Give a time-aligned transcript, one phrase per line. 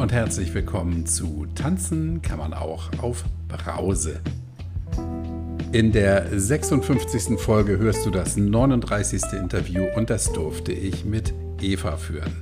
[0.00, 4.20] und herzlich willkommen zu Tanzen kann man auch auf Brause.
[5.72, 7.38] In der 56.
[7.38, 9.34] Folge hörst du das 39.
[9.34, 12.32] Interview und das durfte ich mit Eva führen.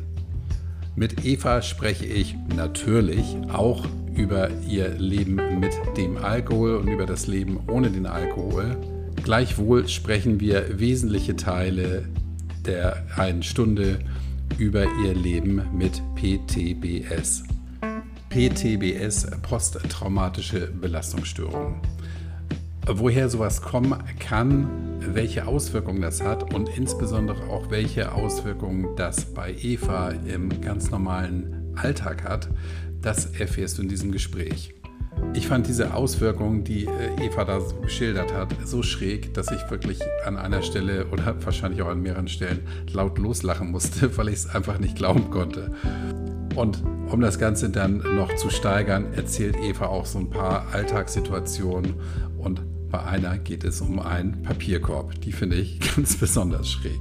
[0.95, 7.27] Mit Eva spreche ich natürlich auch über ihr Leben mit dem Alkohol und über das
[7.27, 8.77] Leben ohne den Alkohol.
[9.25, 12.05] Gleichwohl sprechen wir wesentliche Teile
[12.65, 13.99] der einen Stunde
[14.57, 17.45] über ihr Leben mit PTBS.
[18.31, 21.81] PTBS, posttraumatische Belastungsstörung.
[22.87, 24.69] Woher sowas kommen kann,
[25.01, 31.75] welche Auswirkungen das hat und insbesondere auch welche Auswirkungen das bei Eva im ganz normalen
[31.77, 32.49] Alltag hat,
[33.03, 34.78] das erfährst du in diesem Gespräch.
[35.35, 39.99] Ich fand diese Auswirkungen, die äh, Eva da geschildert hat, so schräg, dass ich wirklich
[40.25, 44.55] an einer Stelle oder wahrscheinlich auch an mehreren Stellen laut loslachen musste, weil ich es
[44.55, 45.73] einfach nicht glauben konnte.
[46.55, 51.95] Und um das Ganze dann noch zu steigern, erzählt Eva auch so ein paar Alltagssituationen
[52.39, 55.21] und bei einer geht es um einen Papierkorb.
[55.21, 57.01] Die finde ich ganz besonders schräg.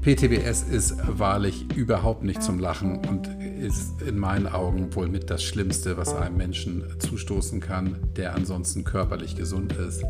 [0.00, 3.26] PTBS ist wahrlich überhaupt nicht zum Lachen und
[3.64, 8.84] ist in meinen Augen wohl mit das Schlimmste, was einem Menschen zustoßen kann, der ansonsten
[8.84, 10.04] körperlich gesund ist.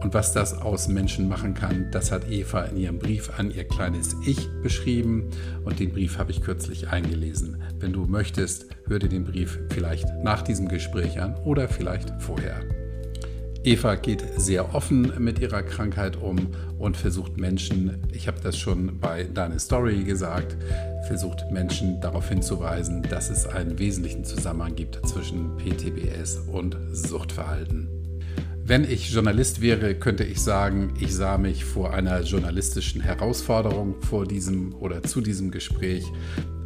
[0.00, 3.64] Und was das aus Menschen machen kann, das hat Eva in ihrem Brief an ihr
[3.64, 5.30] kleines Ich beschrieben.
[5.64, 7.62] Und den Brief habe ich kürzlich eingelesen.
[7.78, 12.60] Wenn du möchtest, hör dir den Brief vielleicht nach diesem Gespräch an oder vielleicht vorher.
[13.64, 18.98] Eva geht sehr offen mit ihrer Krankheit um und versucht Menschen, ich habe das schon
[19.00, 20.56] bei Deine Story gesagt,
[21.06, 27.88] versucht Menschen darauf hinzuweisen, dass es einen wesentlichen Zusammenhang gibt zwischen PTBS und Suchtverhalten.
[28.64, 34.26] Wenn ich Journalist wäre, könnte ich sagen, ich sah mich vor einer journalistischen Herausforderung vor
[34.26, 36.04] diesem oder zu diesem Gespräch.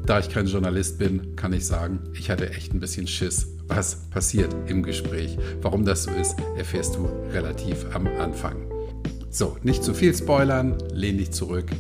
[0.04, 4.10] Da ich kein Journalist bin, kann ich sagen, ich hatte echt ein bisschen Schiss, was
[4.10, 5.38] passiert im Gespräch.
[5.60, 8.68] Warum das so ist, erfährst du relativ am Anfang.
[9.30, 11.70] So, nicht zu viel spoilern, lehn dich zurück,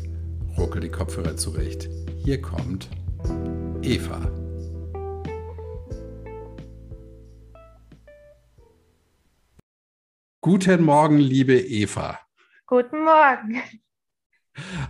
[0.56, 1.88] ruckel die Kopfhörer zurecht.
[2.24, 2.88] Hier kommt
[3.82, 4.30] Eva.
[10.40, 12.20] Guten Morgen, liebe Eva.
[12.66, 13.60] Guten Morgen.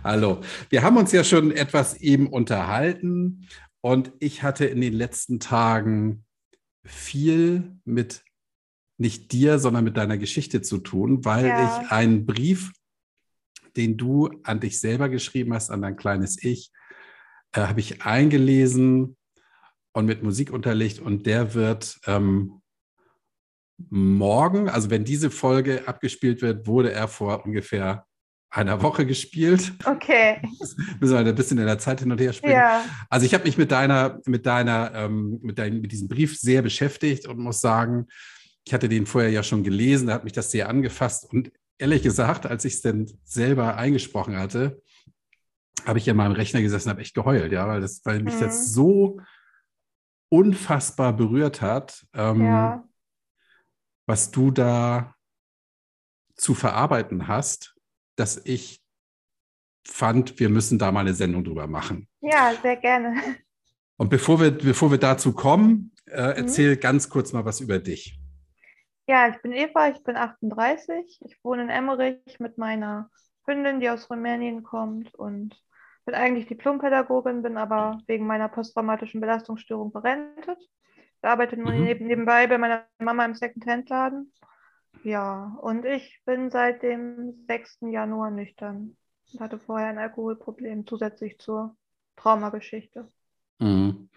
[0.03, 0.41] Hallo.
[0.69, 3.47] Wir haben uns ja schon etwas eben unterhalten
[3.81, 6.25] und ich hatte in den letzten Tagen
[6.85, 8.23] viel mit
[8.97, 11.81] nicht dir, sondern mit deiner Geschichte zu tun, weil ja.
[11.81, 12.71] ich einen Brief,
[13.75, 16.71] den du an dich selber geschrieben hast, an dein kleines Ich,
[17.53, 19.17] äh, habe ich eingelesen
[19.93, 22.61] und mit Musik unterlegt und der wird ähm,
[23.89, 28.05] morgen, also wenn diese Folge abgespielt wird, wurde er vor ungefähr
[28.53, 29.73] einer Woche gespielt.
[29.83, 30.39] Okay.
[30.99, 32.53] Müssen wir ein bisschen in der Zeit hin und her springen.
[32.53, 32.85] Ja.
[33.09, 36.61] Also ich habe mich mit deiner, mit deiner, ähm, mit, dein, mit diesem Brief sehr
[36.61, 38.07] beschäftigt und muss sagen,
[38.63, 41.25] ich hatte den vorher ja schon gelesen, da hat mich das sehr angefasst.
[41.33, 44.81] Und ehrlich gesagt, als ich es dann selber eingesprochen hatte,
[45.85, 48.35] habe ich ja mal im Rechner gesessen, habe echt geheult, ja, weil, das, weil mich
[48.35, 48.41] mhm.
[48.41, 49.19] das so
[50.29, 52.83] unfassbar berührt hat, ähm, ja.
[54.05, 55.15] was du da
[56.35, 57.73] zu verarbeiten hast
[58.15, 58.81] dass ich
[59.85, 62.07] fand, wir müssen da mal eine Sendung drüber machen.
[62.21, 63.15] Ja, sehr gerne.
[63.97, 66.33] Und bevor wir, bevor wir dazu kommen, äh, mhm.
[66.37, 66.79] erzähl mhm.
[66.79, 68.19] ganz kurz mal was über dich.
[69.07, 71.19] Ja, ich bin Eva, ich bin 38.
[71.25, 73.09] Ich wohne in Emmerich mit meiner
[73.45, 75.61] Hündin, die aus Rumänien kommt und
[76.05, 80.57] bin eigentlich Diplompädagogin, bin aber wegen meiner posttraumatischen Belastungsstörung berentet.
[80.97, 81.83] Ich arbeite mhm.
[81.83, 84.31] nebenbei bei meiner Mama im Second-Hand-Laden
[85.03, 87.91] ja, und ich bin seit dem 6.
[87.91, 88.95] Januar nüchtern
[89.33, 91.75] und hatte vorher ein Alkoholproblem zusätzlich zur
[92.15, 93.11] Traumageschichte.
[93.59, 94.09] Mhm.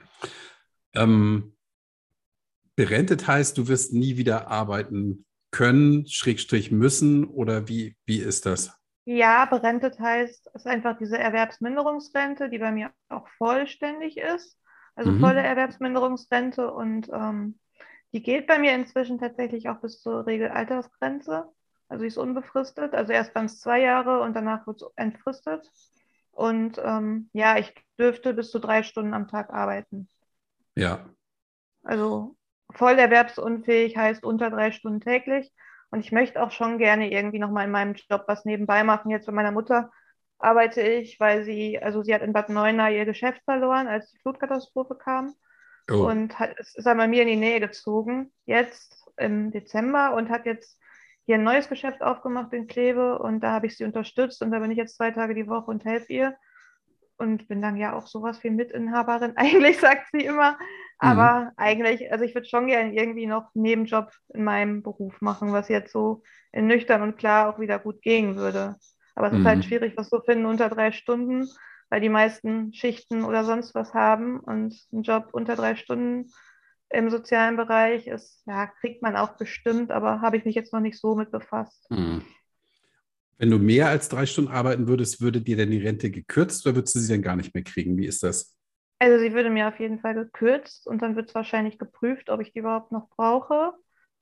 [0.94, 1.56] Ähm,
[2.76, 8.76] berentet heißt, du wirst nie wieder arbeiten können, Schrägstrich müssen oder wie, wie ist das?
[9.04, 14.58] Ja, berentet heißt, es ist einfach diese Erwerbsminderungsrente, die bei mir auch vollständig ist.
[14.96, 15.20] Also mhm.
[15.20, 17.58] volle Erwerbsminderungsrente und ähm,
[18.16, 21.52] die geht bei mir inzwischen tatsächlich auch bis zur Regelaltersgrenze.
[21.86, 22.94] Also sie ist unbefristet.
[22.94, 25.70] Also erst waren es zwei Jahre und danach wird es entfristet.
[26.30, 30.08] Und ähm, ja, ich dürfte bis zu drei Stunden am Tag arbeiten.
[30.74, 31.10] Ja.
[31.82, 32.38] Also
[32.72, 35.52] voll erwerbsunfähig heißt unter drei Stunden täglich.
[35.90, 39.10] Und ich möchte auch schon gerne irgendwie nochmal in meinem Job was nebenbei machen.
[39.10, 39.90] Jetzt bei meiner Mutter
[40.38, 44.18] arbeite ich, weil sie, also sie hat in Bad Neuenahr ihr Geschäft verloren, als die
[44.20, 45.34] Flutkatastrophe kam.
[45.90, 46.06] Oh.
[46.08, 50.78] Und hat, ist bei mir in die Nähe gezogen, jetzt im Dezember und hat jetzt
[51.24, 54.58] hier ein neues Geschäft aufgemacht in Kleve und da habe ich sie unterstützt und da
[54.58, 56.36] bin ich jetzt zwei Tage die Woche und helfe ihr.
[57.18, 59.32] und bin dann ja auch sowas wie Mitinhaberin.
[59.36, 60.58] Eigentlich sagt sie immer.
[60.98, 61.50] Aber mhm.
[61.56, 65.68] eigentlich, also ich würde schon gerne irgendwie noch einen Nebenjob in meinem Beruf machen, was
[65.68, 66.22] jetzt so
[66.52, 68.76] in nüchtern und klar auch wieder gut gehen würde.
[69.14, 69.40] Aber es mhm.
[69.40, 69.62] ist halt mhm.
[69.62, 71.46] schwierig, was zu finden unter drei Stunden,
[71.88, 76.30] weil die meisten Schichten oder sonst was haben und ein Job unter drei Stunden
[76.90, 80.80] im sozialen Bereich ist, ja, kriegt man auch bestimmt, aber habe ich mich jetzt noch
[80.80, 81.86] nicht so mit befasst.
[81.90, 82.22] Mhm.
[83.38, 86.76] Wenn du mehr als drei Stunden arbeiten würdest, würde dir denn die Rente gekürzt oder
[86.76, 87.98] würdest du sie dann gar nicht mehr kriegen?
[87.98, 88.56] Wie ist das?
[88.98, 92.40] Also sie würde mir auf jeden Fall gekürzt und dann wird es wahrscheinlich geprüft, ob
[92.40, 93.74] ich die überhaupt noch brauche.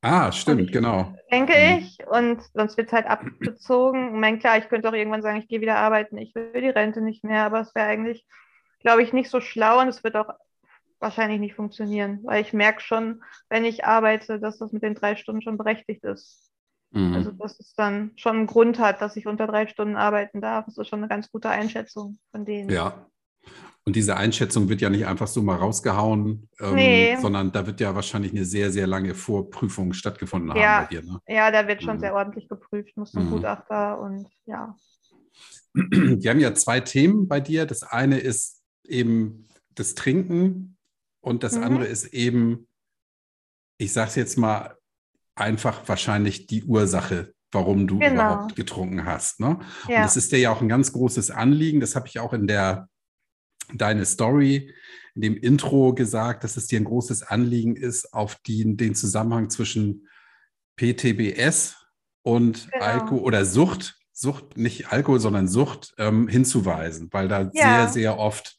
[0.04, 1.14] Ah, stimmt, genau.
[1.32, 1.78] Denke mhm.
[1.78, 2.06] ich.
[2.06, 4.14] Und sonst wird es halt abgezogen.
[4.14, 6.68] Ich meine, klar, ich könnte auch irgendwann sagen, ich gehe wieder arbeiten, ich will die
[6.68, 8.26] Rente nicht mehr, aber es wäre eigentlich,
[8.80, 10.28] glaube ich, nicht so schlau und es wird auch
[11.00, 15.16] wahrscheinlich nicht funktionieren, weil ich merke schon, wenn ich arbeite, dass das mit den drei
[15.16, 16.50] Stunden schon berechtigt ist.
[16.90, 17.14] Mhm.
[17.14, 20.66] Also, dass es dann schon einen Grund hat, dass ich unter drei Stunden arbeiten darf.
[20.66, 22.68] Das ist schon eine ganz gute Einschätzung von denen.
[22.68, 23.06] Ja.
[23.87, 27.17] Und diese Einschätzung wird ja nicht einfach so mal rausgehauen, ähm, nee.
[27.20, 30.62] sondern da wird ja wahrscheinlich eine sehr, sehr lange Vorprüfung stattgefunden ja.
[30.62, 31.02] haben bei dir.
[31.02, 31.20] Ne?
[31.29, 32.00] Ja, da wird schon mhm.
[32.00, 33.31] sehr ordentlich geprüft, muss ein mhm.
[33.31, 34.75] Gutachter und ja.
[35.75, 37.67] Wir haben ja zwei Themen bei dir.
[37.67, 40.79] Das eine ist eben das Trinken
[41.20, 41.64] und das mhm.
[41.64, 42.67] andere ist eben,
[43.76, 44.79] ich sage es jetzt mal,
[45.35, 48.14] einfach wahrscheinlich die Ursache, warum du genau.
[48.14, 49.40] überhaupt getrunken hast.
[49.40, 49.58] Ne?
[49.88, 49.97] Ja.
[49.97, 51.81] Und das ist dir ja auch ein ganz großes Anliegen.
[51.81, 52.88] Das habe ich auch in der
[53.72, 54.75] deine Story,
[55.14, 59.49] in dem Intro gesagt, dass es dir ein großes Anliegen ist, auf die, den Zusammenhang
[59.50, 60.08] zwischen
[60.76, 61.76] PTBS
[62.22, 62.84] und genau.
[62.84, 67.87] Alkohol oder Sucht, Sucht, nicht Alkohol, sondern Sucht ähm, hinzuweisen, weil da ja.
[67.87, 68.58] sehr, sehr oft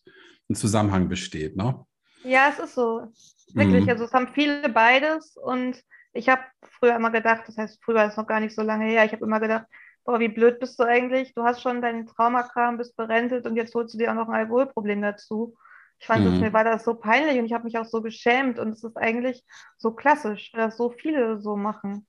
[0.49, 1.55] ein Zusammenhang besteht.
[1.55, 1.85] Ne?
[2.23, 3.11] Ja, es ist so.
[3.53, 3.85] Wirklich.
[3.85, 3.89] Mhm.
[3.89, 5.81] Also es haben viele beides und
[6.13, 6.41] ich habe
[6.79, 9.25] früher immer gedacht, das heißt, früher ist noch gar nicht so lange her, ich habe
[9.25, 9.65] immer gedacht,
[10.05, 11.33] boah, wie blöd bist du eigentlich?
[11.33, 14.35] Du hast schon deinen Traumakram, bist berentelt und jetzt holst du dir auch noch ein
[14.35, 15.57] Alkoholproblem dazu.
[15.99, 16.31] Ich fand, mhm.
[16.31, 18.83] das, mir war das so peinlich und ich habe mich auch so geschämt und es
[18.83, 19.43] ist eigentlich
[19.77, 22.07] so klassisch, dass so viele so machen.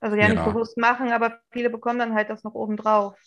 [0.00, 3.18] Also ja, ja, nicht bewusst machen, aber viele bekommen dann halt das noch obendrauf,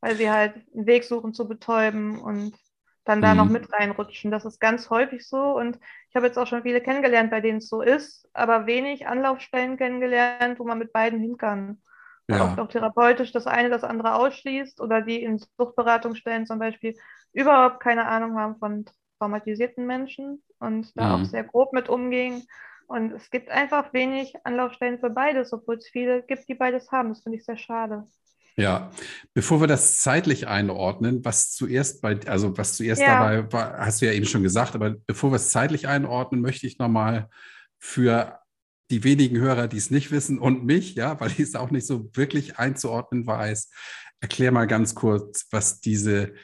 [0.00, 2.56] weil sie halt einen Weg suchen zu betäuben und
[3.04, 3.36] dann da mhm.
[3.36, 4.30] noch mit reinrutschen.
[4.30, 5.78] Das ist ganz häufig so und
[6.08, 9.76] ich habe jetzt auch schon viele kennengelernt, bei denen es so ist, aber wenig Anlaufstellen
[9.76, 11.82] kennengelernt, wo man mit beiden hin kann.
[12.28, 12.56] Ja.
[12.56, 16.96] Auch therapeutisch das eine das andere ausschließt oder die in Suchtberatungsstellen zum Beispiel
[17.32, 18.84] überhaupt keine Ahnung haben von
[19.18, 21.22] traumatisierten Menschen und da mhm.
[21.22, 22.46] auch sehr grob mit umgehen.
[22.86, 27.08] Und es gibt einfach wenig Anlaufstellen für beides, obwohl es viele gibt, die beides haben.
[27.08, 28.06] Das finde ich sehr schade.
[28.56, 28.90] Ja,
[29.32, 33.18] bevor wir das zeitlich einordnen, was zuerst bei, also was zuerst ja.
[33.18, 36.66] dabei war, hast du ja eben schon gesagt, aber bevor wir es zeitlich einordnen, möchte
[36.66, 37.30] ich nochmal
[37.78, 38.41] für
[38.92, 41.86] die wenigen Hörer, die es nicht wissen und mich, ja, weil ich es auch nicht
[41.86, 43.70] so wirklich einzuordnen weiß,
[44.20, 46.34] erklär mal ganz kurz, was diese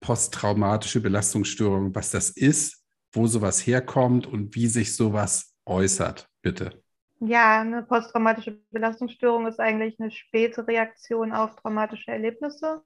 [0.00, 2.82] posttraumatische Belastungsstörung, was das ist,
[3.12, 6.82] wo sowas herkommt und wie sich sowas äußert, bitte.
[7.20, 12.82] Ja, eine posttraumatische Belastungsstörung ist eigentlich eine späte Reaktion auf traumatische Erlebnisse,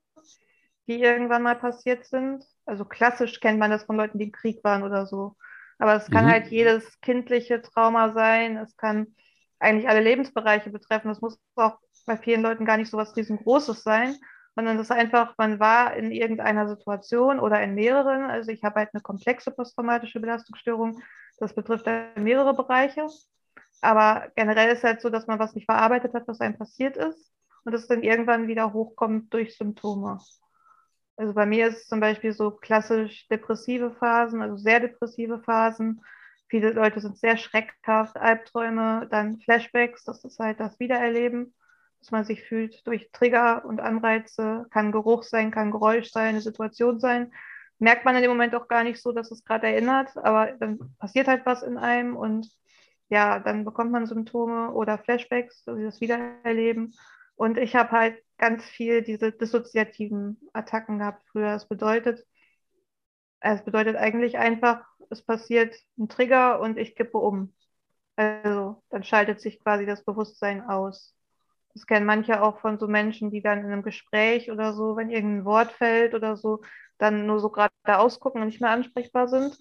[0.89, 2.45] die irgendwann mal passiert sind.
[2.67, 5.37] Also klassisch kennt man das von Leuten, die im Krieg waren oder so.
[5.81, 6.31] Aber es kann mhm.
[6.31, 8.59] halt jedes kindliche Trauma sein.
[8.59, 9.15] Es kann
[9.59, 11.11] eigentlich alle Lebensbereiche betreffen.
[11.11, 14.15] Es muss auch bei vielen Leuten gar nicht so was riesengroßes sein,
[14.55, 18.31] sondern es ist einfach, man war in irgendeiner Situation oder in mehreren.
[18.31, 21.03] Also ich habe halt eine komplexe posttraumatische Belastungsstörung.
[21.39, 23.07] Das betrifft mehrere Bereiche.
[23.81, 26.99] Aber generell ist es halt so, dass man was nicht verarbeitet hat, was einem passiert
[26.99, 27.33] ist
[27.65, 30.19] und es dann irgendwann wieder hochkommt durch Symptome.
[31.21, 36.03] Also bei mir ist es zum Beispiel so klassisch depressive Phasen, also sehr depressive Phasen.
[36.49, 41.55] Viele Leute sind sehr schreckhaft, Albträume, dann Flashbacks, das ist halt das Wiedererleben,
[41.99, 46.41] dass man sich fühlt durch Trigger und Anreize, kann Geruch sein, kann Geräusch sein, eine
[46.41, 47.35] Situation sein.
[47.79, 50.79] Merkt man in dem Moment auch gar nicht so, dass es gerade erinnert, aber dann
[50.99, 52.49] passiert halt was in einem und
[53.11, 56.95] ja, dann bekommt man Symptome oder Flashbacks, also das Wiedererleben.
[57.37, 61.55] Und ich habe halt ganz viel diese dissoziativen Attacken gehabt früher.
[61.55, 62.27] Es bedeutet,
[63.41, 67.55] es bedeutet eigentlich einfach, es passiert ein Trigger und ich kippe um.
[68.17, 71.15] Also dann schaltet sich quasi das Bewusstsein aus.
[71.75, 75.11] Das kennen manche auch von so Menschen, die dann in einem Gespräch oder so, wenn
[75.11, 76.63] irgendein Wort fällt oder so,
[76.99, 79.57] dann nur so gerade ausgucken und nicht mehr ansprechbar sind.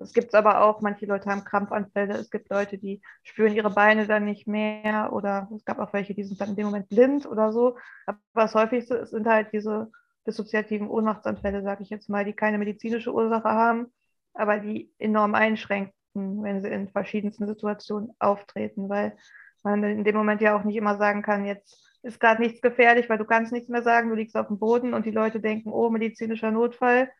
[0.00, 4.06] Es gibt aber auch, manche Leute haben Krampfanfälle, es gibt Leute, die spüren ihre Beine
[4.06, 7.26] dann nicht mehr oder es gab auch welche, die sind dann in dem Moment blind
[7.26, 7.76] oder so.
[8.06, 9.92] Aber das häufigste sind halt diese
[10.26, 13.92] dissoziativen Ohnmachtsanfälle, sage ich jetzt mal, die keine medizinische Ursache haben,
[14.32, 19.16] aber die enorm einschränken, wenn sie in verschiedensten Situationen auftreten, weil
[19.62, 23.10] man in dem Moment ja auch nicht immer sagen kann, jetzt ist gerade nichts gefährlich,
[23.10, 25.70] weil du kannst nichts mehr sagen, du liegst auf dem Boden und die Leute denken,
[25.70, 27.10] oh, medizinischer Notfall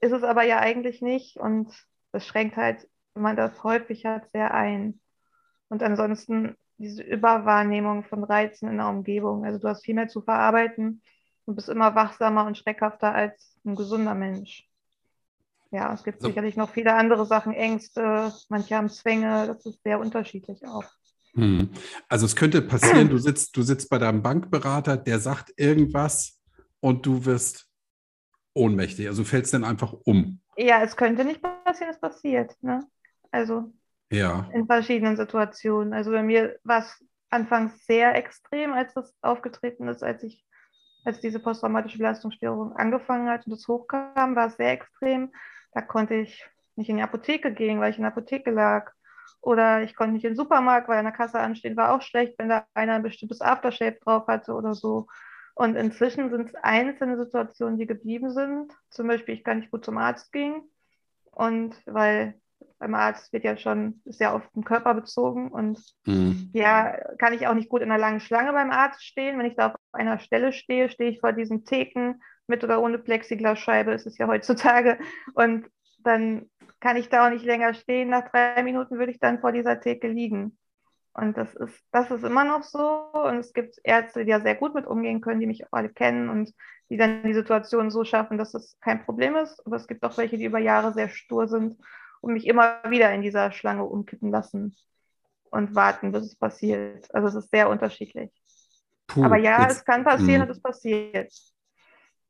[0.00, 1.72] ist es aber ja eigentlich nicht und
[2.14, 5.00] das schränkt halt, wenn man das häufig hat, sehr ein.
[5.68, 9.44] Und ansonsten diese Überwahrnehmung von Reizen in der Umgebung.
[9.44, 11.02] Also du hast viel mehr zu verarbeiten
[11.44, 14.68] und bist immer wachsamer und schreckhafter als ein gesunder Mensch.
[15.72, 16.28] Ja, es gibt so.
[16.28, 20.84] sicherlich noch viele andere Sachen, Ängste, manche haben Zwänge, das ist sehr unterschiedlich auch.
[21.34, 21.70] Hm.
[22.08, 26.40] Also es könnte passieren, du sitzt, du sitzt bei deinem Bankberater, der sagt irgendwas
[26.78, 27.68] und du wirst
[28.52, 29.08] ohnmächtig.
[29.08, 30.40] Also du fällst dann einfach um.
[30.56, 32.54] Ja, es könnte nicht passieren, es passiert.
[32.62, 32.86] Ne?
[33.30, 33.72] Also
[34.10, 34.48] ja.
[34.52, 35.92] in verschiedenen Situationen.
[35.92, 40.44] Also bei mir war es anfangs sehr extrem, als das aufgetreten ist, als ich,
[41.04, 45.32] als diese posttraumatische Belastungsstörung angefangen hat und das hochkam, war es sehr extrem.
[45.72, 46.44] Da konnte ich
[46.76, 48.92] nicht in die Apotheke gehen, weil ich in der Apotheke lag.
[49.40, 52.38] Oder ich konnte nicht in den Supermarkt, weil an der Kasse anstehen war auch schlecht,
[52.38, 55.06] wenn da einer ein bestimmtes Aftershave drauf hatte oder so.
[55.54, 58.72] Und inzwischen sind es einzelne Situationen, die geblieben sind.
[58.90, 60.62] Zum Beispiel, ich kann nicht gut zum Arzt gehen.
[61.30, 62.34] Und weil
[62.78, 65.48] beim Arzt wird ja schon, ja auf den Körper bezogen.
[65.48, 66.50] Und mhm.
[66.52, 69.38] ja, kann ich auch nicht gut in einer langen Schlange beim Arzt stehen.
[69.38, 72.98] Wenn ich da auf einer Stelle stehe, stehe ich vor diesen Theken mit oder ohne
[72.98, 74.98] Plexiglasscheibe, ist es ja heutzutage.
[75.34, 75.66] Und
[75.98, 78.10] dann kann ich da auch nicht länger stehen.
[78.10, 80.58] Nach drei Minuten würde ich dann vor dieser Theke liegen.
[81.14, 83.10] Und das ist, das ist immer noch so.
[83.12, 85.88] Und es gibt Ärzte, die ja sehr gut mit umgehen können, die mich auch alle
[85.88, 86.52] kennen und
[86.90, 89.64] die dann die Situation so schaffen, dass es kein Problem ist.
[89.64, 91.76] Aber es gibt auch welche, die über Jahre sehr stur sind
[92.20, 94.76] und mich immer wieder in dieser Schlange umkippen lassen
[95.50, 97.14] und warten, bis es passiert.
[97.14, 98.30] Also es ist sehr unterschiedlich.
[99.06, 100.44] Puh, Aber ja, jetzt, es kann passieren mh.
[100.44, 101.32] und es passiert.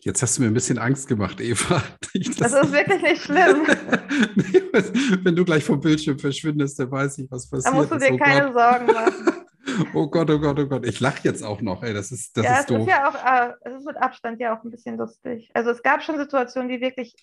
[0.04, 1.82] Jetzt hast du mir ein bisschen Angst gemacht, Eva.
[2.38, 3.66] Das, das ist wirklich nicht schlimm.
[5.24, 7.74] Wenn du gleich vom Bildschirm verschwindest, dann weiß ich, was passiert.
[7.74, 8.54] Da musst du dir oh keine Gott.
[8.54, 9.46] Sorgen machen.
[9.94, 10.86] Oh Gott, oh Gott, oh Gott.
[10.86, 11.82] Ich lache jetzt auch noch.
[11.82, 12.80] Ey, das ist, das ja, ist doof.
[12.80, 15.50] Ist ja auch, äh, es ist mit Abstand ja auch ein bisschen lustig.
[15.54, 17.16] Also es gab schon Situationen, die wirklich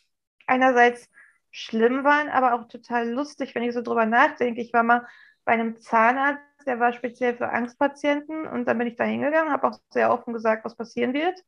[0.46, 1.08] einerseits
[1.52, 4.60] schlimm waren, aber auch total lustig, wenn ich so drüber nachdenke.
[4.60, 5.08] Ich war mal
[5.46, 9.70] bei einem Zahnarzt, der war speziell für Angstpatienten und dann bin ich da hingegangen, habe
[9.70, 11.40] auch sehr offen gesagt, was passieren wird.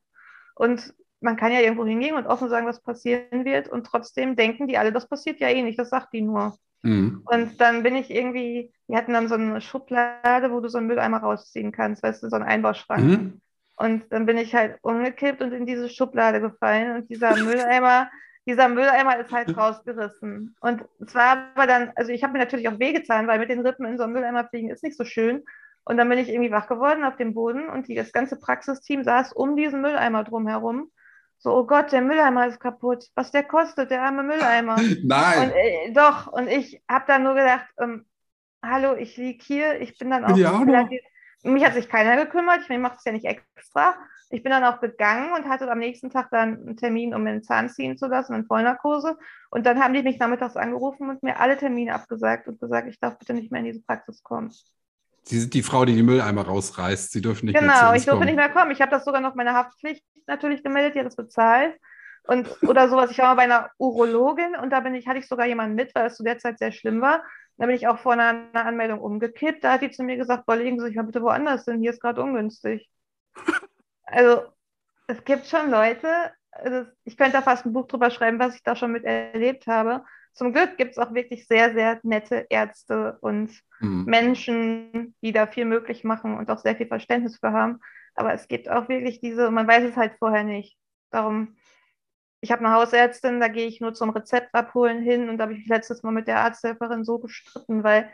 [0.54, 4.68] Und man kann ja irgendwo hingehen und offen sagen, was passieren wird und trotzdem denken
[4.68, 6.56] die alle, das passiert ja eh nicht, das sagt die nur.
[6.82, 7.22] Mhm.
[7.24, 10.86] Und dann bin ich irgendwie, wir hatten dann so eine Schublade, wo du so einen
[10.86, 13.04] Mülleimer rausziehen kannst, weißt du, so einen Einbauschrank.
[13.04, 13.40] Mhm.
[13.76, 18.10] Und dann bin ich halt umgekippt und in diese Schublade gefallen und dieser Mülleimer,
[18.46, 20.54] dieser Mülleimer ist halt rausgerissen.
[20.60, 23.66] Und es war aber dann, also ich habe mir natürlich auch wehgetan, weil mit den
[23.66, 25.42] Rippen in so einem Mülleimer fliegen ist nicht so schön.
[25.84, 29.32] Und dann bin ich irgendwie wach geworden auf dem Boden und das ganze Praxisteam saß
[29.32, 30.90] um diesen Mülleimer drumherum
[31.44, 33.10] so, oh Gott, der Mülleimer ist kaputt.
[33.14, 34.76] Was der kostet, der arme Mülleimer.
[35.04, 35.50] Nein.
[35.50, 38.06] Und, äh, doch, und ich habe dann nur gedacht, ähm,
[38.64, 40.34] hallo, ich liege hier, ich bin dann auch.
[40.38, 40.64] Ja.
[41.42, 43.94] Mich hat sich keiner gekümmert, ich mache es ja nicht extra.
[44.30, 47.32] Ich bin dann auch gegangen und hatte am nächsten Tag dann einen Termin, um mir
[47.32, 49.18] einen Zahn ziehen zu lassen, in Vollnarkose.
[49.50, 52.98] Und dann haben die mich nachmittags angerufen und mir alle Termine abgesagt und gesagt, ich
[52.98, 54.50] darf bitte nicht mehr in diese Praxis kommen.
[55.26, 57.12] Sie sind die Frau, die die Mülleimer rausreißt.
[57.12, 58.70] Sie dürfen nicht genau, mehr Genau, ich durfte nicht mehr kommen.
[58.70, 61.78] Ich habe das sogar noch meine Haftpflicht natürlich gemeldet, die hat das bezahlt.
[62.26, 63.10] Und, oder sowas.
[63.10, 65.94] Ich war mal bei einer Urologin und da bin ich, hatte ich sogar jemanden mit,
[65.94, 67.22] weil es zu der Zeit sehr schlimm war.
[67.56, 69.62] Da bin ich auch vor einer, einer Anmeldung umgekippt.
[69.62, 71.90] Da hat die zu mir gesagt, boah, legen Sie sich mal bitte woanders hin, hier
[71.90, 72.88] ist gerade ungünstig.
[74.06, 74.42] Also
[75.06, 76.06] es gibt schon Leute,
[76.50, 79.66] also ich könnte da fast ein Buch drüber schreiben, was ich da schon mit erlebt
[79.66, 80.04] habe.
[80.34, 84.04] Zum Glück gibt es auch wirklich sehr, sehr nette Ärzte und mhm.
[84.04, 87.78] Menschen, die da viel möglich machen und auch sehr viel Verständnis für haben.
[88.16, 90.76] Aber es gibt auch wirklich diese, man weiß es halt vorher nicht.
[91.10, 91.56] Darum,
[92.40, 95.52] ich habe eine Hausärztin, da gehe ich nur zum Rezept abholen hin und da habe
[95.52, 98.12] ich mich letztes Mal mit der Arzthelferin so gestritten, weil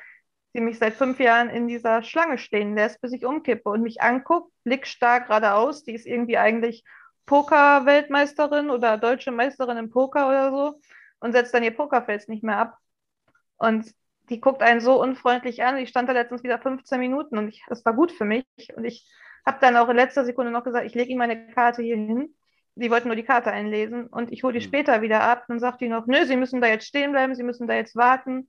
[0.52, 4.02] sie mich seit fünf Jahren in dieser Schlange stehen lässt, bis ich umkippe und mich
[4.02, 5.84] anguckt, blickstark geradeaus.
[5.84, 6.84] Die ist irgendwie eigentlich
[7.24, 10.80] Poker-Weltmeisterin oder deutsche Meisterin im Poker oder so
[11.20, 12.78] und setzt dann ihr Pokerfels nicht mehr ab.
[13.56, 13.92] Und
[14.28, 15.76] die guckt einen so unfreundlich an.
[15.76, 18.44] Ich stand da letztens wieder 15 Minuten und ich, das war gut für mich.
[18.74, 19.08] Und ich
[19.44, 22.34] habe dann auch in letzter Sekunde noch gesagt, ich lege Ihnen meine Karte hier hin.
[22.76, 24.70] Die wollten nur die Karte einlesen und ich hole die mhm.
[24.70, 25.44] später wieder ab.
[25.48, 27.96] Dann sagt die noch, nö, Sie müssen da jetzt stehen bleiben, Sie müssen da jetzt
[27.96, 28.48] warten.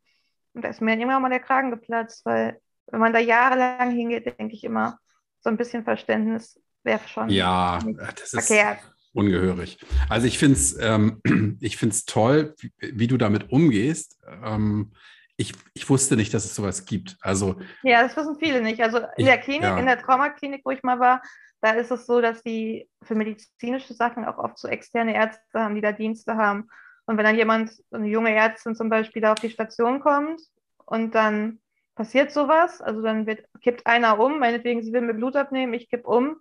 [0.53, 4.37] Und da ist mir immer mal der Kragen geplatzt, weil wenn man da jahrelang hingeht,
[4.37, 4.99] denke ich immer,
[5.39, 7.79] so ein bisschen Verständnis wäre schon ja,
[8.15, 8.79] das verkehrt.
[8.79, 9.77] Ist ungehörig.
[10.09, 11.21] Also ich finde es ähm,
[12.07, 14.19] toll, wie, wie, du damit umgehst.
[14.43, 14.91] Ähm,
[15.37, 17.17] ich, ich wusste nicht, dass es sowas gibt.
[17.21, 18.81] Also, ja, das wissen viele nicht.
[18.81, 19.77] Also in ich, der Klinik, ja.
[19.77, 21.21] in der Traumaklinik, wo ich mal war,
[21.61, 25.75] da ist es so, dass die für medizinische Sachen auch oft so externe Ärzte haben,
[25.75, 26.69] die da Dienste haben.
[27.05, 30.41] Und wenn dann jemand, eine junge Ärztin zum Beispiel, da auf die Station kommt
[30.85, 31.59] und dann
[31.95, 35.89] passiert sowas, also dann wird, kippt einer um, meinetwegen, sie will mir Blut abnehmen, ich
[35.89, 36.37] kipp um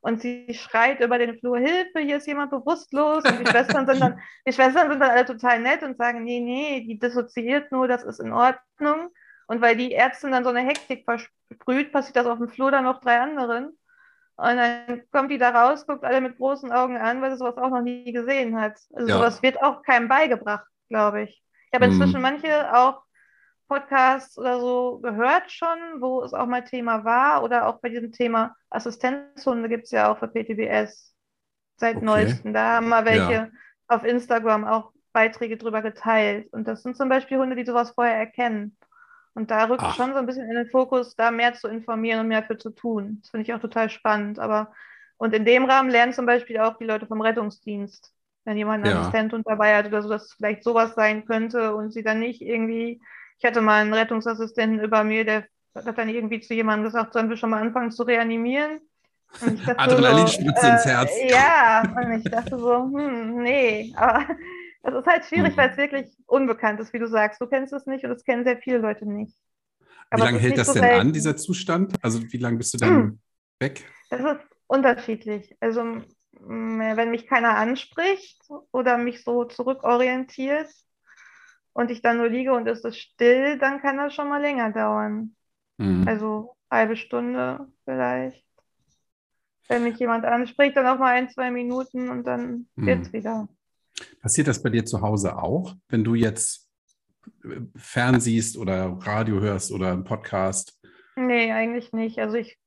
[0.00, 3.22] und sie schreit über den Flur, Hilfe, hier ist jemand bewusstlos.
[3.24, 6.40] Und die Schwestern sind dann, die Schwestern sind dann alle total nett und sagen, nee,
[6.40, 9.10] nee, die dissoziiert nur, das ist in Ordnung.
[9.46, 12.84] Und weil die Ärztin dann so eine Hektik versprüht, passiert das auf dem Flur dann
[12.84, 13.76] noch drei anderen.
[14.36, 17.58] Und dann kommt die da raus, guckt alle mit großen Augen an, weil sie sowas
[17.58, 18.78] auch noch nie gesehen hat.
[18.94, 19.16] Also ja.
[19.16, 21.42] sowas wird auch keinem beigebracht, glaube ich.
[21.66, 22.22] Ich habe inzwischen hm.
[22.22, 23.02] manche auch
[23.70, 28.10] Podcasts oder so gehört schon, wo es auch mal Thema war oder auch bei diesem
[28.10, 31.14] Thema Assistenzhunde gibt es ja auch für PTBS
[31.76, 32.04] seit okay.
[32.04, 32.52] neuestem.
[32.52, 33.48] Da haben wir welche ja.
[33.86, 36.52] auf Instagram auch Beiträge drüber geteilt.
[36.52, 38.76] Und das sind zum Beispiel Hunde, die sowas vorher erkennen.
[39.34, 39.94] Und da rückt Ach.
[39.94, 42.70] schon so ein bisschen in den Fokus, da mehr zu informieren und mehr für zu
[42.70, 43.18] tun.
[43.22, 44.40] Das finde ich auch total spannend.
[44.40, 44.72] Aber
[45.16, 48.12] und in dem Rahmen lernen zum Beispiel auch die Leute vom Rettungsdienst,
[48.44, 49.00] wenn jemand einen ja.
[49.02, 52.42] Assistent dabei hat oder so, dass es vielleicht sowas sein könnte und sie dann nicht
[52.42, 53.00] irgendwie
[53.40, 57.30] ich hatte mal einen Rettungsassistenten über mir, der hat dann irgendwie zu jemandem gesagt, sollen
[57.30, 58.80] wir schon mal anfangen zu reanimieren?
[59.76, 61.10] Adrenalinspritze so, äh, ins Herz.
[61.28, 64.26] Ja, und ich dachte so, hm, nee, aber
[64.82, 65.56] das ist halt schwierig, hm.
[65.56, 67.40] weil es wirklich unbekannt ist, wie du sagst.
[67.40, 69.34] Du kennst es nicht und es kennen sehr viele Leute nicht.
[70.10, 71.00] Aber wie lange hält das so denn selten.
[71.00, 71.94] an, dieser Zustand?
[72.02, 73.20] Also wie lange bist du dann hm.
[73.58, 73.86] weg?
[74.10, 75.56] Das ist unterschiedlich.
[75.60, 78.42] Also wenn mich keiner anspricht
[78.72, 80.68] oder mich so zurückorientiert,
[81.80, 84.70] und ich dann nur liege und es ist still, dann kann das schon mal länger
[84.70, 85.34] dauern.
[85.78, 86.06] Mhm.
[86.06, 88.44] Also halbe Stunde vielleicht.
[89.66, 92.84] Wenn mich jemand anspricht, dann auch mal ein, zwei Minuten und dann mhm.
[92.84, 93.48] geht's wieder.
[94.20, 96.68] Passiert das bei dir zu Hause auch, wenn du jetzt
[97.44, 100.78] äh, fernsiehst oder Radio hörst oder einen Podcast?
[101.16, 102.18] Nee, eigentlich nicht.
[102.18, 102.58] Also ich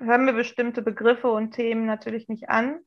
[0.00, 2.80] höre mir bestimmte Begriffe und Themen natürlich nicht an,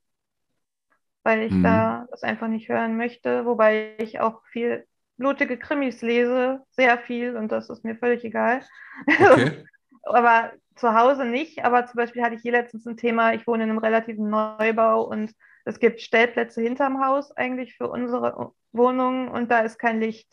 [1.22, 1.62] weil ich mhm.
[1.62, 7.38] da das einfach nicht hören möchte, wobei ich auch viel blutige Krimis lese, sehr viel
[7.38, 8.62] und das ist mir völlig egal.
[9.08, 9.64] Okay.
[10.04, 13.64] aber zu Hause nicht, aber zum Beispiel hatte ich hier letztens ein Thema, ich wohne
[13.64, 19.50] in einem relativen Neubau und es gibt Stellplätze hinterm Haus eigentlich für unsere Wohnungen und
[19.50, 20.30] da ist kein Licht.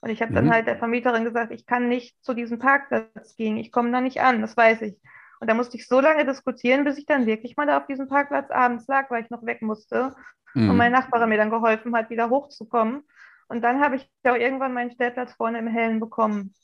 [0.00, 0.36] Und ich habe mhm.
[0.36, 4.00] dann halt der Vermieterin gesagt, ich kann nicht zu diesem Parkplatz gehen, ich komme da
[4.00, 5.00] nicht an, das weiß ich.
[5.40, 8.08] Und da musste ich so lange diskutieren, bis ich dann wirklich mal da auf diesem
[8.08, 10.14] Parkplatz abends lag, weil ich noch weg musste.
[10.54, 10.70] Mhm.
[10.70, 13.02] Und mein Nachbar mir dann geholfen hat, wieder hochzukommen.
[13.52, 16.54] Und dann habe ich auch irgendwann meinen Stellplatz vorne im Hellen bekommen.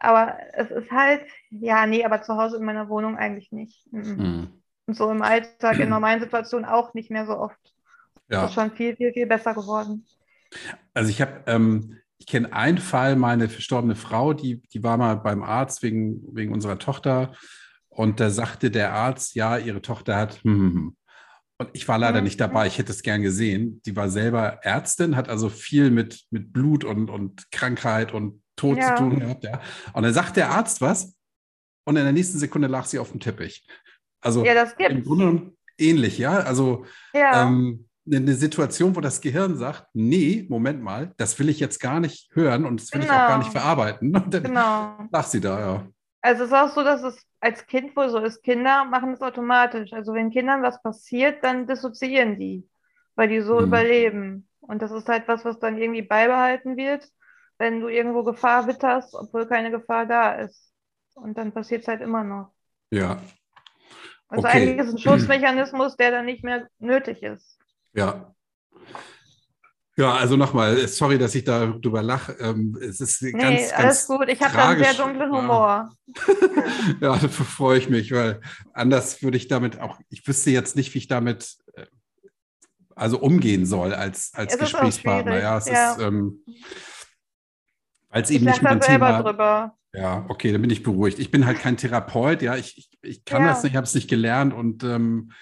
[0.00, 3.86] Aber es ist halt, ja, nee, aber zu Hause in meiner Wohnung eigentlich nicht.
[3.92, 4.48] Mhm.
[4.86, 7.60] Und so im Alltag, in normalen Situationen auch nicht mehr so oft.
[8.28, 8.42] Ja.
[8.42, 10.04] Das ist schon viel, viel, viel besser geworden.
[10.92, 15.14] Also ich habe, ähm, ich kenne einen Fall, meine verstorbene Frau, die, die war mal
[15.14, 17.32] beim Arzt wegen, wegen unserer Tochter.
[17.88, 20.96] Und da sagte der Arzt, ja, ihre Tochter hat, hm, hm, hm.
[21.58, 23.80] Und ich war leider nicht dabei, ich hätte es gern gesehen.
[23.86, 28.78] Die war selber Ärztin, hat also viel mit, mit Blut und, und Krankheit und Tod
[28.78, 28.94] ja.
[28.94, 29.44] zu tun gehabt.
[29.44, 29.60] Ja.
[29.94, 31.14] Und dann sagt der Arzt was
[31.86, 33.66] und in der nächsten Sekunde lag sie auf dem Teppich.
[34.20, 36.40] Also ja, im Grunde ähnlich, ja.
[36.40, 37.46] Also ja.
[37.46, 42.00] Ähm, eine Situation, wo das Gehirn sagt, nee, Moment mal, das will ich jetzt gar
[42.00, 43.12] nicht hören und das will genau.
[43.12, 43.60] ich auch gar nicht genau.
[43.60, 44.16] verarbeiten.
[44.16, 45.08] Und dann genau.
[45.10, 45.88] lag sie da, ja.
[46.20, 49.20] Also es ist auch so, dass es als Kind wohl so ist, Kinder machen es
[49.20, 49.92] automatisch.
[49.92, 52.68] Also wenn Kindern was passiert, dann dissoziieren die,
[53.14, 53.66] weil die so mhm.
[53.66, 54.48] überleben.
[54.60, 57.08] Und das ist halt was, was dann irgendwie beibehalten wird,
[57.58, 60.72] wenn du irgendwo Gefahr witterst, obwohl keine Gefahr da ist.
[61.14, 62.52] Und dann passiert es halt immer noch.
[62.90, 63.20] Ja.
[64.28, 64.58] Also okay.
[64.58, 67.58] eigentlich ist ein Schutzmechanismus, der dann nicht mehr nötig ist.
[67.92, 68.34] Ja.
[69.98, 72.32] Ja, also nochmal, sorry, dass ich darüber lache.
[72.38, 74.28] Ähm, es ist nee, ganz, alles gut.
[74.28, 75.90] Ich habe da einen sehr dunklen Humor.
[77.00, 78.42] ja, da freue ich mich, weil
[78.74, 81.86] anders würde ich damit auch, ich wüsste jetzt nicht, wie ich damit äh,
[82.94, 85.38] also umgehen soll als, als Gesprächspartner.
[85.38, 85.92] Ja, es ja.
[85.92, 86.44] ist, ähm,
[88.10, 89.22] weil es eben nicht mein Thema.
[89.22, 89.78] Drüber.
[89.94, 91.18] Ja, okay, dann bin ich beruhigt.
[91.18, 93.48] Ich bin halt kein Therapeut, ja, ich, ich, ich kann ja.
[93.48, 95.32] das nicht, ich habe es nicht gelernt und ähm,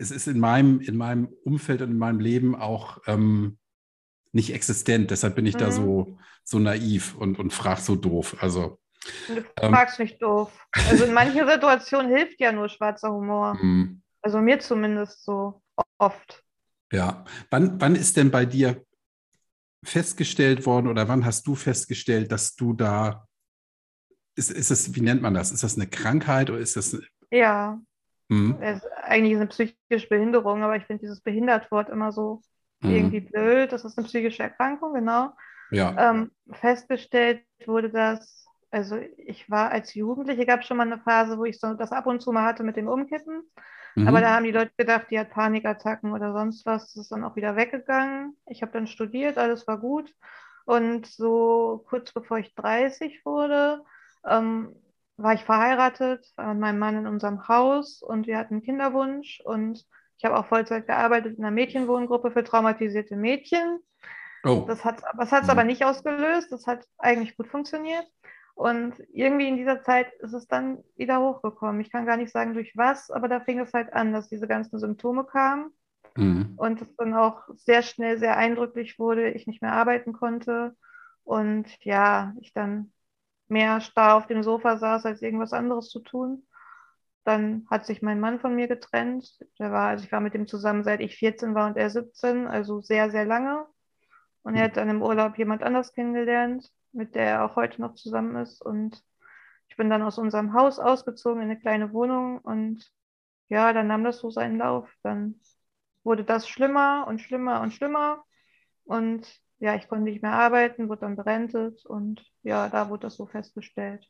[0.00, 3.58] es ist in meinem, in meinem Umfeld und in meinem Leben auch ähm,
[4.32, 5.10] nicht existent.
[5.10, 5.58] Deshalb bin ich mhm.
[5.58, 8.36] da so, so naiv und, und frage so doof.
[8.40, 8.78] Also,
[9.28, 10.50] du ähm, fragst nicht doof.
[10.72, 13.54] Also in manchen Situationen hilft ja nur schwarzer Humor.
[13.60, 14.02] Mhm.
[14.22, 15.62] Also mir zumindest so
[15.98, 16.44] oft.
[16.92, 17.24] Ja.
[17.50, 18.82] Wann, wann ist denn bei dir
[19.84, 23.26] festgestellt worden oder wann hast du festgestellt, dass du da
[24.34, 25.52] ist, ist es, wie nennt man das?
[25.52, 26.98] Ist das eine Krankheit oder ist das
[27.30, 27.80] ja.
[28.30, 28.58] Mhm.
[28.60, 32.40] Es ist eigentlich eine psychische Behinderung, aber ich finde dieses Behindert-Wort immer so
[32.80, 32.90] mhm.
[32.90, 33.72] irgendwie blöd.
[33.72, 35.32] Das ist eine psychische Erkrankung, genau.
[35.72, 36.10] Ja.
[36.10, 41.38] Ähm, festgestellt wurde das, also ich war als Jugendliche, gab es schon mal eine Phase,
[41.38, 43.42] wo ich so das ab und zu mal hatte mit dem Umkippen.
[43.96, 44.06] Mhm.
[44.06, 46.92] Aber da haben die Leute gedacht, die hat Panikattacken oder sonst was.
[46.92, 48.36] Das ist dann auch wieder weggegangen.
[48.46, 50.14] Ich habe dann studiert, alles war gut.
[50.66, 53.82] Und so kurz bevor ich 30 wurde,
[54.24, 54.76] ähm,
[55.22, 59.40] war ich verheiratet, war mit meinem Mann in unserem Haus und wir hatten einen Kinderwunsch
[59.44, 59.84] und
[60.16, 63.80] ich habe auch Vollzeit gearbeitet in einer Mädchenwohngruppe für traumatisierte Mädchen.
[64.44, 64.64] Oh.
[64.66, 65.50] Das hat es mhm.
[65.50, 66.52] aber nicht ausgelöst.
[66.52, 68.06] Das hat eigentlich gut funktioniert.
[68.54, 71.80] Und irgendwie in dieser Zeit ist es dann wieder hochgekommen.
[71.80, 74.46] Ich kann gar nicht sagen, durch was, aber da fing es halt an, dass diese
[74.46, 75.70] ganzen Symptome kamen.
[76.16, 76.54] Mhm.
[76.56, 80.76] Und es dann auch sehr schnell sehr eindrücklich wurde, ich nicht mehr arbeiten konnte.
[81.24, 82.92] Und ja, ich dann
[83.50, 86.46] mehr starr auf dem Sofa saß, als irgendwas anderes zu tun.
[87.24, 89.38] Dann hat sich mein Mann von mir getrennt.
[89.58, 92.46] Der war, also ich war mit ihm zusammen, seit ich 14 war und er 17,
[92.46, 93.66] also sehr, sehr lange.
[94.42, 97.94] Und er hat dann im Urlaub jemand anders kennengelernt, mit der er auch heute noch
[97.94, 98.62] zusammen ist.
[98.62, 99.02] Und
[99.68, 102.90] ich bin dann aus unserem Haus ausgezogen in eine kleine Wohnung und
[103.48, 104.88] ja, dann nahm das so seinen Lauf.
[105.02, 105.40] Dann
[106.04, 108.24] wurde das schlimmer und schlimmer und schlimmer.
[108.84, 109.26] Und
[109.60, 113.26] ja, ich konnte nicht mehr arbeiten, wurde dann berentet und ja, da wurde das so
[113.26, 114.04] festgestellt.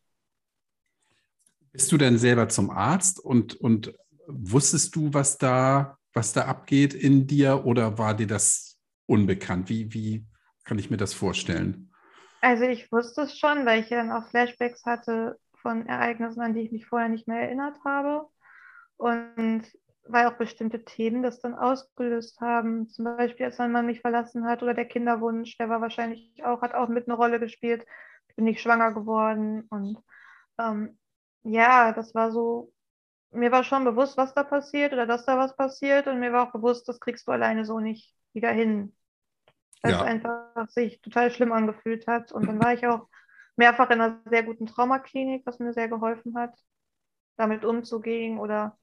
[1.73, 3.95] Bist du denn selber zum Arzt und, und
[4.27, 9.69] wusstest du, was da, was da abgeht in dir oder war dir das unbekannt?
[9.69, 10.25] Wie, wie
[10.65, 11.93] kann ich mir das vorstellen?
[12.41, 16.55] Also ich wusste es schon, weil ich ja dann auch Flashbacks hatte von Ereignissen, an
[16.55, 18.27] die ich mich vorher nicht mehr erinnert habe.
[18.97, 19.63] Und
[20.13, 22.89] weil auch bestimmte Themen das dann ausgelöst haben.
[22.89, 26.63] Zum Beispiel, als mein Mann mich verlassen hat oder der Kinderwunsch, der war wahrscheinlich auch,
[26.63, 27.87] hat auch mit eine Rolle gespielt.
[28.37, 29.99] Bin ich schwanger geworden und
[30.59, 30.99] ähm,
[31.43, 32.73] ja, das war so,
[33.31, 36.49] mir war schon bewusst, was da passiert oder dass da was passiert und mir war
[36.49, 38.95] auch bewusst, das kriegst du alleine so nicht wieder hin.
[39.83, 39.99] Weil ja.
[39.99, 42.33] es einfach sich total schlimm angefühlt hat.
[42.33, 43.09] Und dann war ich auch
[43.57, 46.55] mehrfach in einer sehr guten Traumaklinik, was mir sehr geholfen hat,
[47.37, 48.79] damit umzugehen oder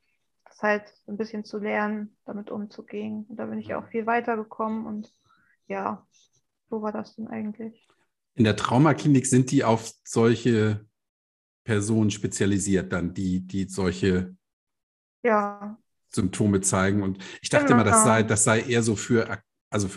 [0.50, 3.26] das halt ein bisschen zu lernen, damit umzugehen.
[3.30, 5.14] Und da bin ich auch viel weitergekommen und
[5.68, 6.08] ja,
[6.70, 7.88] so war das denn eigentlich.
[8.36, 10.86] In der Traumaklinik sind die auf solche
[11.64, 14.36] Personen spezialisiert dann, die, die solche
[15.24, 15.78] ja.
[16.10, 17.04] Symptome zeigen.
[17.04, 17.82] Und ich dachte genau.
[17.82, 19.90] immer, das sei, das sei eher so für, also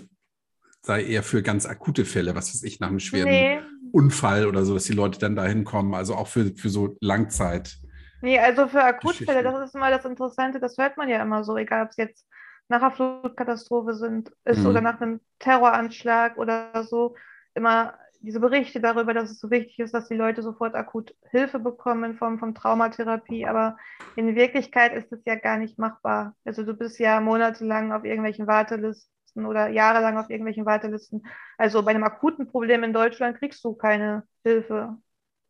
[0.83, 3.61] sei eher für ganz akute Fälle, was weiß ich, nach einem schweren nee.
[3.93, 5.95] Unfall oder so, dass die Leute dann da hinkommen.
[5.95, 7.79] Also auch für, für so Langzeit.
[8.23, 11.57] Nee, also für Akutfälle, das ist immer das Interessante, das hört man ja immer so,
[11.57, 12.27] egal ob es jetzt
[12.69, 14.67] nach einer Flutkatastrophe sind, ist mhm.
[14.67, 17.17] oder nach einem Terroranschlag oder so.
[17.55, 21.59] Immer diese Berichte darüber, dass es so wichtig ist, dass die Leute sofort akut Hilfe
[21.59, 23.47] bekommen in Form von Traumatherapie.
[23.47, 23.77] Aber
[24.15, 26.37] in Wirklichkeit ist es ja gar nicht machbar.
[26.45, 31.27] Also du bist ja monatelang auf irgendwelchen Wartelisten oder jahrelang auf irgendwelchen Wartelisten.
[31.57, 34.97] Also bei einem akuten Problem in Deutschland kriegst du keine Hilfe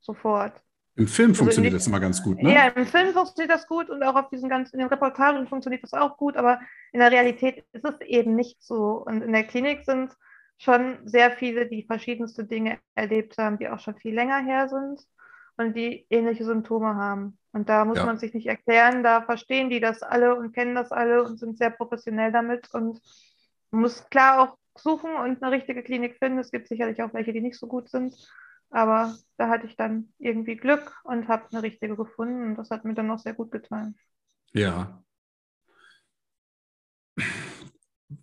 [0.01, 0.55] sofort.
[1.01, 2.53] Im Film also funktioniert also das immer ganz gut, ne?
[2.53, 5.83] Ja, im Film funktioniert das gut und auch auf diesen ganzen, in den Reportagen funktioniert
[5.83, 6.61] das auch gut, aber
[6.93, 9.03] in der Realität ist es eben nicht so.
[9.07, 10.15] Und in der Klinik sind
[10.59, 15.01] schon sehr viele, die verschiedenste Dinge erlebt haben, die auch schon viel länger her sind
[15.57, 17.39] und die ähnliche Symptome haben.
[17.53, 18.05] Und da muss ja.
[18.05, 21.57] man sich nicht erklären, da verstehen die das alle und kennen das alle und sind
[21.57, 23.01] sehr professionell damit und
[23.71, 26.39] muss klar auch suchen und eine richtige Klinik finden.
[26.39, 28.15] Es gibt sicherlich auch welche, die nicht so gut sind,
[28.71, 32.85] aber da hatte ich dann irgendwie Glück und habe eine richtige gefunden und das hat
[32.85, 33.95] mir dann noch sehr gut getan.
[34.53, 35.03] Ja.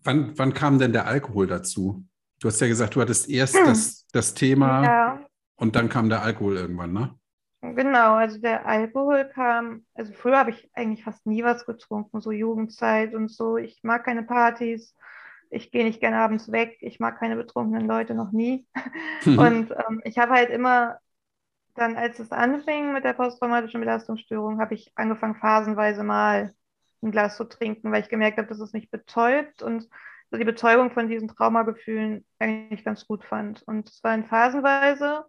[0.03, 2.05] Wann, wann kam denn der Alkohol dazu?
[2.39, 3.65] Du hast ja gesagt, du hattest erst hm.
[3.65, 5.25] das, das Thema ja.
[5.55, 7.17] und dann kam der Alkohol irgendwann, ne?
[7.61, 12.31] Genau, also der Alkohol kam, also früher habe ich eigentlich fast nie was getrunken, so
[12.31, 13.57] Jugendzeit und so.
[13.57, 14.95] Ich mag keine Partys,
[15.49, 18.67] ich gehe nicht gerne abends weg, ich mag keine betrunkenen Leute noch nie.
[19.25, 19.39] Mhm.
[19.39, 20.99] Und ähm, ich habe halt immer
[21.75, 26.53] dann, als es anfing mit der posttraumatischen Belastungsstörung, habe ich angefangen, phasenweise mal
[27.01, 29.87] ein Glas zu trinken, weil ich gemerkt habe, dass es mich betäubt und
[30.31, 33.63] die Betäubung von diesen Traumagefühlen eigentlich ganz gut fand.
[33.63, 35.25] Und es war in phasenweise,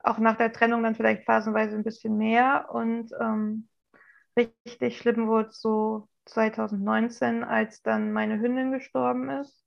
[0.00, 2.68] auch nach der Trennung dann vielleicht phasenweise ein bisschen mehr.
[2.72, 3.68] Und ähm,
[4.36, 9.64] richtig schlimm wurde es so 2019, als dann meine Hündin gestorben ist.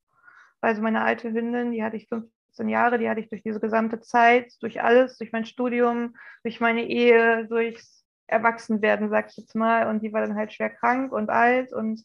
[0.62, 4.02] Also meine alte Hündin, die hatte ich 15 Jahre, die hatte ich durch diese gesamte
[4.02, 9.88] Zeit, durch alles, durch mein Studium, durch meine Ehe, durchs Erwachsenwerden, sag ich jetzt mal.
[9.88, 11.74] Und die war dann halt schwer krank und alt.
[11.74, 12.04] Und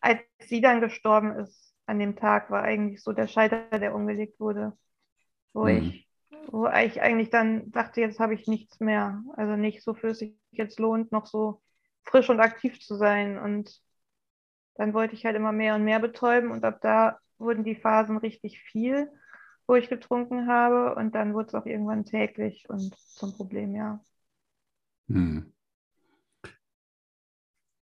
[0.00, 4.38] als sie dann gestorben ist, an dem Tag war eigentlich so der Scheiter, der umgelegt
[4.38, 4.76] wurde,
[5.52, 5.68] wo mhm.
[5.68, 6.08] ich
[6.50, 9.22] wo ich eigentlich dann dachte, jetzt habe ich nichts mehr.
[9.36, 11.60] Also nicht so für sich jetzt lohnt, noch so
[12.08, 13.38] frisch und aktiv zu sein.
[13.38, 13.80] Und
[14.74, 18.18] dann wollte ich halt immer mehr und mehr betäuben und ab da wurden die Phasen
[18.18, 19.10] richtig viel,
[19.66, 24.00] wo ich getrunken habe und dann wurde es auch irgendwann täglich und zum Problem, ja.
[25.08, 25.52] Hm.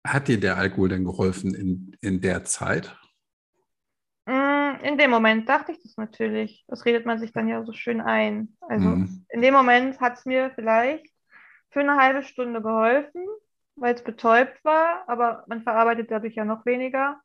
[0.06, 2.98] Hat dir der Alkohol denn geholfen in, in der Zeit?
[4.84, 6.66] in dem Moment dachte ich das natürlich.
[6.68, 8.56] Das redet man sich dann ja so schön ein.
[8.62, 9.26] Also mhm.
[9.30, 11.08] in dem Moment hat es mir vielleicht
[11.70, 13.26] für eine halbe Stunde geholfen,
[13.76, 17.20] weil es betäubt war, aber man verarbeitet dadurch ja noch weniger.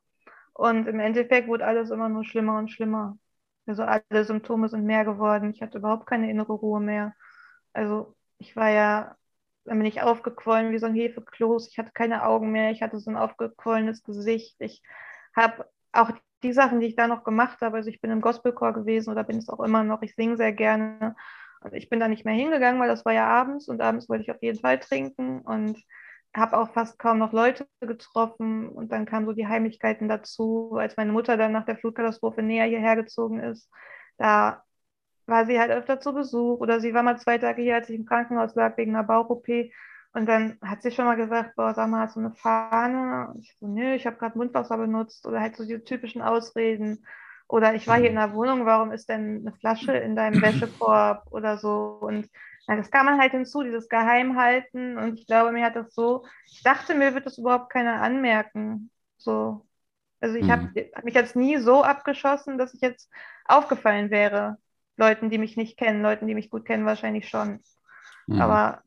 [0.53, 3.17] Und im Endeffekt wurde alles immer nur schlimmer und schlimmer.
[3.67, 5.51] Also alle Symptome sind mehr geworden.
[5.51, 7.13] Ich hatte überhaupt keine innere Ruhe mehr.
[7.73, 9.15] Also ich war ja,
[9.65, 11.69] dann bin ich aufgequollen wie so ein Hefekloß.
[11.69, 12.71] Ich hatte keine Augen mehr.
[12.71, 14.55] Ich hatte so ein aufgequollenes Gesicht.
[14.59, 14.81] Ich
[15.35, 16.11] habe auch
[16.43, 17.77] die Sachen, die ich da noch gemacht habe.
[17.77, 20.01] Also ich bin im Gospelchor gewesen oder bin es auch immer noch.
[20.01, 21.15] Ich singe sehr gerne.
[21.61, 24.23] Und ich bin da nicht mehr hingegangen, weil das war ja abends und abends wollte
[24.23, 25.77] ich auf jeden Fall trinken und
[26.37, 30.97] habe auch fast kaum noch Leute getroffen und dann kamen so die Heimlichkeiten dazu, als
[30.97, 33.69] meine Mutter dann nach der Flutkatastrophe näher hierher gezogen ist.
[34.17, 34.63] Da
[35.25, 37.95] war sie halt öfter zu Besuch oder sie war mal zwei Tage hier, als ich
[37.97, 39.47] im Krankenhaus lag wegen einer Bauch-OP.
[40.13, 43.29] Und dann hat sie schon mal gesagt, boah, sag mal, hast du eine Fahne?
[43.33, 47.05] Und ich so, nö, ich habe gerade Mundwasser benutzt oder halt so die typischen Ausreden.
[47.47, 51.27] Oder ich war hier in der Wohnung, warum ist denn eine Flasche in deinem Wäschekorb
[51.31, 51.97] oder so?
[52.01, 52.29] Und
[52.67, 54.97] das kam man halt hinzu, dieses Geheimhalten.
[54.97, 58.91] Und ich glaube, mir hat das so, ich dachte, mir wird das überhaupt keiner anmerken.
[59.17, 59.65] So.
[60.19, 60.89] Also ich habe mhm.
[60.95, 63.09] hab mich jetzt nie so abgeschossen, dass ich jetzt
[63.45, 64.57] aufgefallen wäre.
[64.97, 67.61] Leuten, die mich nicht kennen, Leuten, die mich gut kennen, wahrscheinlich schon.
[68.25, 68.41] Mhm.
[68.41, 68.81] Aber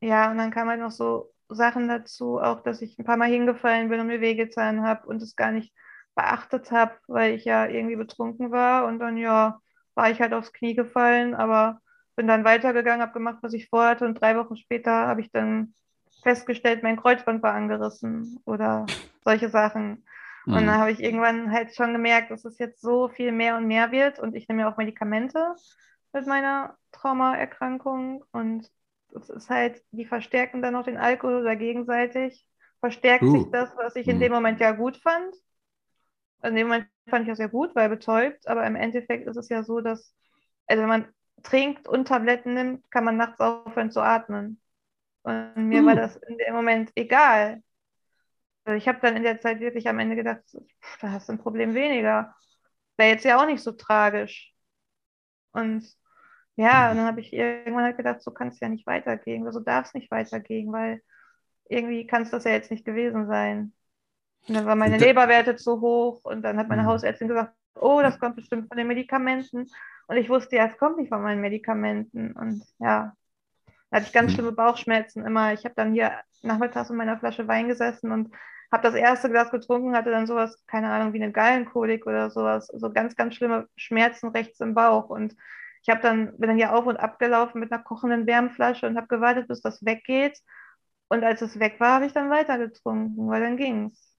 [0.00, 3.30] ja, und dann kam halt noch so Sachen dazu, auch dass ich ein paar Mal
[3.30, 5.72] hingefallen bin und mir wehgetan habe und es gar nicht
[6.14, 8.86] beachtet habe, weil ich ja irgendwie betrunken war.
[8.86, 9.60] Und dann, ja,
[9.94, 11.80] war ich halt aufs Knie gefallen, aber
[12.16, 15.74] bin dann weitergegangen, habe gemacht, was ich vorhatte und drei Wochen später habe ich dann
[16.22, 18.86] festgestellt, mein Kreuzband war angerissen oder
[19.24, 20.04] solche Sachen.
[20.46, 20.54] Mhm.
[20.54, 23.66] Und dann habe ich irgendwann halt schon gemerkt, dass es jetzt so viel mehr und
[23.66, 25.54] mehr wird und ich nehme ja auch Medikamente
[26.12, 28.70] mit meiner Traumaerkrankung und
[29.14, 32.46] es ist halt, die verstärken dann noch den Alkohol oder gegenseitig
[32.80, 33.30] verstärkt uh.
[33.30, 34.36] sich das, was ich in dem mhm.
[34.36, 35.34] Moment ja gut fand.
[36.42, 39.48] In dem Moment fand ich das ja gut, weil betäubt, aber im Endeffekt ist es
[39.48, 40.14] ja so, dass,
[40.66, 41.08] also wenn man
[41.42, 44.60] trinkt und Tabletten nimmt, kann man nachts aufhören zu atmen.
[45.22, 45.86] Und mir uh.
[45.86, 47.62] war das in dem Moment egal.
[48.64, 50.42] Also ich habe dann in der Zeit wirklich am Ende gedacht,
[51.00, 52.34] da hast du ein Problem weniger.
[52.96, 54.54] Wäre jetzt ja auch nicht so tragisch.
[55.52, 55.84] Und
[56.56, 59.60] ja, und dann habe ich irgendwann halt gedacht, so kann es ja nicht weitergehen, so
[59.60, 61.02] darf es nicht weitergehen, weil
[61.68, 63.72] irgendwie kann es das ja jetzt nicht gewesen sein.
[64.46, 66.86] Und dann waren meine Leberwerte zu hoch und dann hat meine mhm.
[66.86, 69.70] Hausärztin gesagt, oh, das kommt bestimmt von den Medikamenten.
[70.06, 72.32] Und ich wusste ja, es kommt nicht von meinen Medikamenten.
[72.32, 73.14] Und ja,
[73.90, 74.34] da hatte ich ganz mhm.
[74.34, 75.52] schlimme Bauchschmerzen immer.
[75.52, 78.34] Ich habe dann hier nachmittags in meiner Flasche Wein gesessen und
[78.70, 82.66] habe das erste Glas getrunken, hatte dann sowas, keine Ahnung, wie eine Gallenkolik oder sowas,
[82.66, 85.08] so ganz, ganz schlimme Schmerzen rechts im Bauch.
[85.08, 85.36] Und
[85.82, 88.96] ich habe dann, bin dann hier auf und ab gelaufen mit einer kochenden Wärmflasche und
[88.96, 90.40] habe gewartet, bis das weggeht.
[91.08, 94.13] Und als es weg war, habe ich dann weiter getrunken, weil dann ging es.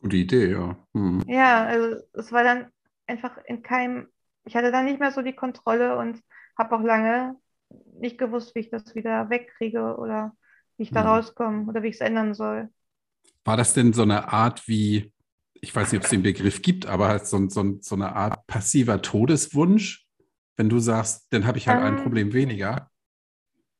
[0.00, 0.76] Gute Idee, ja.
[0.94, 1.22] Hm.
[1.26, 2.70] Ja, also es war dann
[3.06, 4.08] einfach in keinem,
[4.44, 6.22] ich hatte dann nicht mehr so die Kontrolle und
[6.58, 7.36] habe auch lange
[7.98, 10.36] nicht gewusst, wie ich das wieder wegkriege oder
[10.76, 11.14] wie ich da ja.
[11.14, 12.68] rauskomme oder wie ich es ändern soll.
[13.44, 15.12] War das denn so eine Art wie,
[15.54, 18.46] ich weiß nicht, ob es den Begriff gibt, aber halt so, so, so eine Art
[18.46, 20.06] passiver Todeswunsch,
[20.56, 22.90] wenn du sagst, dann habe ich halt ähm, ein Problem weniger?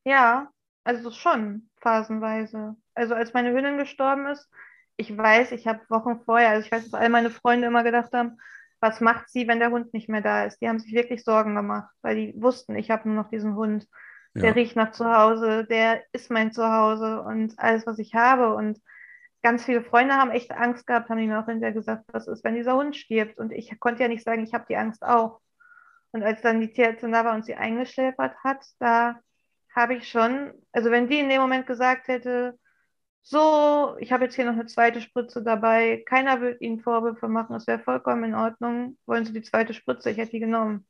[0.05, 0.51] Ja,
[0.85, 2.77] also schon phasenweise.
[2.95, 4.49] Also als meine Hündin gestorben ist,
[4.97, 8.13] ich weiß, ich habe Wochen vorher, also ich weiß, dass all meine Freunde immer gedacht
[8.13, 8.39] haben,
[8.81, 10.61] was macht sie, wenn der Hund nicht mehr da ist?
[10.61, 13.87] Die haben sich wirklich Sorgen gemacht, weil die wussten, ich habe nur noch diesen Hund.
[14.35, 14.53] Der ja.
[14.53, 18.55] riecht nach Zuhause, der ist mein Zuhause und alles, was ich habe.
[18.55, 18.79] Und
[19.43, 22.55] ganz viele Freunde haben echt Angst gehabt, haben mir auch hinterher gesagt, was ist, wenn
[22.55, 23.39] dieser Hund stirbt?
[23.39, 25.41] Und ich konnte ja nicht sagen, ich habe die Angst auch.
[26.13, 29.21] Und als dann die Tierärztin da war und sie eingeschläfert hat, da
[29.75, 32.59] habe ich schon, also wenn die in dem Moment gesagt hätte,
[33.29, 37.57] so, ich habe jetzt hier noch eine zweite Spritze dabei, keiner wird Ihnen Vorwürfe machen,
[37.57, 40.87] es wäre vollkommen in Ordnung, wollen Sie die zweite Spritze, ich hätte die genommen.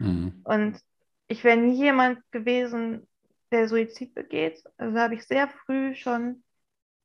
[0.00, 0.40] Mhm.
[0.42, 0.80] Und
[1.28, 3.06] ich wäre nie jemand gewesen,
[3.52, 4.64] der Suizid begeht.
[4.78, 6.42] Also habe ich sehr früh schon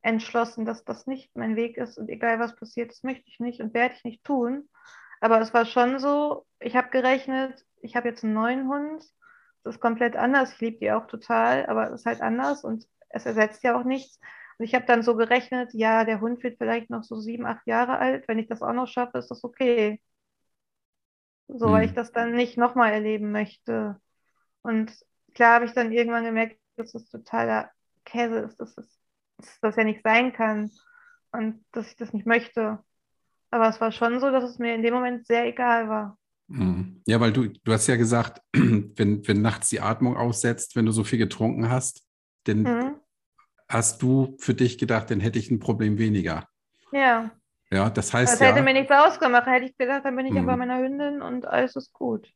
[0.02, 3.62] entschlossen, dass das nicht mein Weg ist und egal was passiert, das möchte ich nicht
[3.62, 4.68] und werde ich nicht tun.
[5.20, 9.06] Aber es war schon so, ich habe gerechnet, ich habe jetzt einen neuen Hund,
[9.64, 12.88] das ist komplett anders, ich liebe die auch total, aber es ist halt anders und
[13.10, 14.20] es ersetzt ja auch nichts.
[14.62, 17.66] Und ich habe dann so gerechnet, ja, der Hund wird vielleicht noch so sieben, acht
[17.66, 18.28] Jahre alt.
[18.28, 20.00] Wenn ich das auch noch schaffe, ist das okay.
[21.48, 21.72] So, mhm.
[21.72, 24.00] weil ich das dann nicht nochmal erleben möchte.
[24.62, 24.94] Und
[25.34, 27.72] klar habe ich dann irgendwann gemerkt, dass das totaler
[28.06, 28.86] Käse ist, dass das,
[29.38, 30.70] dass das ja nicht sein kann
[31.32, 32.78] und dass ich das nicht möchte.
[33.50, 36.20] Aber es war schon so, dass es mir in dem Moment sehr egal war.
[36.50, 37.02] Mhm.
[37.08, 40.92] Ja, weil du, du hast ja gesagt, wenn, wenn nachts die Atmung aussetzt, wenn du
[40.92, 42.06] so viel getrunken hast,
[42.44, 43.01] dann mhm
[43.72, 46.48] hast du für dich gedacht, dann hätte ich ein Problem weniger.
[46.92, 47.32] Ja.
[47.72, 48.34] Ja, das heißt.
[48.34, 49.48] Das ja, hätte mir nichts ausgemacht.
[49.48, 50.60] Hätte ich gedacht, dann bin ich ja bei mhm.
[50.60, 52.30] meiner Hündin und alles ist gut.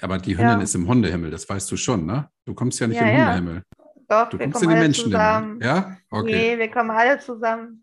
[0.00, 0.62] Aber die Hündin ja.
[0.62, 2.28] ist im Hundehimmel, das weißt du schon, ne?
[2.44, 3.62] Du kommst ja nicht ja, im Hundehimmel.
[4.08, 5.60] Doch, Du wir in kommen die alle Menschen zusammen.
[5.62, 5.96] Ja?
[6.10, 6.32] Okay.
[6.32, 7.82] Nee, wir kommen alle zusammen.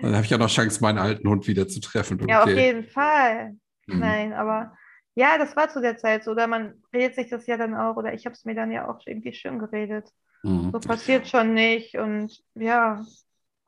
[0.00, 2.20] Dann habe ich ja noch Chance, meinen alten Hund wieder zu treffen.
[2.20, 2.30] Okay.
[2.30, 3.56] Ja, auf jeden Fall.
[3.86, 3.98] Mhm.
[3.98, 4.74] Nein, aber
[5.14, 6.32] ja, das war zu der Zeit so.
[6.32, 8.88] Oder man redet sich das ja dann auch, oder ich habe es mir dann ja
[8.88, 10.10] auch irgendwie schön geredet.
[10.44, 10.74] Mhm.
[10.74, 11.96] So passiert schon nicht.
[11.96, 13.04] Und ja,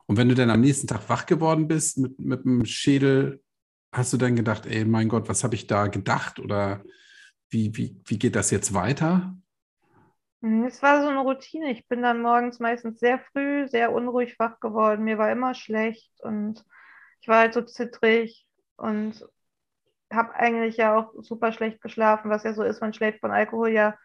[0.07, 3.43] Und wenn du dann am nächsten Tag wach geworden bist mit, mit dem Schädel,
[3.93, 6.39] hast du dann gedacht, ey, mein Gott, was habe ich da gedacht?
[6.39, 6.85] Oder
[7.51, 9.37] wie, wie, wie geht das jetzt weiter?
[10.41, 11.71] Mhm, Es war so eine Routine.
[11.73, 15.05] Ich bin dann morgens meistens sehr früh, sehr unruhig wach geworden.
[15.05, 16.65] Mir war immer schlecht und
[17.21, 19.25] ich war halt so zittrig und
[20.12, 22.81] habe eigentlich ja auch super schlecht geschlafen, was ja so ist.
[22.83, 23.97] Man schläft von Alkohol ja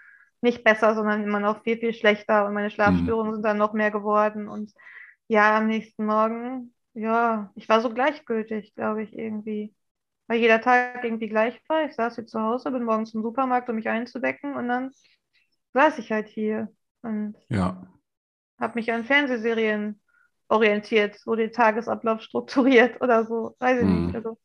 [0.41, 3.91] nicht besser, sondern immer noch viel, viel schlechter und meine Schlafstörungen sind dann noch mehr
[3.91, 4.47] geworden.
[4.47, 4.73] Und
[5.27, 9.73] ja, am nächsten Morgen, ja, ich war so gleichgültig, glaube ich, irgendwie.
[10.27, 11.85] Weil jeder Tag irgendwie gleich war.
[11.85, 14.91] Ich saß hier zu Hause, bin morgens zum Supermarkt, um mich einzudecken und dann
[15.73, 16.69] saß ich halt hier
[17.03, 17.87] und Ja.
[18.59, 20.01] habe mich an Fernsehserien
[20.49, 23.89] orientiert, so den Tagesablauf strukturiert oder so, weiß ich Mhm.
[23.89, 24.15] nicht.
[24.15, 24.39] Also,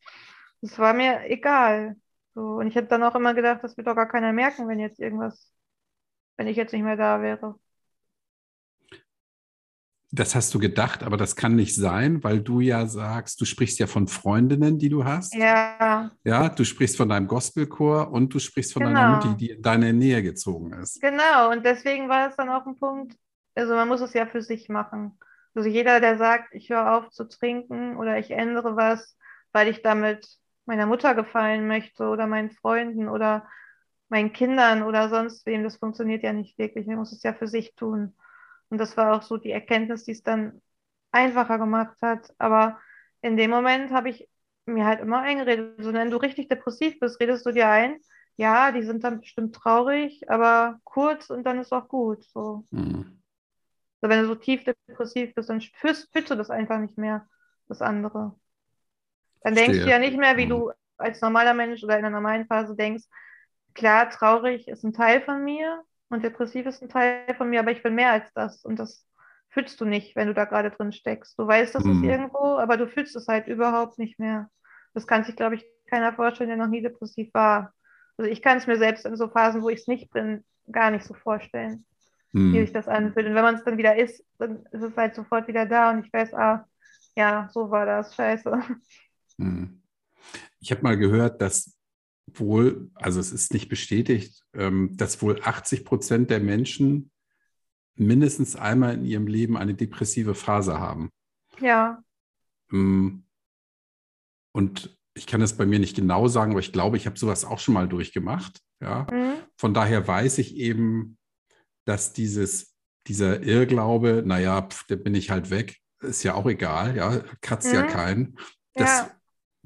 [0.63, 1.97] es war mir egal.
[2.35, 4.81] So, und ich habe dann auch immer gedacht, das wird doch gar keiner merken, wenn
[4.81, 5.53] jetzt irgendwas,
[6.37, 7.59] wenn ich jetzt nicht mehr da wäre.
[10.13, 13.79] Das hast du gedacht, aber das kann nicht sein, weil du ja sagst, du sprichst
[13.81, 15.35] ja von Freundinnen, die du hast.
[15.35, 19.17] Ja, Ja, du sprichst von deinem Gospelchor und du sprichst von deiner Genau.
[19.17, 21.01] Mutti, die in deine Nähe gezogen ist.
[21.01, 21.51] genau.
[21.51, 23.17] Und deswegen war es dann auch ein Punkt,
[23.55, 25.19] also man muss es ja für sich machen.
[25.55, 29.19] Also jeder, der sagt, ich höre auf zu trinken oder ich ändere was,
[29.53, 30.27] weil ich damit
[30.67, 33.47] meiner Mutter gefallen möchte oder meinen Freunden oder
[34.09, 36.87] meinen Kindern oder sonst wem, das funktioniert ja nicht wirklich.
[36.87, 38.15] Man muss es ja für sich tun.
[38.71, 40.61] Und das war auch so die Erkenntnis, die es dann
[41.13, 42.35] einfacher gemacht hat.
[42.39, 42.81] Aber
[43.23, 44.29] in dem Moment habe ich
[44.67, 47.99] mir halt immer eingeredet, so wenn du richtig depressiv bist, redest du dir ein,
[48.37, 52.25] ja, die sind dann bestimmt traurig, aber kurz und dann ist auch gut.
[52.25, 52.65] So.
[52.73, 53.19] Mhm.
[54.03, 57.29] So, wenn du so tief depressiv bist, dann fühlst, fühlst du das einfach nicht mehr,
[57.69, 58.35] das andere.
[59.43, 59.91] Dann denkst du Verstehe.
[59.91, 60.49] ja nicht mehr, wie Mhm.
[60.49, 63.05] du als normaler Mensch oder in einer normalen Phase denkst,
[63.77, 67.73] klar, traurig ist ein Teil von mir und depressiv ist ein Teil von mir, aber
[67.73, 68.65] ich bin mehr als das.
[68.65, 69.07] Und das
[69.51, 71.39] fühlst du nicht, wenn du da gerade drin steckst.
[71.39, 72.05] Du weißt, das ist Mhm.
[72.05, 74.51] irgendwo, aber du fühlst es halt überhaupt nicht mehr.
[74.95, 77.73] Das kann sich, glaube ich, keiner vorstellen, der noch nie depressiv war.
[78.19, 80.91] Also ich kann es mir selbst in so Phasen, wo ich es nicht bin, gar
[80.91, 81.87] nicht so vorstellen
[82.51, 82.61] wie Mhm.
[82.61, 83.27] sich das anfühlt.
[83.27, 86.07] Und wenn man es dann wieder ist, dann ist es halt sofort wieder da und
[86.07, 86.67] ich weiß, ah,
[87.17, 88.59] ja, so war das, scheiße.
[89.39, 89.83] Mhm.
[90.61, 91.76] Ich habe mal gehört, dass
[92.27, 97.11] wohl, also es ist nicht bestätigt, ähm, dass wohl 80 Prozent der Menschen
[97.95, 101.11] mindestens einmal in ihrem Leben eine depressive Phase haben.
[101.61, 102.03] Ja,
[102.71, 103.23] Mm.
[104.53, 107.45] Und ich kann das bei mir nicht genau sagen, aber ich glaube, ich habe sowas
[107.45, 108.61] auch schon mal durchgemacht.
[108.81, 109.07] Ja.
[109.11, 109.35] mhm.
[109.57, 111.17] Von daher weiß ich eben,
[111.85, 112.75] dass dieses,
[113.07, 117.73] dieser Irrglaube, naja, pf, da bin ich halt weg, ist ja auch egal, ja, kratzt
[117.73, 117.89] ja Mhm.
[117.89, 118.39] keinen.
[118.75, 119.16] Das, ja,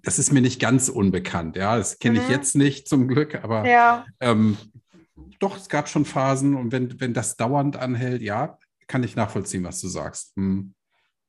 [0.02, 1.76] das ist mir nicht ganz unbekannt, ja.
[1.76, 2.30] Das kenne ich Mhm.
[2.30, 4.56] jetzt nicht zum Glück, aber ja, ähm,
[5.38, 9.64] doch, es gab schon Phasen und wenn, wenn das dauernd anhält, ja, kann ich nachvollziehen,
[9.64, 10.34] was du sagst.
[10.36, 10.74] Hm.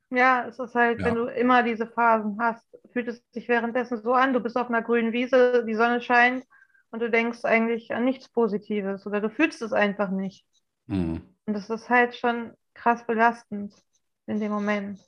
[0.09, 1.05] ja, es ist halt, Ja.
[1.05, 4.67] wenn du immer diese Phasen hast, fühlt es sich währenddessen so an, du bist auf
[4.69, 6.45] einer grünen Wiese, die Sonne scheint
[6.91, 10.45] und du denkst eigentlich an nichts Positives oder du fühlst es einfach nicht.
[10.87, 11.21] Hm.
[11.45, 13.73] Und das ist halt schon krass belastend
[14.27, 14.99] in dem Moment.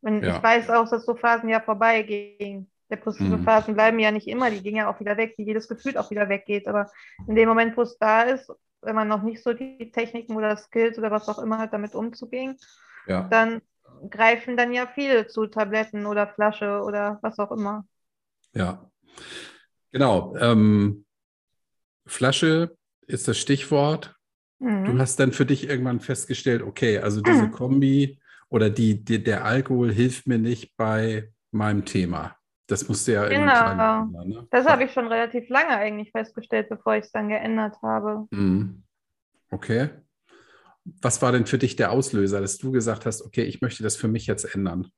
[0.00, 0.36] Wenn, Ja.
[0.36, 2.70] Ich weiß auch, dass so Phasen ja vorbeigehen.
[2.90, 3.44] Depressive Mhm.
[3.44, 6.10] Phasen bleiben ja nicht immer, die gehen ja auch wieder weg, wie jedes Gefühl auch
[6.10, 6.66] wieder weggeht.
[6.68, 6.90] Aber
[7.26, 8.50] in dem Moment, wo es da ist,
[8.82, 11.94] wenn man noch nicht so die Techniken oder Skills oder was auch immer hat, damit
[11.94, 12.56] umzugehen,
[13.06, 13.28] Ja.
[13.30, 13.60] dann
[14.10, 17.84] greifen dann ja viele zu Tabletten oder Flasche oder was auch immer.
[18.54, 18.90] Ja,
[19.92, 20.36] genau.
[20.36, 21.04] Ähm,
[22.06, 24.16] Flasche ist das Stichwort.
[24.60, 24.98] Du Mhm.
[24.98, 29.92] hast dann für dich irgendwann festgestellt, okay, also diese Kombi oder die, die, der Alkohol
[29.92, 32.37] hilft mir nicht bei meinem Thema.
[32.68, 33.54] Das musste ja irgendwie Genau.
[33.56, 34.48] sein, ne?
[34.50, 38.28] Das habe ich schon relativ lange eigentlich festgestellt, bevor ich es dann geändert habe.
[38.30, 38.84] Mhm.
[39.50, 39.90] Okay.
[41.02, 43.96] Was war denn für dich der Auslöser, dass du gesagt hast, okay, ich möchte das
[43.96, 44.90] für mich jetzt ändern?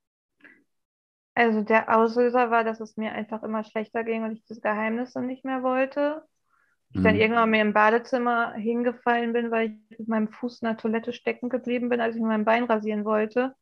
[1.33, 5.13] Also der Auslöser war, dass es mir einfach immer schlechter ging und ich das Geheimnis
[5.13, 6.23] dann nicht mehr wollte.
[6.93, 7.21] Ich dann Mhm.
[7.21, 11.49] irgendwann mir im Badezimmer hingefallen bin, weil ich mit meinem Fuß in der Toilette stecken
[11.49, 13.55] geblieben bin, als ich mein Bein rasieren wollte.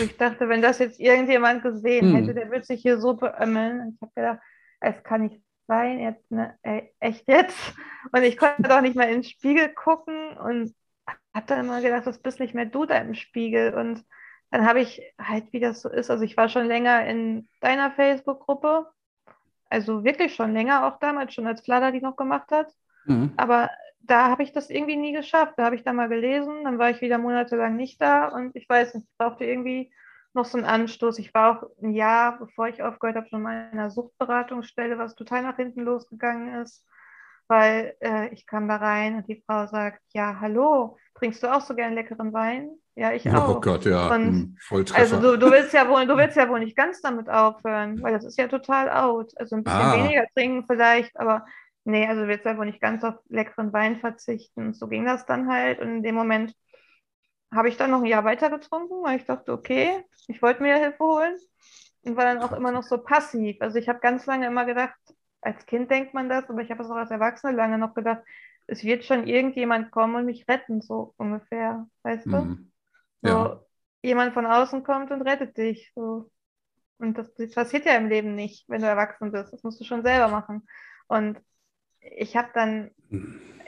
[0.00, 2.16] Ich dachte, wenn das jetzt irgendjemand gesehen Mhm.
[2.16, 3.80] hätte, der würde sich hier so beömmeln.
[3.80, 4.38] Und ich habe gedacht,
[4.80, 7.74] es kann nicht sein, jetzt, ne, ey, echt jetzt.
[8.12, 10.74] Und ich konnte doch nicht mehr in den Spiegel gucken und
[11.34, 13.74] habe dann immer gedacht, das bist nicht mehr du da im Spiegel.
[13.74, 14.04] Und
[14.50, 17.90] dann habe ich halt, wie das so ist, also ich war schon länger in deiner
[17.90, 18.86] Facebook-Gruppe,
[19.70, 22.72] also wirklich schon länger, auch damals, schon als Flada die noch gemacht hat.
[23.06, 23.32] Mhm.
[23.36, 23.70] Aber
[24.06, 25.54] da habe ich das irgendwie nie geschafft.
[25.56, 28.68] Da habe ich da mal gelesen, dann war ich wieder monatelang nicht da und ich
[28.68, 29.92] weiß nicht, ich brauchte irgendwie
[30.34, 31.18] noch so einen Anstoß.
[31.18, 35.14] Ich war auch ein Jahr, bevor ich aufgehört habe, schon mal in einer Suchtberatungsstelle, was
[35.14, 36.86] total nach hinten losgegangen ist,
[37.48, 41.60] weil äh, ich kam da rein und die Frau sagt, ja, hallo, trinkst du auch
[41.60, 42.70] so gern leckeren Wein?
[42.96, 43.60] Ja, ich Oh auch.
[43.60, 44.56] Gott, ja, Und hm,
[44.92, 48.12] also du, du willst ja wohl, du willst ja wohl nicht ganz damit aufhören, weil
[48.12, 49.32] das ist ja total out.
[49.36, 49.92] Also ein bisschen Ah.
[49.92, 51.44] weniger trinken vielleicht, aber
[51.84, 54.74] nee, also du willst ja wohl nicht ganz auf leckeren Wein verzichten.
[54.74, 55.80] So ging das dann halt.
[55.80, 56.54] Und in dem Moment
[57.52, 60.76] habe ich dann noch ein Jahr weiter getrunken, weil ich dachte, okay, ich wollte mir
[60.76, 61.36] Hilfe holen
[62.02, 63.56] und war dann auch immer noch so passiv.
[63.60, 64.94] Also ich habe ganz lange immer gedacht,
[65.40, 68.22] als Kind denkt man das, aber ich habe es auch als Erwachsene lange noch gedacht,
[68.66, 72.32] es wird schon irgendjemand kommen und mich retten, so ungefähr, weißt du?
[72.32, 72.72] Hm.
[73.22, 73.60] So, Ja.
[74.02, 75.92] jemand von außen kommt und rettet dich.
[75.94, 76.30] So.
[76.98, 79.52] Und das, das passiert ja im Leben nicht, wenn du erwachsen bist.
[79.52, 80.66] Das musst du schon selber machen.
[81.08, 81.38] Und
[82.16, 82.90] ich habe dann,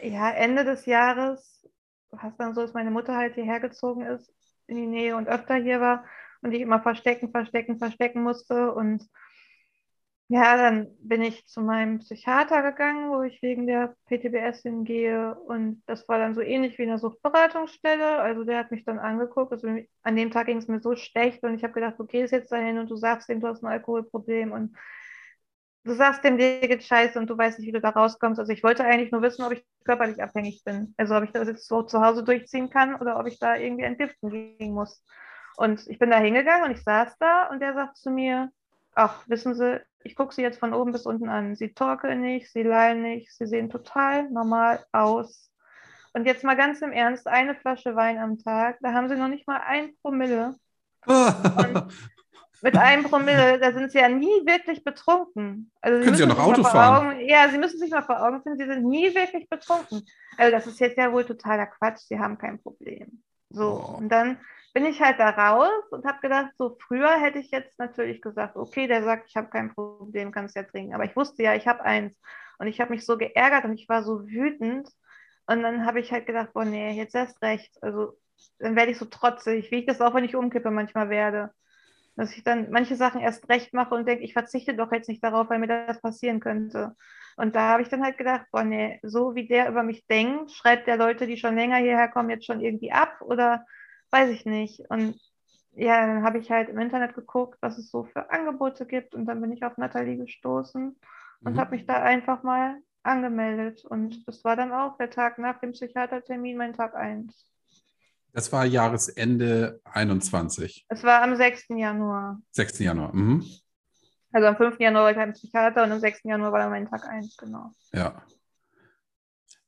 [0.03, 1.67] ja, Ende des Jahres,
[2.11, 4.33] was dann so ist, meine Mutter halt hierher gezogen ist,
[4.67, 6.05] in die Nähe und öfter hier war
[6.43, 8.73] und ich immer verstecken, verstecken, verstecken musste.
[8.73, 9.09] Und
[10.29, 15.35] ja, dann bin ich zu meinem Psychiater gegangen, wo ich wegen der PTBS hingehe.
[15.35, 18.19] Und das war dann so ähnlich wie in der Suchtberatungsstelle.
[18.19, 19.53] Also der hat mich dann angeguckt.
[19.53, 19.69] Also
[20.03, 22.51] an dem Tag ging es mir so schlecht und ich habe gedacht, du gehst jetzt
[22.51, 24.77] dahin und du sagst ihm, du hast ein Alkoholproblem und
[25.87, 28.41] du sagst dem, dir geht scheiße und du weißt nicht, wie du da rauskommst.
[28.41, 30.95] Also ich wollte eigentlich nur wissen, ob ich körperlich abhängig bin.
[30.97, 33.85] Also ob ich das jetzt so zu Hause durchziehen kann oder ob ich da irgendwie
[33.85, 35.03] entgiften gehen muss.
[35.57, 38.51] Und ich bin da hingegangen und ich saß da und der sagt zu mir,
[38.95, 41.55] ach, wissen Sie, ich gucke Sie jetzt von oben bis unten an.
[41.55, 45.51] Sie torkeln nicht, Sie lallen nicht, Sie sehen total normal aus.
[46.13, 49.29] Und jetzt mal ganz im Ernst, eine Flasche Wein am Tag, da haben Sie noch
[49.29, 50.57] nicht mal ein Promille.
[52.63, 55.71] Mit einem Promille, da sind Sie ja nie wirklich betrunken.
[55.81, 57.09] Also Können Sie ja noch Auto fahren.
[57.09, 60.07] Augen, ja, Sie müssen sich mal vor Augen finden, Sie sind nie wirklich betrunken.
[60.39, 63.23] Also das ist jetzt ja wohl totaler Quatsch, Sie haben kein Problem.
[63.51, 63.97] So, Oh.
[63.99, 64.39] und dann
[64.75, 68.57] bin ich halt da raus und habe gedacht, so früher hätte ich jetzt natürlich gesagt,
[68.57, 70.95] okay, der sagt, ich habe kein Problem, kannst ja trinken.
[70.95, 72.15] Aber ich wusste ja, ich habe eins.
[72.59, 74.89] Und ich habe mich so geärgert und ich war so wütend.
[75.47, 77.73] Und dann habe ich halt gedacht, boah, nee, jetzt erst recht.
[77.83, 78.19] Also
[78.59, 81.53] dann werde ich so trotzig, wie ich das auch, wenn ich umkippe, manchmal werde.
[82.17, 85.23] Dass ich dann manche Sachen erst recht mache und denke, ich verzichte doch jetzt nicht
[85.23, 86.97] darauf, weil mir das passieren könnte.
[87.37, 90.51] Und da habe ich dann halt gedacht, boah, nee, so wie der über mich denkt,
[90.53, 93.65] schreibt der Leute, die schon länger hierher kommen, jetzt schon irgendwie ab oder
[94.11, 94.81] weiß ich nicht.
[94.91, 95.21] Und
[95.73, 99.27] ja, dann habe ich halt im Internet geguckt, was es so für Angebote gibt und
[99.27, 100.99] dann bin ich auf Nathalie gestoßen
[101.45, 101.59] und Mhm.
[101.59, 103.85] habe mich da einfach mal angemeldet.
[103.85, 107.47] Und das war dann auch der Tag nach dem Psychiatertermin, mein Tag 1.
[108.37, 111.69] Das war Jahresende 21, Es war am 6.
[111.71, 112.39] Januar.
[112.53, 112.81] 6.
[112.81, 113.15] Januar.
[113.17, 113.43] Mhm.
[114.31, 114.79] Also am 5.
[114.79, 116.21] Januar war ich beim Psychiater und am 6.
[116.25, 117.71] Januar war dann mein Tag 1, genau.
[117.95, 118.23] Ja.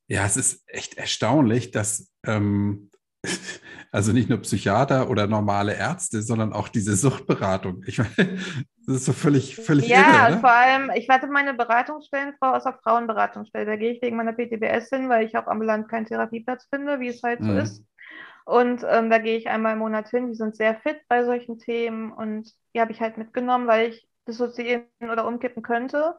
[0.07, 2.91] Ja, es ist echt erstaunlich, dass ähm,
[3.91, 7.81] also nicht nur Psychiater oder normale Ärzte, sondern auch diese Suchtberatung.
[7.87, 8.13] Ich meine,
[8.85, 10.39] das ist so völlig, völlig Ja, irre.
[10.41, 10.55] vor Ne?
[10.55, 13.65] allem, ich warte meine Beratungsstellenfrau aus der Frauenberatungsstelle.
[13.65, 17.07] Da gehe ich wegen meiner PTBS hin, weil ich auch ambulant keinen Therapieplatz finde, wie
[17.07, 17.57] es halt so Mhm.
[17.57, 17.83] ist.
[18.49, 20.27] Und ähm, da gehe ich einmal im Monat hin.
[20.27, 24.09] Die sind sehr fit bei solchen Themen und die habe ich halt mitgenommen, weil ich
[24.27, 26.15] dissoziieren oder umkippen könnte.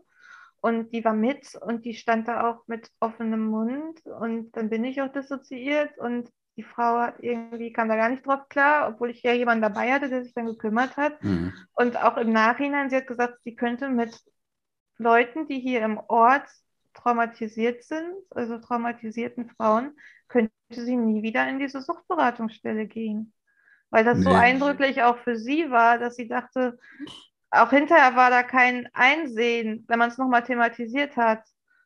[0.61, 4.01] Und die war mit und die stand da auch mit offenem Mund.
[4.05, 8.24] Und dann bin ich auch dissoziiert und die Frau hat irgendwie, kam da gar nicht
[8.24, 11.20] drauf klar, obwohl ich ja jemanden dabei hatte, der sich dann gekümmert hat.
[11.24, 11.53] Mhm.
[11.72, 14.16] Und auch im Nachhinein, sie hat gesagt, sie könnte mit
[14.99, 16.47] Leuten, die hier im Ort
[16.95, 19.97] traumatisiert sind, also traumatisierten Frauen,
[20.28, 23.32] könnte sie nie wieder in diese Suchtberatungsstelle gehen.
[23.91, 24.36] Weil das so Nee.
[24.36, 26.78] eindrücklich auch für sie war, dass sie dachte,
[27.51, 31.43] auch hinterher war da kein Einsehen, wenn man es nochmal thematisiert hat.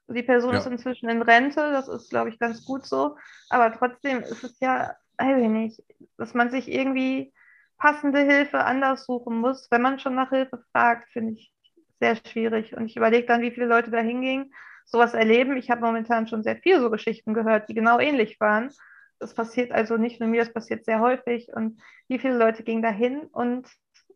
[0.08, 0.58] Die Person Ja.
[0.58, 3.16] ist inzwischen in Rente, das ist, glaube ich, ganz gut so.
[3.48, 5.82] Aber trotzdem ist es ja, weiß ich nicht,
[6.18, 7.32] dass man sich irgendwie
[7.78, 9.68] passende Hilfe anders suchen muss.
[9.70, 11.52] Wenn man schon nach Hilfe fragt, finde ich
[12.00, 12.76] sehr schwierig.
[12.76, 14.52] Und ich überlege dann, wie viele Leute da hingehen,
[14.84, 15.56] sowas erleben.
[15.56, 18.70] Ich habe momentan schon sehr viel so Geschichten gehört, die genau ähnlich waren.
[19.18, 21.48] Das passiert also nicht nur mir, das passiert sehr häufig.
[21.54, 23.68] Und wie viele Leute gehen da hin und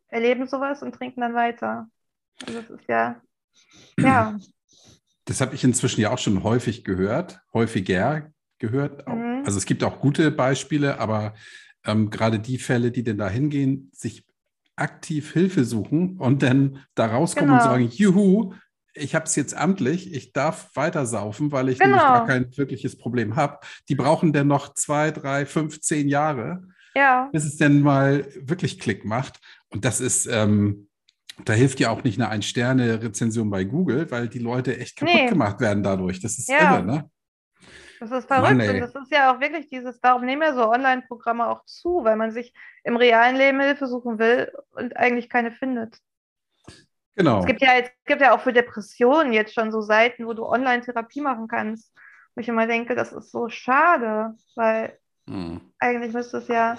[0.09, 1.89] erleben sowas und trinken dann weiter.
[2.47, 3.21] Also das ist ja,
[3.99, 4.39] ja.
[5.25, 9.07] Das habe ich inzwischen ja auch schon häufig gehört, häufiger gehört.
[9.07, 9.43] Mhm.
[9.45, 11.35] Also es gibt auch gute Beispiele, aber
[11.85, 14.25] ähm, gerade die Fälle, die denn da hingehen, sich
[14.77, 17.71] aktiv Hilfe suchen und dann da rauskommen und Genau.
[17.71, 18.55] sagen, juhu,
[18.99, 21.96] ich habe es jetzt amtlich, ich darf weiter saufen, weil ich Genau.
[21.96, 23.59] nämlich gar kein wirkliches Problem habe.
[23.88, 26.62] Die brauchen dann noch zwei, drei, fünf, zehn Jahre,
[26.94, 29.40] Ja, bis es denn mal wirklich Klick macht.
[29.70, 30.88] Und das ist, ähm,
[31.44, 35.26] da hilft ja auch nicht eine Ein-Sterne-Rezension bei Google, weil die Leute echt kaputt Nee.
[35.28, 36.20] gemacht werden dadurch.
[36.20, 36.59] Das ist Ja.
[36.74, 37.11] irre, ne?
[38.01, 40.70] Das ist verrückt Mann, und das ist ja auch wirklich dieses, darum nehmen ja so
[40.70, 42.53] Online-Programme auch zu, weil man sich
[42.84, 45.99] im realen Leben Hilfe suchen will und eigentlich keine findet.
[47.19, 47.41] Genau.
[47.41, 50.47] Es gibt ja, es gibt ja auch für Depressionen jetzt schon so Seiten, wo du
[50.47, 51.93] Online-Therapie machen kannst.
[52.35, 54.97] Wo ich immer denke, das ist so schade, weil
[55.29, 55.61] Hm.
[55.81, 56.77] eigentlich müsste es ja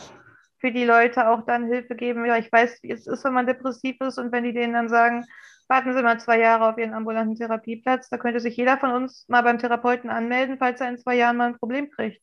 [0.59, 2.25] für die Leute auch dann Hilfe geben.
[2.25, 4.87] Ja, ich weiß, wie es ist, wenn man depressiv ist und wenn die denen dann
[4.87, 5.25] sagen,
[5.67, 9.25] warten Sie mal zwei Jahre auf Ihren ambulanten Therapieplatz, da könnte sich jeder von uns
[9.27, 12.21] mal beim Therapeuten anmelden, falls er in zwei Jahren mal ein Problem kriegt.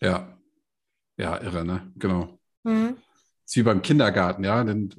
[0.00, 0.38] Ja.
[1.16, 1.92] Ja, irre, ne?
[1.96, 2.38] Genau.
[2.62, 2.96] Mhm.
[3.46, 4.62] Ist wie beim Kindergarten, ja.
[4.62, 4.90] Dann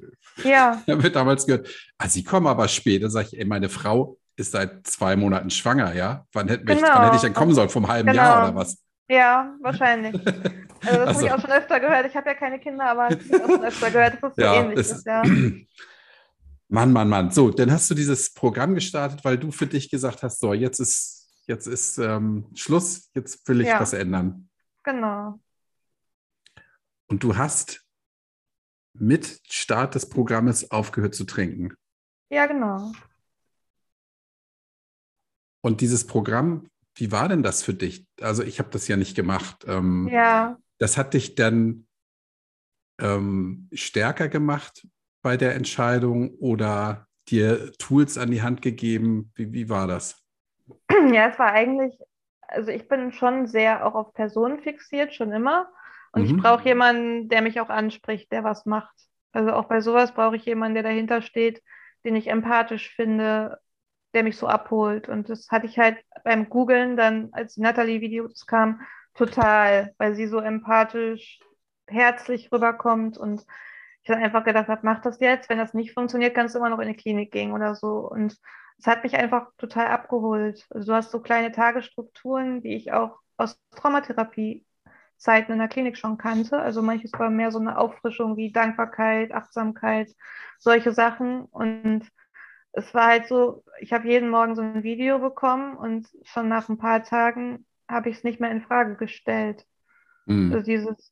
[0.42, 1.68] Ja, da wird damals gehört,
[1.98, 3.02] ah, Sie kommen aber spät.
[3.02, 6.26] Dann sage ich, ey, meine Frau ist seit zwei Monaten schwanger, ja.
[6.32, 6.80] Wann hätte, Genau.
[6.88, 7.68] wann hätte ich denn kommen sollen?
[7.68, 8.22] Vom halben Genau.
[8.22, 8.78] Jahr oder was?
[9.08, 10.14] ja, wahrscheinlich.
[10.80, 12.06] Also das habe ich Also- auch schon öfter gehört.
[12.06, 14.42] Ich habe ja keine Kinder, aber ich habe auch schon öfter gehört, dass es so
[14.42, 15.22] Ja, ähnlich ist, ja.
[16.68, 17.30] Mann, Mann, Mann.
[17.32, 20.78] So, dann hast du dieses Programm gestartet, weil du für dich gesagt hast, so, jetzt
[20.78, 23.80] ist, jetzt ist ähm, Schluss, jetzt will ich Ja.
[23.80, 24.48] was ändern.
[24.84, 25.40] Genau.
[27.08, 27.80] Und du hast
[29.00, 31.74] mit Start des Programmes aufgehört zu trinken.
[32.30, 32.92] Ja, genau.
[35.60, 38.06] Und dieses Programm, wie war denn das für dich?
[38.20, 39.64] Also ich habe das ja nicht gemacht.
[39.66, 41.86] Ähm, Ja, Das hat dich dann
[43.00, 44.86] ähm, stärker gemacht
[45.22, 49.30] bei der Entscheidung oder dir Tools an die Hand gegeben?
[49.34, 50.24] Wie, wie war das?
[50.90, 51.98] ja, es war eigentlich,
[52.40, 55.70] also ich bin schon sehr auch auf Personen fixiert, schon immer.
[56.12, 56.36] Und ich Mhm.
[56.36, 58.94] brauche jemanden, der mich auch anspricht, der was macht.
[59.32, 61.62] Also auch bei sowas brauche ich jemanden, der dahinter steht,
[62.04, 63.58] den ich empathisch finde,
[64.14, 65.08] der mich so abholt.
[65.08, 68.80] Und das hatte ich halt beim Googlen dann, als Natalie-Videos kamen,
[69.14, 71.40] total, weil sie so empathisch,
[71.86, 73.44] herzlich rüberkommt und
[74.02, 75.48] ich dann einfach gedacht habe, mach das jetzt.
[75.48, 78.08] Wenn das nicht funktioniert, kannst du immer noch in die Klinik gehen oder so.
[78.10, 78.36] Und
[78.78, 80.66] es hat mich einfach total abgeholt.
[80.70, 83.58] Also du hast so kleine Tagesstrukturen, die ich auch aus
[85.18, 86.58] Traumatherapie-Zeiten in der Klinik schon kannte.
[86.58, 90.14] Also manches war mehr so eine Auffrischung wie Dankbarkeit, Achtsamkeit,
[90.58, 91.44] solche Sachen.
[91.44, 92.08] Und
[92.72, 96.68] es war halt so, ich habe jeden Morgen so ein Video bekommen und schon nach
[96.68, 99.64] ein paar Tagen habe ich es nicht mehr in Frage gestellt.
[100.26, 100.52] Hm.
[100.52, 101.10] Also dieses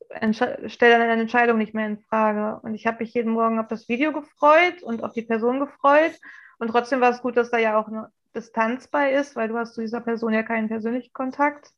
[0.67, 2.59] stell deine Entscheidung nicht mehr in Frage.
[2.61, 6.19] Und ich habe mich jeden Morgen auf das Video gefreut und auf die Person gefreut.
[6.59, 9.57] Und trotzdem war es gut, dass da ja auch eine Distanz bei ist, weil du
[9.57, 11.71] hast zu dieser Person ja keinen persönlichen Kontakt.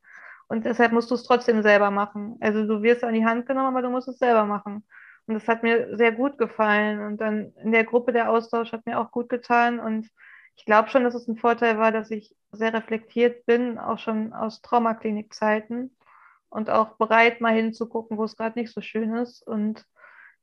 [0.49, 2.35] Und deshalb musst du es trotzdem selber machen.
[2.41, 4.83] Also du wirst an die Hand genommen, aber du musst es selber machen.
[5.27, 7.01] Und das hat mir sehr gut gefallen.
[7.01, 9.79] Und dann in der Gruppe der Austausch hat mir auch gut getan.
[9.79, 10.09] Und
[10.55, 14.33] ich glaube schon, dass es ein Vorteil war, dass ich sehr reflektiert bin, auch schon
[14.33, 15.95] aus Traumaklinikzeiten
[16.49, 19.45] und auch bereit, mal hinzugucken, wo es gerade nicht so schön ist.
[19.45, 19.85] Und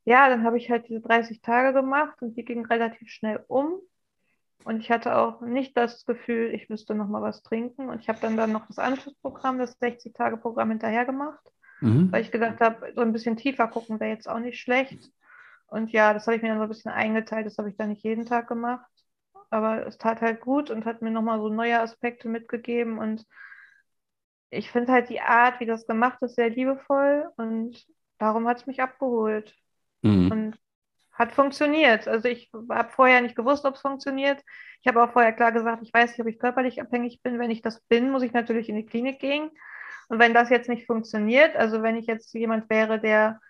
[0.04, 3.80] ja, dann habe ich halt diese 30 Tage gemacht und die gingen relativ schnell um.
[4.66, 7.88] Und ich hatte auch nicht das Gefühl, ich müsste noch mal was trinken.
[7.88, 11.40] Und ich habe dann, dann noch das Anschlussprogramm, das 60-Tage-Programm hinterher gemacht,
[11.80, 12.10] Mhm.
[12.10, 15.12] weil ich gedacht habe, so ein bisschen tiefer gucken wäre jetzt auch nicht schlecht.
[15.68, 17.46] Und ja, das habe ich mir dann so ein bisschen eingeteilt.
[17.46, 18.90] Das habe ich dann nicht jeden Tag gemacht.
[19.50, 22.98] Aber es tat halt gut und hat mir nochmal so neue Aspekte mitgegeben.
[22.98, 23.24] Und
[24.50, 27.30] ich finde halt die Art, wie das gemacht ist, sehr liebevoll.
[27.36, 27.86] Und
[28.18, 29.54] darum hat es mich abgeholt.
[30.02, 30.32] Mhm.
[30.32, 30.58] Und
[31.18, 32.06] hat funktioniert.
[32.08, 34.42] Also ich habe vorher nicht gewusst, ob es funktioniert.
[34.82, 37.38] Ich habe auch vorher klar gesagt, ich weiß nicht, ob ich körperlich abhängig bin.
[37.38, 39.50] Wenn ich das bin, muss ich natürlich in die Klinik gehen.
[40.08, 43.40] Und wenn das jetzt nicht funktioniert, also wenn ich jetzt jemand wäre, der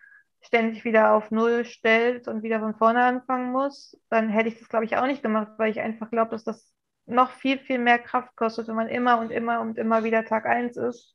[0.41, 4.69] ständig wieder auf Null stellt und wieder von vorne anfangen muss, dann hätte ich das,
[4.69, 6.73] glaube ich, auch nicht gemacht, weil ich einfach glaube, dass das
[7.07, 10.47] noch viel, viel mehr Kraft kostet, wenn man immer und immer und immer wieder Tag
[10.47, 11.15] eins ist.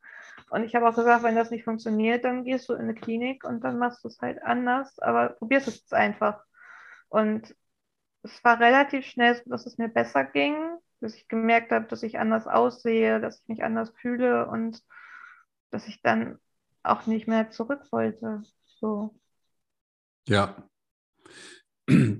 [0.49, 3.43] Und ich habe auch gesagt, wenn das nicht funktioniert, dann gehst du in eine Klinik
[3.43, 6.43] und dann machst du es halt anders, aber probierst es jetzt einfach.
[7.09, 7.55] Und
[8.23, 10.55] es war relativ schnell, dass es mir besser ging,
[10.99, 14.81] dass ich gemerkt habe, dass ich anders aussehe, dass ich mich anders fühle und
[15.71, 16.37] dass ich dann
[16.83, 18.43] auch nicht mehr zurück wollte.
[18.65, 19.15] So.
[20.27, 20.67] Ja.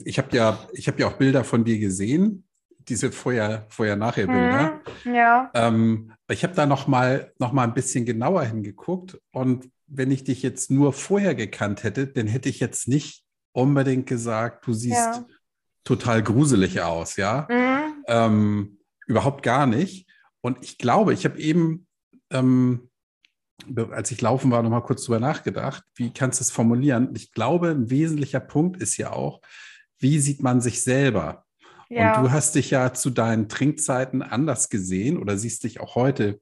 [0.04, 2.46] Ich habe ja, ich habe ja auch Bilder von dir gesehen,
[2.88, 4.82] diese vorher, vorher nachher Bilder.
[5.06, 9.70] Mhm, ja, Ähm, ich habe da noch mal, noch mal ein bisschen genauer hingeguckt und
[9.88, 13.24] wenn ich dich jetzt nur vorher gekannt hätte, dann hätte ich jetzt nicht
[13.54, 15.26] unbedingt gesagt, du siehst Ja.
[15.84, 17.48] total gruselig aus, ja?
[17.50, 18.78] mhm, Ähm,
[19.08, 20.08] überhaupt gar nicht.
[20.42, 21.88] Und ich glaube, ich habe eben,
[22.32, 22.90] ähm,
[23.92, 27.10] als ich laufen war, noch mal kurz drüber nachgedacht, wie kannst du es formulieren?
[27.16, 29.42] Ich glaube, ein wesentlicher Punkt ist ja auch,
[30.00, 31.46] wie sieht man sich selber?
[31.92, 35.96] Ja, Und du hast dich ja zu deinen Trinkzeiten anders gesehen oder siehst dich auch
[35.96, 36.40] heute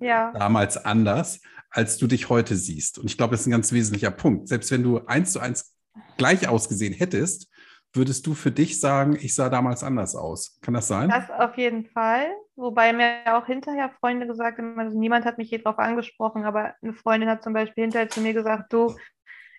[0.00, 1.40] ja, damals anders,
[1.70, 2.98] als du dich heute siehst.
[2.98, 4.48] Und ich glaube, das ist ein ganz wesentlicher Punkt.
[4.48, 5.74] Selbst wenn du eins zu eins
[6.16, 7.48] gleich ausgesehen hättest,
[7.92, 10.58] würdest du für dich sagen, ich sah damals anders aus.
[10.60, 11.08] Kann das sein?
[11.08, 12.26] Das auf jeden Fall.
[12.56, 16.74] Wobei mir auch hinterher Freunde gesagt haben, also niemand hat mich je drauf angesprochen, aber
[16.82, 18.96] eine Freundin hat zum Beispiel hinterher zu mir gesagt, du,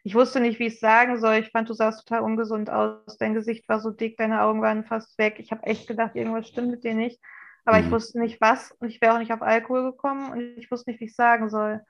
[0.08, 1.36] ich wusste nicht, wie ich es sagen soll.
[1.36, 3.18] Ich fand, du sahst total ungesund aus.
[3.20, 5.36] Dein Gesicht war so dick, deine Augen waren fast weg.
[5.40, 7.20] Ich habe echt gedacht, irgendwas stimmt mit dir nicht.
[7.66, 7.84] Aber mhm.
[7.84, 10.90] ich wusste nicht was und ich wäre auch nicht auf Alkohol gekommen und ich wusste
[10.90, 11.82] nicht, wie ich es sagen soll.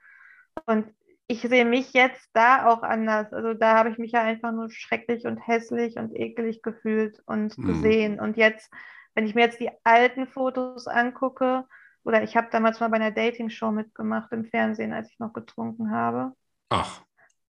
[0.66, 0.92] Und
[1.28, 3.32] ich sehe mich jetzt da auch anders.
[3.32, 7.56] Also da habe ich mich ja einfach nur schrecklich und hässlich und ekelig gefühlt und
[7.56, 7.66] mhm.
[7.68, 8.18] gesehen.
[8.18, 8.68] Und jetzt,
[9.14, 11.66] wenn ich mir jetzt die alten Fotos angucke,
[12.02, 15.92] oder ich habe damals mal bei einer Dating-Show mitgemacht im Fernsehen, als ich noch getrunken
[15.92, 16.32] habe.
[16.70, 17.02] Ach.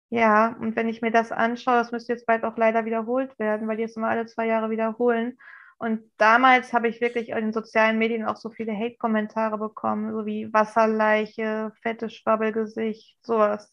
[0.09, 3.67] Ja, und wenn ich mir das anschaue, das müsste jetzt bald auch leider wiederholt werden,
[3.67, 5.37] weil die es immer alle zwei Jahre wiederholen.
[5.77, 10.25] Und damals habe ich wirklich in den sozialen Medien auch so viele Hate-Kommentare bekommen, so
[10.25, 13.71] wie Wasserleiche, fette Schwabbelgesicht, sowas.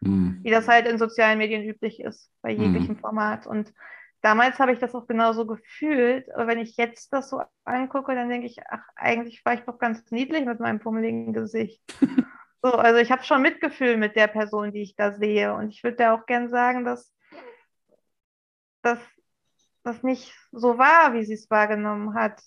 [0.00, 0.38] Mhm.
[0.42, 2.62] Wie das halt in sozialen Medien üblich ist, bei hm.
[2.62, 3.00] jeglichem mhm.
[3.00, 3.48] Format.
[3.48, 3.72] Und
[4.20, 6.32] damals habe ich das auch genauso gefühlt.
[6.34, 9.78] Aber wenn ich jetzt das so angucke, dann denke ich, ach, eigentlich war ich doch
[9.78, 11.82] ganz niedlich mit meinem pummeligen Gesicht.
[12.62, 15.54] so, also ich habe schon Mitgefühl mit der Person, die ich da sehe.
[15.54, 17.12] Und ich würde ja auch gern sagen, dass
[18.82, 18.98] das
[19.88, 22.40] das nicht so war, wie sie es wahrgenommen hat.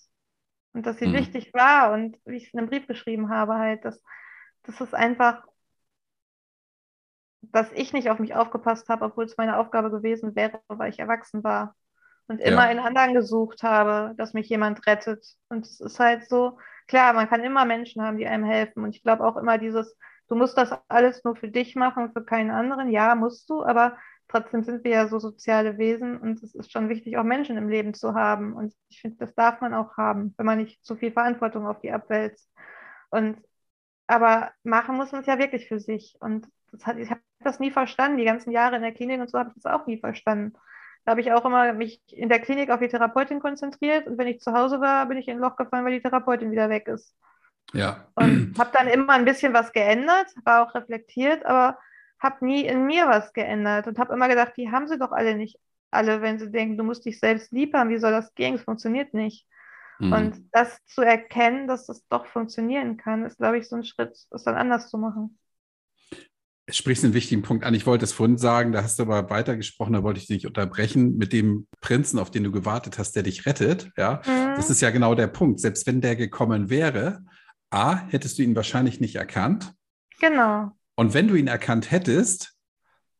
[0.72, 1.14] Und dass sie mhm.
[1.14, 4.00] wichtig war und wie ich es in einem Brief geschrieben habe, halt, dass,
[4.62, 5.44] dass es einfach,
[7.42, 10.98] dass ich nicht auf mich aufgepasst habe, obwohl es meine Aufgabe gewesen wäre, weil ich
[10.98, 11.74] erwachsen war.
[12.28, 12.70] Und immer ja.
[12.70, 15.26] in anderen gesucht habe, dass mich jemand rettet.
[15.48, 18.84] Und es ist halt so, klar, man kann immer Menschen haben, die einem helfen.
[18.84, 19.96] Und ich glaube auch immer dieses,
[20.28, 22.90] du musst das alles nur für dich machen, für keinen anderen.
[22.90, 23.96] Ja, musst du, aber
[24.28, 27.68] trotzdem sind wir ja so soziale Wesen und es ist schon wichtig, auch Menschen im
[27.68, 28.54] Leben zu haben.
[28.54, 31.80] Und ich finde, das darf man auch haben, wenn man nicht zu viel Verantwortung auf
[31.80, 32.50] die abwälzt.
[33.10, 33.38] Und
[34.06, 36.16] aber machen muss man es ja wirklich für sich.
[36.20, 36.46] Und
[36.82, 38.18] hat, ich habe das nie verstanden.
[38.18, 40.54] Die ganzen Jahre in der Klinik und so habe ich das auch nie verstanden.
[41.04, 44.28] Da habe ich auch immer mich in der Klinik auf die Therapeutin konzentriert und wenn
[44.28, 46.86] ich zu Hause war, bin ich in ein Loch gefallen, weil die Therapeutin wieder weg
[46.88, 47.14] ist.
[47.72, 48.06] Ja.
[48.14, 51.78] Und habe dann immer ein bisschen was geändert, war auch reflektiert, aber
[52.20, 55.34] habe nie in mir was geändert und habe immer gedacht, die haben sie doch alle
[55.34, 55.58] nicht
[55.92, 58.54] alle, wenn sie denken, du musst dich selbst lieb haben, wie soll das gehen?
[58.54, 59.46] Es funktioniert nicht.
[59.98, 60.12] Mhm.
[60.12, 64.18] Und das zu erkennen, dass das doch funktionieren kann, ist, glaube ich, so ein Schritt,
[64.30, 65.38] das dann anders zu machen.
[66.72, 67.74] Sprichst einen wichtigen Punkt an.
[67.74, 71.16] Ich wollte es vorhin sagen, da hast du aber weitergesprochen, da wollte ich dich unterbrechen
[71.18, 73.90] mit dem Prinzen, auf den du gewartet hast, der dich rettet.
[73.96, 74.56] Ja, mhm.
[74.56, 75.60] das ist ja genau der Punkt.
[75.60, 77.22] Selbst wenn der gekommen wäre,
[77.70, 79.72] A, hättest du ihn wahrscheinlich nicht erkannt.
[80.20, 80.72] Genau.
[80.94, 82.54] Und wenn du ihn erkannt hättest,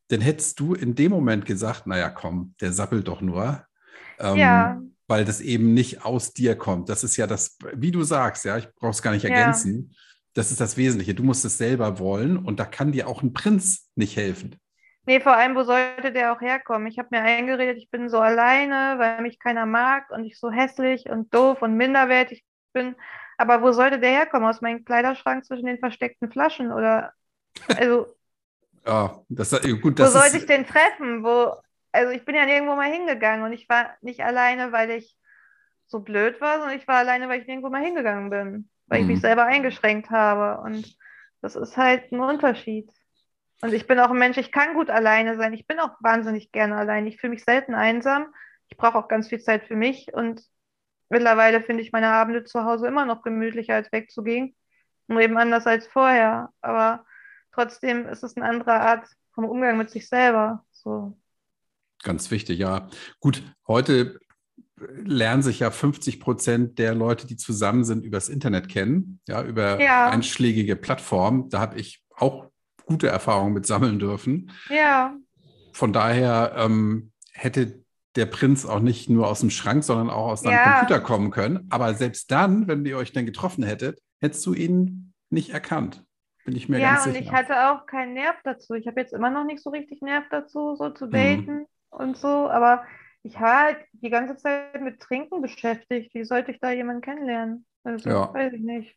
[0.08, 3.64] dann hättest du in dem Moment gesagt, naja, komm, der sappelt doch nur.
[4.18, 4.80] Ähm, ja.
[5.08, 6.88] Weil das eben nicht aus dir kommt.
[6.88, 9.90] Das ist ja das, wie du sagst, ja, ich brauche es gar nicht ergänzen.
[9.90, 9.98] Ja.
[10.34, 11.14] Das ist das Wesentliche.
[11.14, 14.56] Du musst es selber wollen und da kann dir auch ein Prinz nicht helfen.
[15.04, 16.86] Nee, vor allem, wo sollte der auch herkommen?
[16.86, 20.50] Ich habe mir eingeredet, ich bin so alleine, weil mich keiner mag und ich so
[20.50, 22.94] hässlich und doof und minderwertig bin.
[23.36, 24.48] Aber wo sollte der herkommen?
[24.48, 27.12] Aus meinem Kleiderschrank zwischen den versteckten Flaschen oder
[27.76, 28.14] also,
[28.86, 31.24] ja, das, gut, das wo sollte ich den treffen?
[31.24, 31.56] Wo,
[31.90, 35.16] also ich bin ja nirgendwo mal hingegangen und ich war nicht alleine, weil ich
[35.86, 39.04] so blöd war, sondern ich war alleine, weil ich nirgendwo mal hingegangen bin, weil mhm.
[39.04, 39.26] ich mich mhm.
[39.26, 40.62] selber eingeschränkt habe.
[40.62, 40.96] Und
[41.40, 42.90] das ist halt ein Unterschied.
[43.62, 45.52] Und ich bin auch ein Mensch, ich kann gut alleine sein.
[45.52, 47.06] Ich bin auch wahnsinnig gerne allein.
[47.06, 48.26] Ich fühle mich selten einsam.
[48.68, 50.12] Ich brauche auch ganz viel Zeit für mich.
[50.12, 50.42] Und
[51.08, 54.56] mittlerweile finde ich meine Abende zu Hause immer noch gemütlicher, als wegzugehen.
[55.06, 56.50] Nur eben anders als vorher.
[56.60, 57.04] Aber
[57.52, 60.64] trotzdem ist es eine andere Art vom Umgang mit sich selber.
[60.72, 61.16] So.
[62.02, 62.88] Ganz wichtig, ja.
[63.20, 64.18] Gut, heute
[65.04, 69.80] lernen sich ja 50 Prozent der Leute, die zusammen sind, übers Internet kennen, ja, über
[69.80, 70.08] ja.
[70.10, 71.48] einschlägige Plattformen.
[71.48, 72.50] Da habe ich auch
[72.86, 74.50] gute Erfahrungen mit sammeln dürfen.
[74.68, 75.14] Ja.
[75.72, 77.82] Von daher ähm, hätte
[78.16, 80.78] der Prinz auch nicht nur aus dem Schrank, sondern auch aus deinem ja.
[80.78, 81.66] Computer kommen können.
[81.70, 86.04] Aber selbst dann, wenn ihr euch dann getroffen hättet, hättest du ihn nicht erkannt.
[86.44, 87.14] Bin ich mir ja, ganz sicher.
[87.14, 88.74] Ja, und ich hatte auch keinen Nerv dazu.
[88.74, 91.10] Ich habe jetzt immer noch nicht so richtig Nerv dazu, so zu mhm.
[91.10, 91.66] daten mhm.
[91.90, 92.50] und so.
[92.50, 92.82] Aber
[93.22, 96.14] ich war halt die ganze Zeit mit Trinken beschäftigt.
[96.14, 97.64] Wie sollte ich da jemanden kennenlernen?
[97.84, 98.34] Also, ja.
[98.34, 98.96] weiß ich nicht.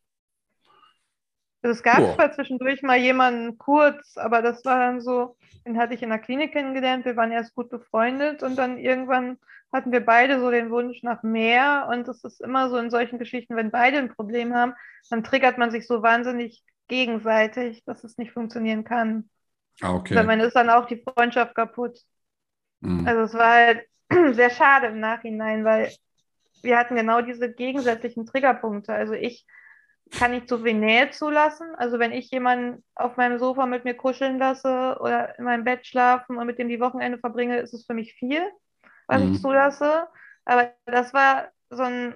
[1.62, 5.94] Also, es gab zwar zwischendurch mal jemanden kurz, aber das war dann so, den hatte
[5.94, 7.06] ich in der Klinik kennengelernt.
[7.06, 9.38] Wir waren erst gut befreundet und dann irgendwann
[9.72, 11.88] hatten wir beide so den Wunsch nach mehr.
[11.92, 14.74] Und es ist immer so in solchen Geschichten, wenn beide ein Problem haben,
[15.10, 19.30] dann triggert man sich so wahnsinnig gegenseitig, dass es nicht funktionieren kann.
[19.82, 20.16] Ah, okay.
[20.16, 22.00] Dann ist dann auch die Freundschaft kaputt.
[22.82, 23.08] Mhm.
[23.08, 23.86] Also es war halt
[24.34, 25.92] sehr schade im Nachhinein, weil
[26.62, 28.94] wir hatten genau diese gegensätzlichen Triggerpunkte.
[28.94, 29.46] Also ich
[30.12, 31.68] kann nicht zu viel Nähe zulassen.
[31.78, 35.86] Also wenn ich jemanden auf meinem Sofa mit mir kuscheln lasse oder in meinem Bett
[35.86, 38.42] schlafen und mit dem die Wochenende verbringe, ist es für mich viel.
[39.08, 39.34] was Mhm.
[39.34, 40.08] ich zulasse.
[40.46, 42.16] Aber das war so ein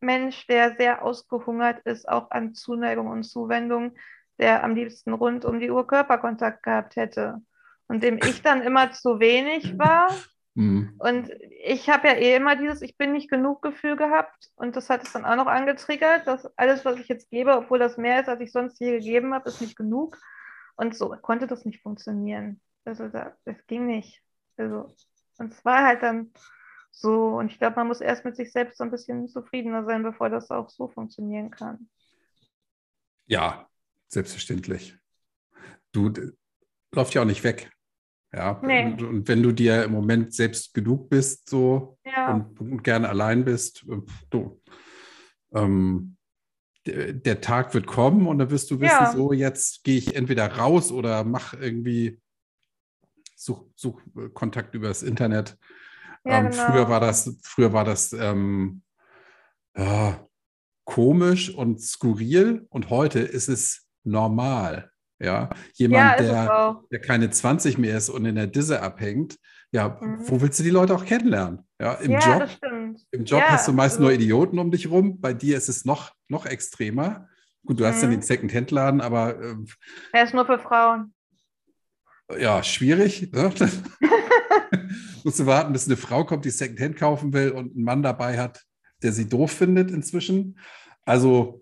[0.00, 3.94] Mensch, der sehr ausgehungert ist, auch an Zuneigung und Zuwendung,
[4.38, 7.40] der am liebsten rund um die Uhr Körperkontakt gehabt hätte.
[7.86, 10.08] Und dem ich dann immer zu wenig war.
[10.54, 10.94] Mhm.
[10.98, 11.30] Und
[11.64, 14.50] ich habe ja eh immer dieses Ich bin nicht genug Gefühl gehabt.
[14.54, 17.78] Und das hat es dann auch noch angetriggert, dass alles, was ich jetzt gebe, obwohl
[17.78, 20.18] das mehr ist, als ich sonst je gegeben habe, ist nicht genug.
[20.76, 22.60] Und so konnte das nicht funktionieren.
[22.84, 24.22] Also da, das ging nicht.
[24.56, 24.94] Also,
[25.38, 26.32] und es war halt dann
[26.90, 27.36] so.
[27.36, 30.28] Und ich glaube, man muss erst mit sich selbst so ein bisschen zufriedener sein, bevor
[30.28, 31.88] das auch so funktionieren kann.
[33.26, 33.68] Ja,
[34.08, 34.98] selbstverständlich.
[35.92, 36.12] Du
[36.94, 37.70] läuft ja auch nicht weg.
[38.34, 38.86] Ja, Nee.
[38.86, 43.08] und, und wenn du dir im Moment selbst genug bist, so Ja, und, und gerne
[43.08, 44.60] allein bist, äh, du,
[45.54, 46.16] ähm,
[46.86, 49.12] der, Tag wird kommen und dann wirst du wissen, Ja.
[49.12, 52.20] so jetzt gehe ich entweder raus oder mach irgendwie
[53.36, 55.58] such, such äh, Kontakt übers Internet.
[56.24, 56.62] Ja, ähm, genau.
[56.64, 58.82] Früher war das, früher war das ähm,
[59.76, 60.26] ja,
[60.84, 64.91] komisch und skurril und heute ist es normal.
[65.22, 69.38] Ja, ja, jemand, es der, der keine 20 mehr ist und in der Disse abhängt,
[69.70, 70.18] ja, Mhm.
[70.28, 71.60] wo willst du die Leute auch kennenlernen?
[71.80, 72.48] Ja, im Ja, Job,
[73.12, 75.20] im Job Ja, hast du meist also- nur Idioten um dich rum.
[75.20, 77.28] Bei dir ist es noch, noch extremer.
[77.64, 78.12] Gut, du hast ja Mhm.
[78.12, 79.54] den Second-Hand-Laden, aber äh,
[80.12, 81.14] Er ist nur für Frauen.
[82.38, 83.30] ja, schwierig.
[83.32, 83.52] Ne?
[85.24, 88.38] Musst du warten, bis eine Frau kommt, die Second-Hand kaufen will und einen Mann dabei
[88.38, 88.62] hat,
[89.02, 90.58] der sie doof findet inzwischen.
[91.04, 91.61] Also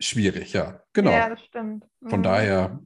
[0.00, 0.82] schwierig, ja.
[0.92, 1.10] Genau.
[1.12, 1.84] Ja, das stimmt.
[2.06, 2.24] Von Mhm.
[2.24, 2.80] daher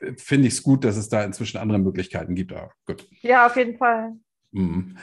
[0.00, 2.52] äh, finde ich es gut, dass es da inzwischen andere Möglichkeiten gibt.
[2.52, 3.08] Aber gut.
[3.22, 4.14] Ja, auf jeden Fall.
[4.52, 4.96] Mhm.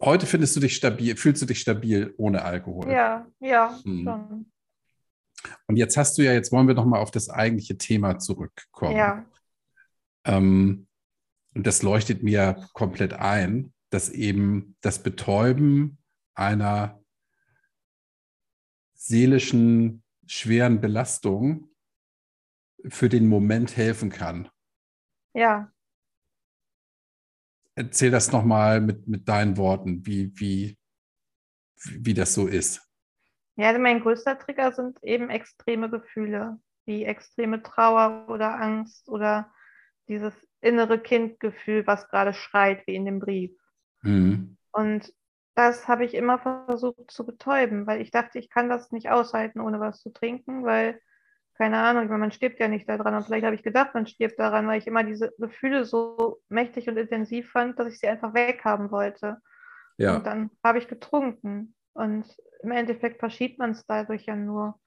[0.00, 2.90] Heute findest du dich stabil, fühlst du dich stabil ohne Alkohol.
[2.90, 4.04] Ja, ja, Mhm.
[4.04, 4.52] schon.
[5.66, 8.96] Und jetzt hast du ja, jetzt wollen wir noch mal auf das eigentliche Thema zurückkommen.
[8.96, 9.24] Ja,
[10.24, 10.86] Ähm,
[11.54, 15.98] und das leuchtet mir komplett ein, dass eben das Betäuben
[16.34, 17.00] einer
[18.94, 20.01] seelischen,
[20.32, 21.68] schweren Belastung
[22.88, 24.48] für den Moment helfen kann.
[25.34, 25.70] ja.
[27.74, 30.78] Erzähl das nochmal mit, mit deinen Worten, wie, wie,
[31.84, 32.86] wie das so ist.
[33.56, 39.50] Ja, also mein größter Trigger sind eben extreme Gefühle, wie extreme Trauer oder Angst oder
[40.08, 43.58] dieses innere Kindgefühl, was gerade schreit, wie in dem Brief.
[44.02, 44.58] Mhm.
[44.72, 45.14] Und
[45.54, 49.60] das habe ich immer versucht zu betäuben, weil ich dachte, ich kann das nicht aushalten,
[49.60, 51.00] ohne was zu trinken, weil,
[51.56, 53.14] keine Ahnung, man stirbt ja nicht daran.
[53.14, 56.88] Und vielleicht habe ich gedacht, man stirbt daran, weil ich immer diese Gefühle so mächtig
[56.88, 59.38] und intensiv fand, dass ich sie einfach weghaben wollte.
[60.08, 61.74] Und Ja, dann habe ich getrunken.
[61.94, 62.24] Und
[62.62, 64.78] im Endeffekt verschiebt man es dadurch ja nur.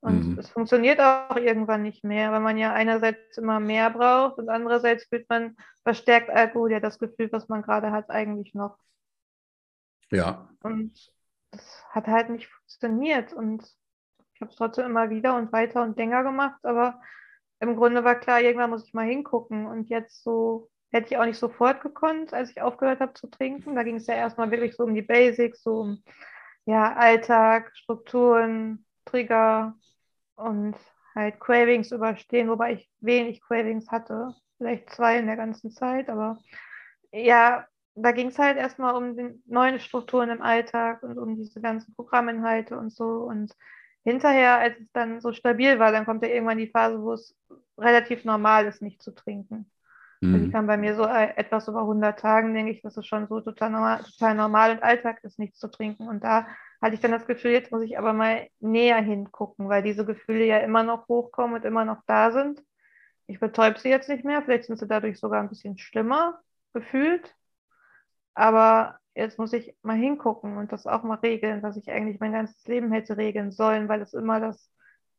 [0.00, 0.38] Und Mhm.
[0.38, 5.06] es funktioniert auch irgendwann nicht mehr, weil man ja einerseits immer mehr braucht und andererseits
[5.06, 8.78] fühlt man verstärkt Alkohol ja das Gefühl, was man gerade hat, eigentlich noch.
[10.14, 10.92] Ja, Und
[11.50, 13.32] das hat halt nicht funktioniert.
[13.32, 13.62] Und
[14.34, 17.00] ich habe es trotzdem immer wieder und weiter und länger gemacht, aber
[17.60, 19.66] im Grunde war klar, irgendwann muss ich mal hingucken.
[19.66, 23.74] Und jetzt so hätte ich auch nicht sofort gekonnt, als ich aufgehört habe zu trinken.
[23.74, 26.02] Da ging es ja erstmal wirklich so um die Basics, so um
[26.66, 29.74] ja, Alltag, Strukturen, Trigger
[30.36, 30.76] und
[31.14, 34.34] halt Cravings überstehen, wobei ich wenig Cravings hatte.
[34.58, 36.38] Vielleicht zwei in der ganzen Zeit, aber
[37.12, 41.60] ja, da ging es halt erstmal um die neuen Strukturen im Alltag und um diese
[41.60, 43.04] ganzen Programminhalte und so.
[43.04, 43.54] Und
[44.02, 47.36] hinterher, als es dann so stabil war, dann kommt ja irgendwann die Phase, wo es
[47.78, 49.70] relativ normal ist, nicht zu trinken.
[50.22, 50.52] Also mhm.
[50.52, 53.40] kam bei mir so äh, etwas über 100 Tagen, denke ich, dass es schon so
[53.40, 56.08] total normal, total normal und Alltag ist, nichts zu trinken.
[56.08, 56.46] Und da
[56.80, 60.44] hatte ich dann das Gefühl, jetzt muss ich aber mal näher hingucken, weil diese Gefühle
[60.44, 62.62] ja immer noch hochkommen und immer noch da sind.
[63.26, 66.40] Ich betäube sie jetzt nicht mehr, vielleicht sind sie dadurch sogar ein bisschen schlimmer
[66.72, 67.34] gefühlt.
[68.34, 72.32] Aber jetzt muss ich mal hingucken und das auch mal regeln, was ich eigentlich mein
[72.32, 74.70] ganzes Leben hätte regeln sollen, weil es immer das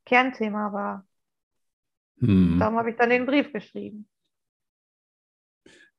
[0.05, 1.07] Kernthema war.
[2.17, 2.59] Mhm.
[2.59, 4.07] Darum habe ich dann den Brief geschrieben.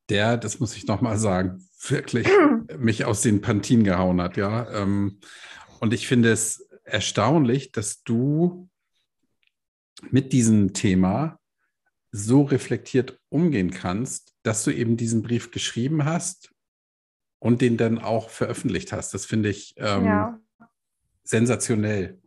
[0.08, 2.28] Der, das muss ich nochmal sagen, wirklich
[2.78, 4.70] mich aus den Pantinen gehauen hat, ja.
[4.70, 5.20] Ähm,
[5.80, 8.68] und ich finde es erstaunlich, dass du
[10.10, 11.40] mit diesem Thema
[12.12, 16.54] so reflektiert umgehen kannst, dass du eben diesen Brief geschrieben hast
[17.38, 19.14] und den dann auch veröffentlicht hast.
[19.14, 20.40] Das finde ich ähm, Ja.
[21.24, 22.18] sensationell.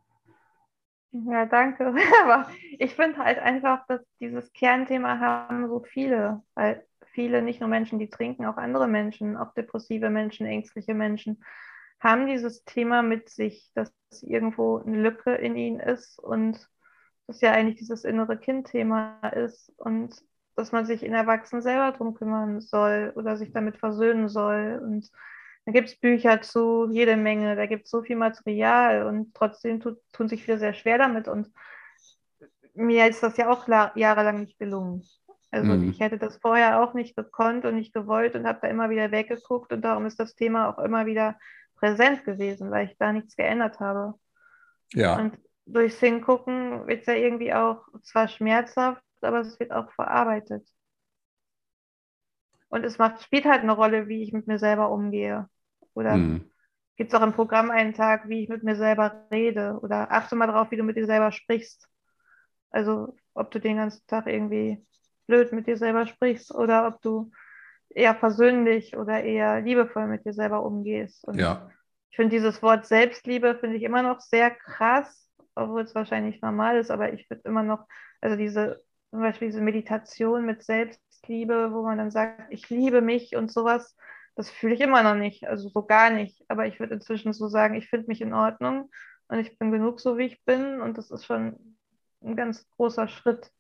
[1.12, 1.94] Ja, danke.
[2.24, 7.70] Aber ich finde halt einfach, dass dieses Kernthema haben so viele, weil viele, nicht nur
[7.70, 11.44] Menschen, die trinken, auch andere Menschen, auch depressive Menschen, ängstliche Menschen,
[12.00, 13.92] haben dieses Thema mit sich, dass
[14.22, 16.70] irgendwo eine Lücke in ihnen ist und
[17.28, 20.16] das ja eigentlich dieses innere Kindthema ist und
[20.60, 24.82] dass man sich in Erwachsenen selber drum kümmern soll oder sich damit versöhnen soll.
[24.84, 25.10] Und
[25.66, 29.80] da gibt es Bücher zu, jede Menge, da gibt es so viel Material und trotzdem
[29.80, 31.28] tut, tun sich viele sehr schwer damit.
[31.28, 31.50] Und
[32.74, 35.04] mir ist das ja auch jahrelang nicht gelungen.
[35.52, 35.90] Also mhm.
[35.90, 39.12] ich hätte das vorher auch nicht gekonnt und nicht gewollt und habe da immer wieder
[39.12, 41.40] weggeguckt und darum ist das Thema auch immer wieder
[41.76, 44.14] präsent gewesen, weil ich da nichts geändert habe.
[44.94, 45.18] Ja.
[45.18, 50.68] Und durchs Hingucken wird es ja irgendwie auch zwar schmerzhaft, aber es wird auch verarbeitet.
[52.70, 55.50] Und es macht, spielt halt eine Rolle, wie ich mit mir selber umgehe.
[55.94, 56.52] Oder mhm.
[56.98, 59.80] gibt es auch im Programm einen Tag, wie ich mit mir selber rede.
[59.82, 61.88] Oder achte mal darauf, wie du mit dir selber sprichst.
[62.70, 64.86] Also ob du den ganzen Tag irgendwie
[65.26, 67.32] blöd mit dir selber sprichst oder ob du
[67.90, 71.26] eher versöhnlich oder eher liebevoll mit dir selber umgehst.
[71.28, 71.70] Und ja.
[72.10, 76.78] ich finde dieses Wort Selbstliebe finde ich immer noch sehr krass, obwohl es wahrscheinlich normal
[76.78, 77.88] ist, aber ich finde immer noch,
[78.22, 83.36] also diese, zum Beispiel diese Meditation mit Selbstliebe, wo man dann sagt, ich liebe mich
[83.36, 83.96] und sowas,
[84.36, 86.46] das fühle ich immer noch nicht, also so gar nicht.
[86.48, 88.90] Aber ich würde inzwischen so sagen, ich finde mich in Ordnung
[89.28, 91.78] und ich bin genug so, wie ich bin und das ist schon
[92.22, 93.52] ein ganz großer Schritt.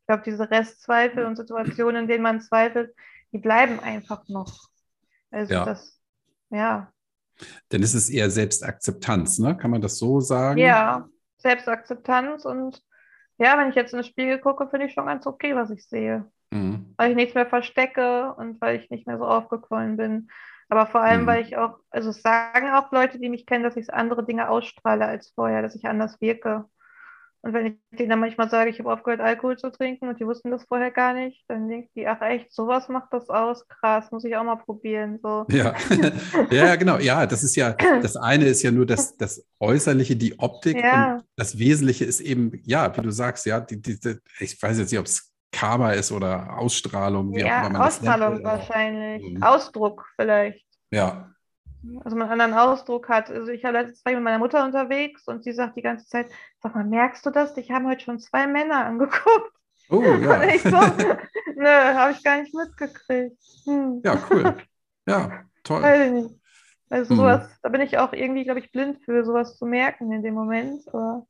[0.00, 2.94] Ich glaube, diese Restzweifel und Situationen, in denen man zweifelt,
[3.32, 4.68] die bleiben einfach noch.
[5.30, 5.64] Also ja.
[5.64, 6.00] das,
[6.50, 6.92] ja.
[7.72, 9.56] Denn es ist eher Selbstakzeptanz, ne?
[9.56, 10.58] Kann man das so sagen?
[10.58, 12.82] Ja, Selbstakzeptanz und
[13.38, 15.86] ja, wenn ich jetzt in den Spiegel gucke, finde ich schon ganz okay, was ich
[15.88, 16.24] sehe.
[16.50, 16.94] Mhm.
[16.96, 20.28] Weil ich nichts mehr verstecke und weil ich nicht mehr so aufgequollen bin.
[20.68, 21.26] Aber vor allem, mhm.
[21.26, 25.06] weil ich auch, also sagen auch Leute, die mich kennen, dass ich andere Dinge ausstrahle
[25.06, 26.64] als vorher, dass ich anders wirke.
[27.44, 30.24] Und wenn ich denen dann manchmal sage, ich habe aufgehört, Alkohol zu trinken und die
[30.24, 34.10] wussten das vorher gar nicht, dann denken die, ach echt, sowas macht das aus, krass,
[34.10, 35.18] muss ich auch mal probieren.
[35.22, 35.44] So.
[35.50, 35.74] Ja.
[36.50, 36.96] ja, genau.
[36.96, 40.82] Ja, das ist ja, das eine ist ja nur das, das Äußerliche, die Optik.
[40.82, 41.16] Ja.
[41.16, 44.78] Und das Wesentliche ist eben, ja, wie du sagst, ja, die, die, die ich weiß
[44.78, 48.42] jetzt nicht, ob es Karma ist oder Ausstrahlung, wie ja, auch immer man Ausstrahlung das
[48.42, 48.44] nennt.
[48.44, 49.34] wahrscheinlich.
[49.34, 49.42] Mhm.
[49.42, 50.64] Ausdruck vielleicht.
[50.90, 51.33] Ja,
[52.04, 53.30] also man einen anderen Ausdruck hat.
[53.30, 56.28] Also ich habe letztens mit meiner Mutter unterwegs und sie sagt die ganze Zeit,
[56.62, 57.56] sag mal, merkst du das?
[57.56, 59.52] Ich habe heute schon zwei Männer angeguckt.
[59.90, 60.40] Oh, ja.
[60.40, 60.70] Und ich so,
[61.56, 63.36] nö, habe ich gar nicht mitgekriegt.
[63.64, 64.00] Hm.
[64.04, 64.56] Ja, cool.
[65.06, 65.82] Ja, toll.
[65.82, 66.40] Weiß ich nicht.
[66.90, 67.56] Also sowas, hm.
[67.62, 70.86] da bin ich auch irgendwie, glaube ich, blind für, sowas zu merken in dem Moment.
[70.88, 71.26] Aber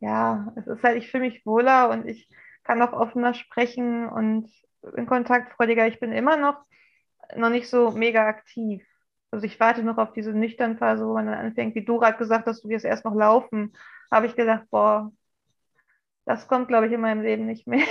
[0.00, 2.28] ja, es ist halt, ich fühle mich wohler und ich
[2.64, 4.50] kann auch offener sprechen und
[4.96, 5.86] in kontaktfreudiger.
[5.86, 6.64] Ich bin immer noch
[7.36, 8.84] noch nicht so mega aktiv.
[9.32, 12.18] Also ich warte noch auf diese nüchtern Phase, wo man dann anfängt, wie du gerade
[12.18, 13.72] gesagt hast, du wirst erst noch laufen.
[14.10, 15.10] Habe ich gedacht, boah,
[16.26, 17.84] das kommt, glaube ich, in meinem Leben nicht mehr,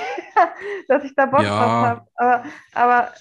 [0.88, 1.50] dass ich da Bock ja.
[1.50, 2.08] drauf habe.
[2.16, 3.14] Aber, aber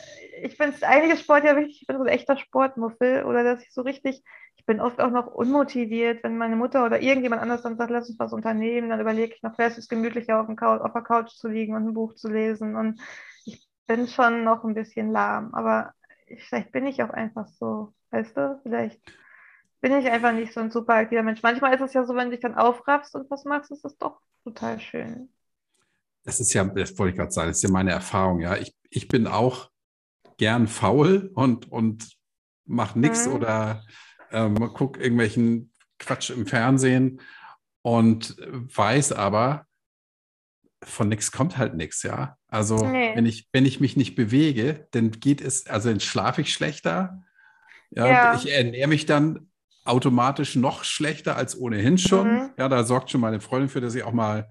[0.42, 3.62] ich finde es einige Sport ja wichtig, ich bin so ein echter Sportmuffel oder dass
[3.62, 4.22] ich so richtig,
[4.56, 8.10] ich bin oft auch noch unmotiviert, wenn meine Mutter oder irgendjemand anders dann sagt, lass
[8.10, 11.02] uns was unternehmen, dann überlege ich noch, vielleicht ist es gemütlicher auf, Couch, auf der
[11.02, 13.00] Couch zu liegen und ein Buch zu lesen und
[13.46, 15.94] ich bin schon noch ein bisschen lahm, aber
[16.48, 17.94] vielleicht bin ich auch einfach so.
[18.10, 19.00] Weißt du, vielleicht
[19.80, 21.42] bin ich einfach nicht so ein super aktiver Mensch.
[21.42, 23.96] Manchmal ist es ja so, wenn du dich dann aufraffst und was machst, ist es
[23.96, 25.32] doch total schön.
[26.24, 28.56] Das ist ja, das wollte ich gerade sagen, das ist ja meine Erfahrung, ja.
[28.56, 29.70] Ich, ich bin auch
[30.36, 32.16] gern faul und, und
[32.66, 33.34] mache nichts mhm.
[33.34, 33.84] oder
[34.30, 37.20] ähm, gucke irgendwelchen Quatsch im Fernsehen
[37.82, 39.66] und weiß aber,
[40.82, 42.36] von nichts kommt halt nichts, ja.
[42.48, 43.14] Also nee.
[43.14, 47.22] wenn, ich, wenn ich mich nicht bewege, dann geht es, also dann schlafe ich schlechter,
[47.90, 48.34] ja, ja.
[48.34, 49.50] Ich ernähre mich dann
[49.84, 52.32] automatisch noch schlechter als ohnehin schon.
[52.32, 52.50] Mhm.
[52.58, 54.48] Ja, da sorgt schon meine Freundin für, dass ich auch mal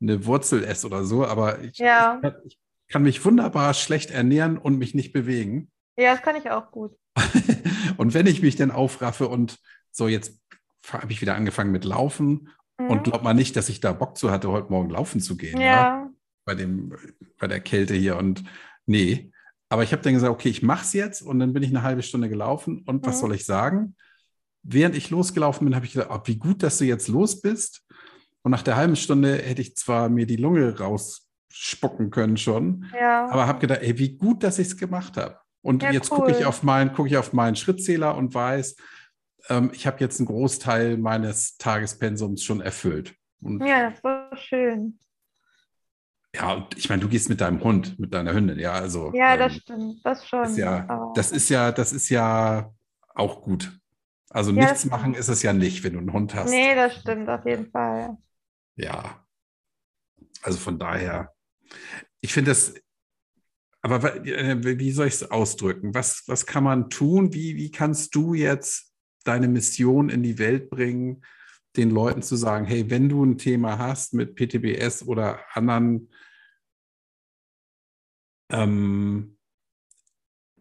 [0.00, 1.26] eine Wurzel esse oder so.
[1.26, 2.20] Aber ich, ja.
[2.22, 5.70] ich, ich kann mich wunderbar schlecht ernähren und mich nicht bewegen.
[5.96, 6.96] Ja, das kann ich auch gut.
[7.96, 9.58] und wenn ich mich dann aufraffe und
[9.90, 10.38] so, jetzt
[10.88, 12.90] habe ich wieder angefangen mit Laufen mhm.
[12.90, 15.60] und glaub mal nicht, dass ich da Bock zu hatte, heute Morgen laufen zu gehen.
[15.60, 15.66] Ja.
[15.66, 16.10] ja.
[16.44, 16.94] Bei, dem,
[17.38, 18.16] bei der Kälte hier.
[18.16, 18.44] Und
[18.86, 19.32] nee,
[19.68, 21.82] aber ich habe dann gesagt, okay, ich mache es jetzt und dann bin ich eine
[21.82, 23.20] halbe Stunde gelaufen und was mhm.
[23.20, 23.96] soll ich sagen?
[24.62, 27.86] Während ich losgelaufen bin, habe ich gesagt, oh, wie gut, dass du jetzt los bist.
[28.42, 33.28] Und nach der halben Stunde hätte ich zwar mir die Lunge rausspucken können schon, ja.
[33.28, 35.38] aber habe gedacht, ey, wie gut, dass ich es gemacht habe.
[35.60, 36.18] Und ja, jetzt cool.
[36.18, 38.76] gucke ich auf meinen, gucke ich auf meinen Schrittzähler und weiß,
[39.48, 43.14] ähm, ich habe jetzt einen Großteil meines Tagespensums schon erfüllt.
[43.42, 44.98] Und ja, das war schön.
[46.34, 49.12] Ja, und ich meine, du gehst mit deinem Hund, mit deiner Hündin, ja, also.
[49.14, 50.44] Ja, das ähm, stimmt, das schon.
[50.44, 52.72] Ist ja, das ist ja, das ist ja
[53.14, 53.78] auch gut.
[54.30, 56.50] Also ja, nichts machen ist es ja nicht, wenn du einen Hund hast.
[56.50, 58.18] Nee, das stimmt auf jeden Fall.
[58.76, 59.24] Ja.
[60.42, 61.32] Also von daher,
[62.20, 62.74] ich finde das,
[63.80, 65.94] aber äh, wie soll ich es ausdrücken?
[65.94, 67.32] Was, was kann man tun?
[67.32, 68.92] Wie, wie kannst du jetzt
[69.24, 71.22] deine Mission in die Welt bringen,
[71.76, 76.10] den Leuten zu sagen, hey, wenn du ein Thema hast mit PTBS oder anderen
[78.50, 79.38] ähm,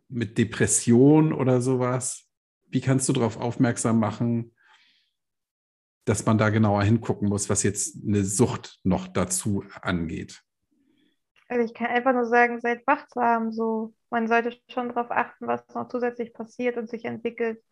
[0.09, 2.29] mit Depression oder sowas?
[2.67, 4.53] Wie kannst du darauf aufmerksam machen,
[6.05, 10.41] dass man da genauer hingucken muss, was jetzt eine Sucht noch dazu angeht?
[11.49, 13.51] Also ich kann einfach nur sagen, seid wachsam.
[13.51, 17.63] So, man sollte schon darauf achten, was noch zusätzlich passiert und sich entwickelt.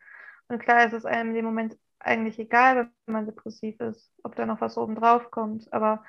[0.48, 4.36] Und klar ist es einem in dem Moment eigentlich egal, wenn man depressiv ist, ob
[4.36, 5.72] da noch was oben drauf kommt.
[5.74, 6.04] Aber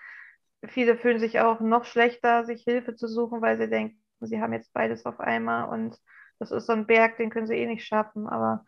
[0.64, 4.52] viele fühlen sich auch noch schlechter, sich Hilfe zu suchen, weil sie denken, sie haben
[4.52, 5.98] jetzt beides auf einmal und
[6.38, 8.28] das ist so ein Berg, den können sie eh nicht schaffen.
[8.28, 8.64] Aber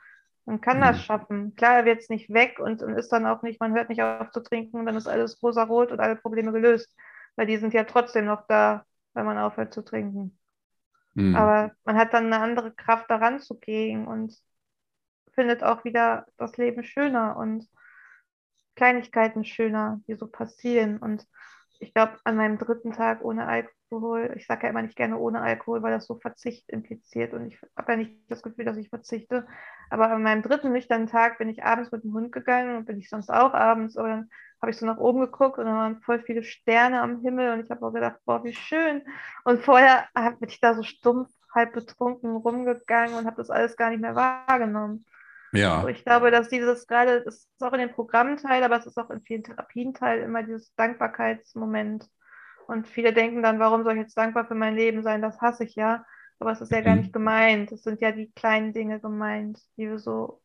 [0.47, 0.83] man kann mhm.
[0.83, 1.55] das schaffen.
[1.57, 4.03] Klar, er wird es nicht weg und, und ist dann auch nicht, man hört nicht
[4.03, 6.91] auf zu trinken, dann ist alles rosa-rot und alle Probleme gelöst,
[7.37, 10.39] weil die sind ja trotzdem noch da, wenn man aufhört zu trinken.
[11.15, 11.37] Mhm.
[11.37, 14.35] Aber man hat dann eine andere Kraft daran zu gehen und
[15.39, 17.69] findet auch wieder das Leben schöner und
[18.75, 20.99] Kleinigkeiten schöner, die so passieren.
[20.99, 21.29] Und
[21.79, 25.41] ich glaube, an meinem dritten Tag ohne Alkohol, ich sage ja immer nicht gerne ohne
[25.41, 28.89] Alkohol, weil das so Verzicht impliziert und ich habe ja nicht das Gefühl, dass ich
[28.89, 29.47] verzichte.
[29.91, 32.99] Aber an meinem dritten nüchternen Tag bin ich abends mit dem Hund gegangen und bin
[32.99, 34.31] ich sonst auch abends, aber dann
[34.61, 37.65] habe ich so nach oben geguckt und da waren voll viele Sterne am Himmel und
[37.65, 39.03] ich habe auch gedacht, boah, wie schön.
[39.45, 40.09] Und vorher
[40.41, 44.17] bin ich da so stumpf, halb betrunken rumgegangen und habe das alles gar nicht mehr
[44.17, 45.05] wahrgenommen.
[45.53, 45.83] Ja.
[45.83, 48.99] So, ich glaube, dass dieses gerade, das ist auch in den Programmteil, aber es ist
[48.99, 52.09] auch in vielen Therapienteil immer dieses Dankbarkeitsmoment.
[52.67, 55.23] Und viele denken dann, warum soll ich jetzt dankbar für mein Leben sein?
[55.23, 56.05] Das hasse ich ja.
[56.39, 56.85] Aber es ist ja mhm.
[56.85, 57.73] gar nicht gemeint.
[57.73, 60.43] Es sind ja die kleinen Dinge gemeint, die wir so,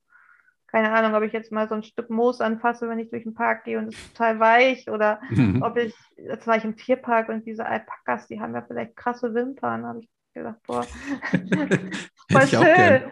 [0.67, 3.35] keine Ahnung, ob ich jetzt mal so ein Stück Moos anfasse, wenn ich durch den
[3.35, 5.61] Park gehe und es ist total weich oder mhm.
[5.61, 9.33] ob ich, jetzt war ich im Tierpark und diese Alpakas, die haben ja vielleicht krasse
[9.35, 10.83] Wimpern, habe ich gedacht, boah,
[12.31, 13.03] voll schön.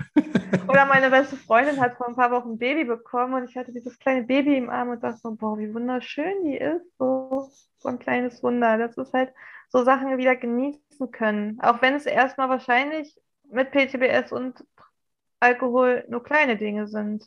[0.67, 3.72] Oder meine beste Freundin hat vor ein paar Wochen ein Baby bekommen und ich hatte
[3.74, 6.86] dieses kleine Baby im Arm und dachte so, boah, wie wunderschön die ist.
[6.97, 8.78] So, so ein kleines Wunder.
[8.78, 9.34] Das ist halt
[9.69, 11.59] so Sachen wieder genießen können.
[11.61, 13.15] Auch wenn es erstmal wahrscheinlich
[13.49, 14.65] mit PTBS und
[15.39, 17.26] Alkohol nur kleine Dinge sind.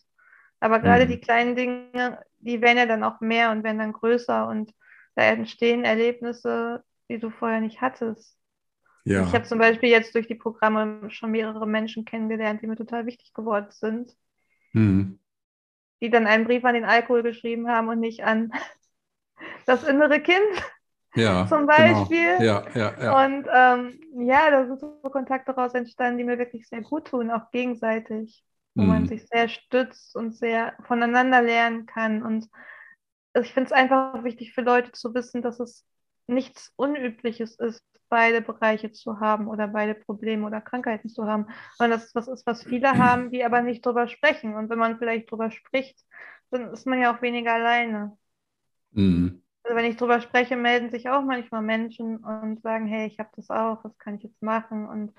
[0.60, 1.08] Aber gerade mhm.
[1.08, 4.72] die kleinen Dinge, die werden ja dann auch mehr und werden dann größer und
[5.14, 8.36] da entstehen Erlebnisse, die du vorher nicht hattest.
[9.04, 9.22] Ja.
[9.24, 13.04] Ich habe zum Beispiel jetzt durch die Programme schon mehrere Menschen kennengelernt, die mir total
[13.04, 14.16] wichtig geworden sind.
[14.72, 15.18] Mhm.
[16.00, 18.50] Die dann einen Brief an den Alkohol geschrieben haben und nicht an
[19.66, 20.72] das innere Kind.
[21.14, 21.76] Ja, zum genau.
[21.76, 22.38] Beispiel.
[22.38, 22.44] Genau.
[22.44, 23.26] Ja, ja, ja.
[23.26, 27.30] Und ähm, ja, da sind so Kontakte daraus entstanden, die mir wirklich sehr gut tun,
[27.30, 28.42] auch gegenseitig,
[28.74, 28.88] wo mhm.
[28.88, 32.22] man sich sehr stützt und sehr voneinander lernen kann.
[32.22, 32.48] Und
[33.38, 35.84] ich finde es einfach wichtig für Leute zu wissen, dass es
[36.26, 41.46] nichts Unübliches ist, beide Bereiche zu haben oder beide Probleme oder Krankheiten zu haben,
[41.76, 44.54] sondern das ist was ist, was viele haben, die aber nicht drüber sprechen.
[44.54, 45.98] Und wenn man vielleicht drüber spricht,
[46.50, 48.16] dann ist man ja auch weniger alleine.
[48.92, 49.42] Mhm.
[49.64, 53.30] Also wenn ich drüber spreche, melden sich auch manchmal Menschen und sagen, hey, ich habe
[53.34, 54.86] das auch, was kann ich jetzt machen?
[54.86, 55.12] Und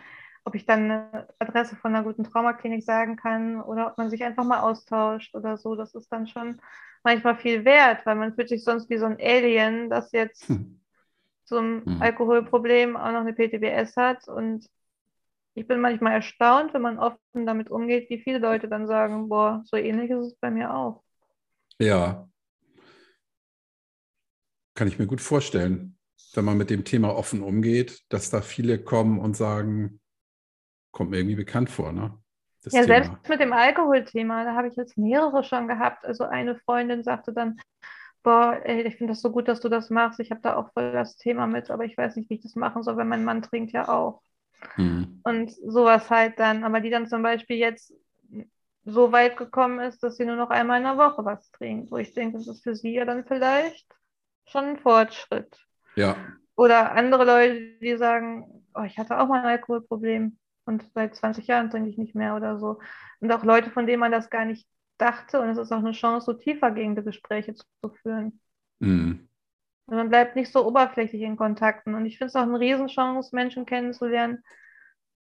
[0.43, 4.23] ob ich dann eine Adresse von einer guten Traumaklinik sagen kann oder ob man sich
[4.23, 6.61] einfach mal austauscht oder so, das ist dann schon
[7.03, 10.79] manchmal viel wert, weil man fühlt sich sonst wie so ein Alien, das jetzt hm
[11.45, 12.01] zum mhm.
[12.01, 14.27] Alkoholproblem auch noch eine PTBS hat.
[14.27, 14.69] Und
[15.53, 19.63] ich bin manchmal erstaunt, wenn man offen damit umgeht, wie viele Leute dann sagen, boah,
[19.65, 21.03] so ähnlich ist es bei mir auch.
[21.79, 22.27] Ja.
[24.73, 25.97] Kann ich mir gut vorstellen,
[26.33, 30.01] wenn man mit dem Thema offen umgeht, dass da viele kommen und sagen,
[30.91, 32.17] kommt mir irgendwie bekannt vor, ne?
[32.63, 32.95] Das ja, Thema.
[32.95, 36.03] selbst mit dem Alkoholthema, da habe ich jetzt mehrere schon gehabt.
[36.03, 37.59] Also eine Freundin sagte dann,
[38.25, 40.19] boah, ey, ich finde das so gut, dass du das machst.
[40.19, 42.55] Ich habe da auch voll das Thema mit, aber ich weiß nicht, wie ich das
[42.55, 44.21] machen soll, weil mein Mann trinkt ja auch.
[44.75, 45.21] Mhm.
[45.23, 47.93] Und sowas halt dann, aber die dann zum Beispiel jetzt
[48.83, 51.97] so weit gekommen ist, dass sie nur noch einmal in der Woche was trinkt, wo
[51.97, 53.87] ich denke, das ist für sie ja dann vielleicht
[54.47, 55.63] schon ein Fortschritt.
[55.95, 56.17] Ja.
[56.55, 61.45] Oder andere Leute, die sagen, oh, ich hatte auch mal ein Alkoholproblem und seit 20
[61.45, 62.79] Jahren trinke ich nicht mehr oder so.
[63.19, 64.67] Und auch Leute, von denen man das gar nicht
[64.97, 65.41] dachte.
[65.41, 67.65] Und es ist auch eine Chance, so tiefergehende Gespräche zu,
[68.01, 68.39] führen.
[68.79, 69.27] Mhm.
[69.87, 71.95] Und man bleibt nicht so oberflächlich in Kontakten.
[71.95, 74.43] Und ich finde es auch eine Riesenchance, Menschen kennenzulernen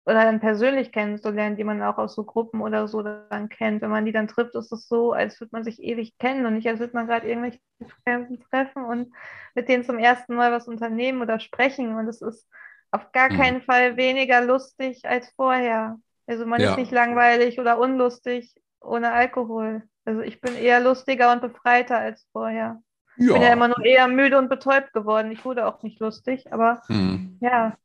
[0.05, 3.81] oder dann persönlich kennenzulernen, die man auch aus so Gruppen oder so dann kennt.
[3.81, 6.55] Wenn man die dann trifft, ist es so, als würde man sich ewig kennen und
[6.55, 7.59] nicht, als würde man gerade irgendwelche
[8.03, 9.13] Fremden treffen und
[9.55, 11.95] mit denen zum ersten Mal was unternehmen oder sprechen.
[11.95, 12.47] Und es ist
[12.91, 13.37] auf gar mhm.
[13.37, 15.97] keinen Fall weniger lustig als vorher.
[16.27, 16.71] Also man ja.
[16.71, 18.53] ist nicht langweilig oder unlustig
[18.83, 19.83] ohne Alkohol.
[20.05, 22.81] Also ich bin eher lustiger und befreiter als vorher.
[23.17, 23.27] Ja.
[23.27, 25.31] Ich bin ja immer nur eher müde und betäubt geworden.
[25.31, 27.37] Ich wurde auch nicht lustig, aber hm.
[27.41, 27.77] ja,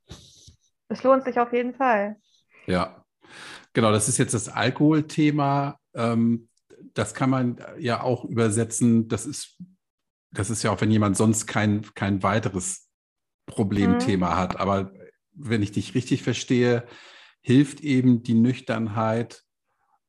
[0.89, 2.17] es lohnt sich auf jeden Fall.
[2.67, 3.05] Ja,
[3.73, 5.79] genau, das ist jetzt das Alkoholthema.
[5.95, 6.49] Ähm,
[6.95, 9.09] das kann man ja auch übersetzen.
[9.09, 9.59] Das ist,
[10.33, 12.89] das ist ja auch, wenn jemand sonst kein, kein weiteres
[13.47, 14.37] Problemthema hm.
[14.37, 14.61] hat.
[14.61, 14.93] Aber
[15.33, 16.87] wenn ich dich richtig verstehe,
[17.43, 19.45] hilft eben die Nüchternheit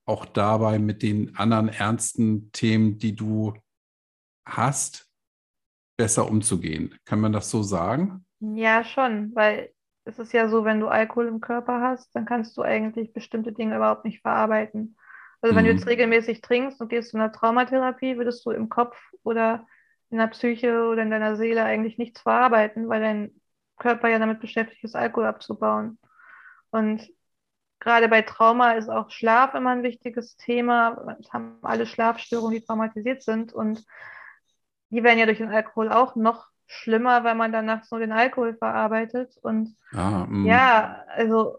[0.10, 3.56] auch dabei mit den anderen ernsten Themen, die du
[4.46, 5.10] hast,
[5.98, 6.98] besser umzugehen.
[7.06, 8.26] Kann man das so sagen?
[8.40, 9.74] Ja, schon, weil
[10.06, 13.52] es ist ja so, wenn du Alkohol im Körper hast, dann kannst du eigentlich bestimmte
[13.52, 14.98] Dinge überhaupt nicht verarbeiten.
[15.42, 15.88] Also wenn du jetzt Mhm.
[15.88, 19.68] regelmäßig trinkst und gehst zu einer Traumatherapie, würdest du im Kopf oder
[20.10, 23.42] in der Psyche oder in deiner Seele eigentlich nichts verarbeiten, weil dein
[23.78, 26.00] Körper ja damit beschäftigt ist, Alkohol abzubauen.
[26.72, 27.10] Und
[27.80, 31.18] gerade bei Trauma ist auch Schlaf immer ein wichtiges Thema.
[31.20, 33.54] Es haben alle Schlafstörungen, die traumatisiert sind.
[33.54, 33.86] Und
[34.90, 38.56] die werden ja durch den Alkohol auch noch schlimmer, weil man danach so den Alkohol
[38.56, 39.38] verarbeitet.
[39.42, 40.46] Und Ah, mm.
[40.46, 41.58] ja, also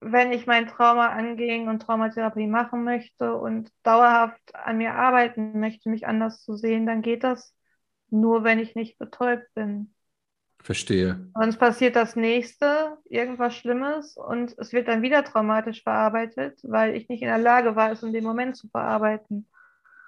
[0.00, 5.88] wenn ich mein Trauma angehen und Traumatherapie machen möchte und dauerhaft an mir arbeiten möchte,
[5.90, 7.54] mich anders zu sehen, dann geht das
[8.10, 9.94] nur, wenn ich nicht betäubt bin.
[10.62, 11.20] Verstehe.
[11.34, 17.08] Sonst passiert das nächste, irgendwas Schlimmes und es wird dann wieder traumatisch verarbeitet, weil ich
[17.08, 19.46] nicht in der Lage war, es in dem Moment zu verarbeiten.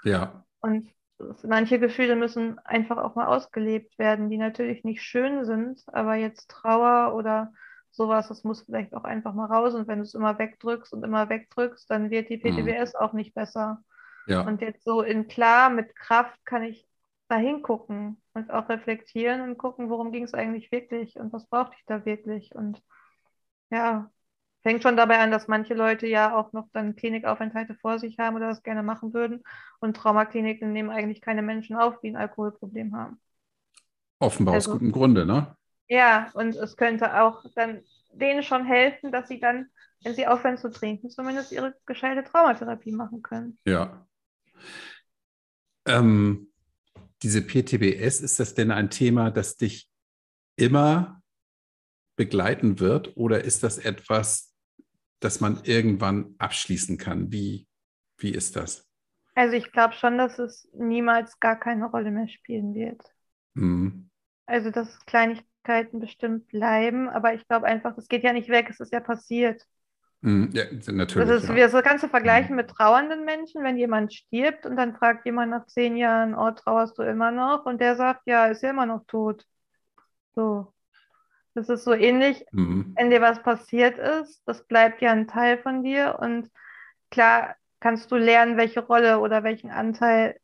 [0.05, 0.91] Ja, Und
[1.43, 6.51] manche Gefühle müssen einfach auch mal ausgelebt werden, die natürlich nicht schön sind, aber jetzt
[6.51, 7.53] Trauer oder
[7.91, 9.75] sowas, das muss vielleicht auch einfach mal raus.
[9.75, 13.35] Und wenn du es immer wegdrückst und immer wegdrückst, dann wird die PTBS auch nicht
[13.35, 13.83] besser.
[14.27, 16.89] ja, Und jetzt so in klar, mit Kraft kann ich
[17.29, 21.77] da hingucken und auch reflektieren und gucken, worum ging es eigentlich wirklich und was brauchte
[21.79, 22.55] ich da wirklich.
[22.55, 22.83] Und
[23.71, 24.11] ja,
[24.63, 28.37] fängt schon dabei an, dass manche Leute ja auch noch dann Klinikaufenthalte vor sich haben
[28.37, 29.43] oder das gerne machen würden.
[29.79, 33.21] Und Traumakliniken nehmen eigentlich keine Menschen auf, die ein Alkoholproblem haben.
[34.21, 35.57] offenbar aus Also- gutem Grunde, ne?
[35.87, 37.83] Ja, und es könnte auch dann
[38.13, 39.69] denen schon helfen, dass sie dann,
[40.03, 43.59] wenn sie aufhören zu trinken, zumindest ihre gescheite Traumatherapie machen können.
[43.67, 44.07] Ja.
[45.87, 46.49] Ähm,
[47.25, 49.89] diese PTBS, ist das denn ein Thema, das dich
[50.57, 51.23] immer
[52.17, 54.55] begleiten wird oder ist das etwas,
[55.21, 57.33] das man irgendwann abschließen kann?
[57.33, 57.67] Wie,
[58.19, 58.87] wie ist das?
[59.35, 63.01] Also ich glaube schon, dass es niemals gar keine Rolle mehr spielen wird.
[63.57, 64.11] Hm.
[64.47, 68.81] Also dass Kleinigkeiten bestimmt bleiben, aber ich glaube einfach, das geht ja nicht weg, es
[68.81, 69.67] ist ja passiert.
[70.25, 71.29] Hm, Ja, natürlich.
[71.29, 71.55] Das ist ja.
[71.55, 75.67] wie das Ganze vergleichen mit trauernden Menschen, wenn jemand stirbt und dann fragt jemand nach
[75.67, 77.67] zehn Jahren, oh, trauerst du immer noch?
[77.67, 79.45] Und der sagt, ja, ist ja immer noch tot.
[80.35, 80.73] So.
[81.55, 82.95] Das ist so ähnlich, Hm.
[82.97, 86.51] wenn dir was passiert ist, das bleibt ja ein Teil von dir und
[87.11, 90.39] klar kannst du lernen, welche Rolle oder welchen Anteil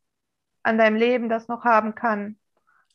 [0.63, 2.37] an deinem Leben das noch haben kann,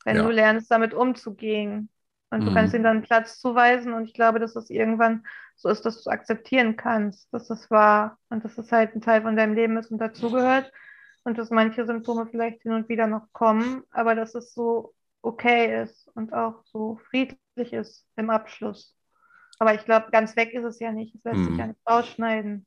[0.04, 0.24] wenn Ja.
[0.24, 1.90] du lernst, damit umzugehen.
[2.36, 2.52] Und du Mhm.
[2.52, 5.24] kannst ihm dann Platz zuweisen und ich glaube, dass es irgendwann
[5.56, 9.22] so ist, dass du akzeptieren kannst, dass das war und dass es halt ein Teil
[9.22, 10.70] von deinem Leben ist und dazugehört
[11.24, 15.82] und dass manche Symptome vielleicht hin und wieder noch kommen, aber dass es so okay
[15.82, 18.94] ist und auch so friedlich ist im Abschluss.
[19.58, 21.14] Aber ich glaube, ganz weg ist es ja nicht.
[21.14, 21.58] Es lässt sich Mhm.
[21.58, 22.66] ja nicht rausschneiden.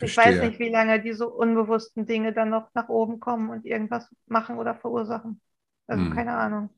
[0.00, 0.16] Ich Verstehe.
[0.16, 4.58] weiß nicht, wie lange diese unbewussten Dinge dann noch nach oben kommen und irgendwas machen
[4.58, 5.40] oder verursachen.
[5.86, 6.08] Also Mhm.
[6.08, 6.70] keine Ahnung.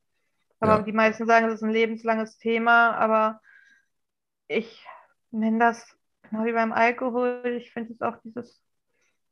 [0.60, 0.82] Aber Ja.
[0.82, 3.40] die meisten sagen, es ist ein lebenslanges Thema, aber
[4.48, 4.86] ich
[5.30, 7.42] nenne das genau wie beim Alkohol.
[7.58, 8.62] Ich finde jetzt auch dieses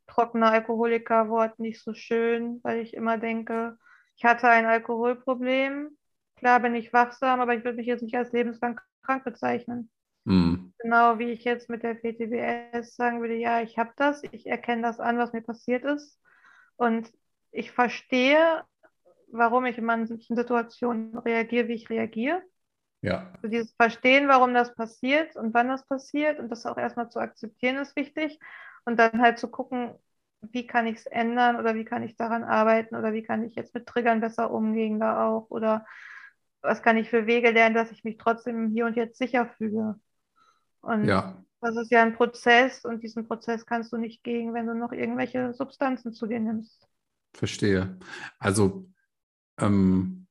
[0.07, 3.77] trockene Alkoholiker-Wort nicht so schön, weil ich immer denke,
[4.17, 5.97] ich hatte ein Alkoholproblem.
[6.37, 9.91] Klar bin ich wachsam, aber ich würde mich jetzt nicht als lebenslang krank bezeichnen.
[10.25, 10.71] Hm.
[10.79, 14.83] Genau wie ich jetzt mit der PTBS sagen würde, ja, ich habe das, ich erkenne
[14.83, 16.19] das an, was mir passiert ist
[16.77, 17.11] und
[17.51, 18.63] ich verstehe,
[19.37, 22.41] warum ich in manchen Situationen reagiere, wie ich reagiere.
[23.01, 27.09] Ja, Also dieses Verstehen, warum das passiert und wann das passiert und das auch erstmal
[27.09, 28.39] zu akzeptieren, ist wichtig.
[28.85, 29.95] Und dann halt zu gucken,
[30.41, 33.55] wie kann ich es ändern oder wie kann ich daran arbeiten oder wie kann ich
[33.55, 35.85] jetzt mit Triggern besser umgehen da auch oder
[36.61, 39.99] was kann ich für Wege lernen, dass ich mich trotzdem hier und jetzt sicher fühle.
[40.81, 44.67] Und ja, das ist ja ein Prozess und diesen Prozess kannst du nicht gehen, wenn
[44.67, 46.87] du noch irgendwelche Substanzen zu dir nimmst.
[47.33, 47.97] verstehe.
[48.39, 48.87] Also
[49.59, 50.27] ähm,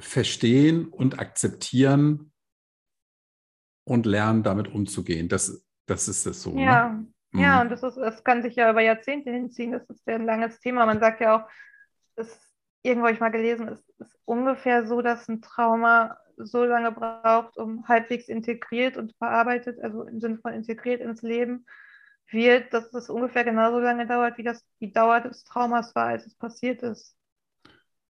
[0.00, 2.32] verstehen und akzeptieren
[3.84, 5.28] und lernen, damit umzugehen.
[5.28, 6.52] Das, das ist es so.
[6.52, 7.42] Ja, Ne?
[7.42, 7.62] ja, Mhm.
[7.62, 9.72] und das ist, das kann sich ja über Jahrzehnte hinziehen.
[9.72, 10.86] Das ist ja ein langes Thema.
[10.86, 11.48] Man sagt ja auch,
[12.16, 12.40] das
[12.82, 17.58] irgendwo habe ich mal gelesen, es ist ungefähr so, dass ein Trauma so lange braucht,
[17.58, 21.66] um halbwegs integriert und verarbeitet, also im Sinne von integriert ins Leben
[22.30, 26.26] wird, dass es ungefähr genauso lange dauert, wie das die Dauer des Traumas war, als
[26.26, 27.17] es passiert ist.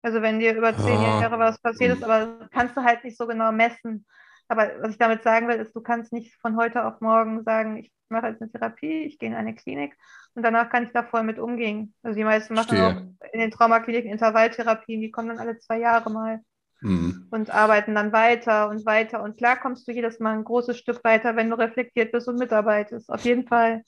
[0.05, 3.17] Also wenn dir über zehn Ah, Jahre was passiert ist, aber kannst du halt nicht
[3.19, 4.07] so genau messen.
[4.49, 7.79] Aber was ich damit sagen will, ist, du kannst nicht von heute auf morgen sagen,
[7.79, 9.97] ich mache jetzt eine Therapie, ich gehe in eine Klinik
[10.35, 11.95] und danach kann ich da voll mit umgehen.
[12.03, 13.17] Also die meisten machen auch Verstehe.
[13.33, 16.41] in den Traumakliniken Intervalltherapien, die kommen dann alle zwei Jahre mal.
[16.81, 17.29] mhm.
[17.31, 19.23] und arbeiten dann weiter und weiter.
[19.23, 22.39] Und klar kommst du jedes Mal ein großes Stück weiter, wenn du reflektiert bist und
[22.39, 23.11] mitarbeitest.
[23.11, 23.83] Auf jeden Fall.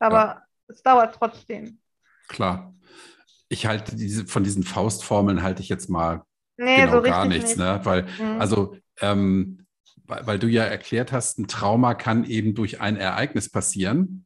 [0.00, 0.42] Aber ja.
[0.68, 1.80] es dauert trotzdem.
[2.28, 2.74] Klar.
[3.48, 6.22] Ich halte diese, von diesen Faustformeln halte ich jetzt mal
[6.56, 7.58] nee, genau so gar nichts, nicht.
[7.58, 7.80] ne?
[7.84, 8.40] Weil, mhm.
[8.40, 9.66] also ähm,
[10.06, 14.24] weil, weil, du ja erklärt hast, ein Trauma kann eben durch ein Ereignis passieren.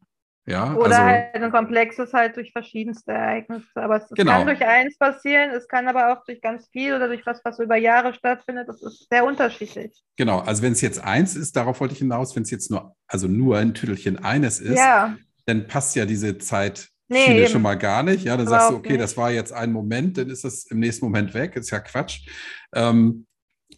[0.48, 3.68] Ja, Oder also, halt ein komplexes halt durch verschiedenste Ereignisse.
[3.74, 4.32] Aber es, genau.
[4.32, 7.58] kann durch eins passieren, es kann aber auch durch ganz viel oder durch was, was
[7.58, 8.66] über Jahre stattfindet.
[8.66, 10.02] Das ist sehr unterschiedlich.
[10.16, 12.96] Genau, also wenn es jetzt eins ist, darauf wollte ich hinaus, wenn es jetzt nur,
[13.06, 15.14] also nur ein Tüdelchen eines ist, ja.
[15.44, 18.24] dann passt ja diese Zeit nee, schon mal gar nicht.
[18.24, 19.02] Ja, dann sagst du, okay, nicht.
[19.02, 21.56] das war jetzt ein Moment, dann ist das im nächsten Moment weg.
[21.56, 22.28] Ist ja Quatsch.
[22.74, 23.26] Ähm,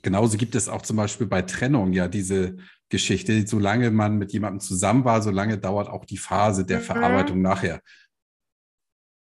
[0.02, 2.56] genauso gibt es auch zum Beispiel bei Trennung ja diese
[2.88, 3.46] Geschichte.
[3.46, 6.84] Solange man mit jemandem zusammen war, solange dauert auch die Phase der mhm.
[6.84, 7.80] Verarbeitung nachher.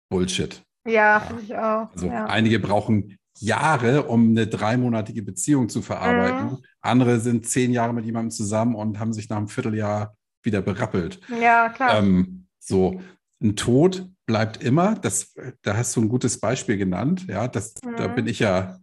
[0.10, 0.64] Bullshit.
[0.88, 1.92] Ja, finde ich auch.
[1.92, 2.26] Also ja.
[2.26, 6.52] einige brauchen Jahre, um eine dreimonatige Beziehung zu verarbeiten.
[6.52, 6.58] Mhm.
[6.82, 11.20] Andere sind zehn Jahre mit jemandem zusammen und haben sich nach einem Vierteljahr wieder berappelt.
[11.40, 12.00] Ja, klar.
[12.00, 13.02] Ähm, so,
[13.42, 14.96] ein Tod bleibt immer.
[14.96, 17.26] Das, da hast du ein gutes Beispiel genannt.
[17.28, 17.96] Ja, das, mhm.
[17.96, 18.80] da bin ich ja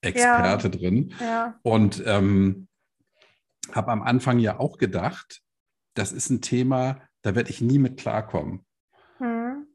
[0.00, 0.74] Experte ja.
[0.74, 1.14] drin.
[1.20, 1.58] Ja.
[1.62, 2.68] Und ähm,
[3.72, 5.42] habe am Anfang ja auch gedacht,
[5.94, 8.66] das ist ein Thema, da werde ich nie mit klarkommen.
[9.18, 9.66] Hm.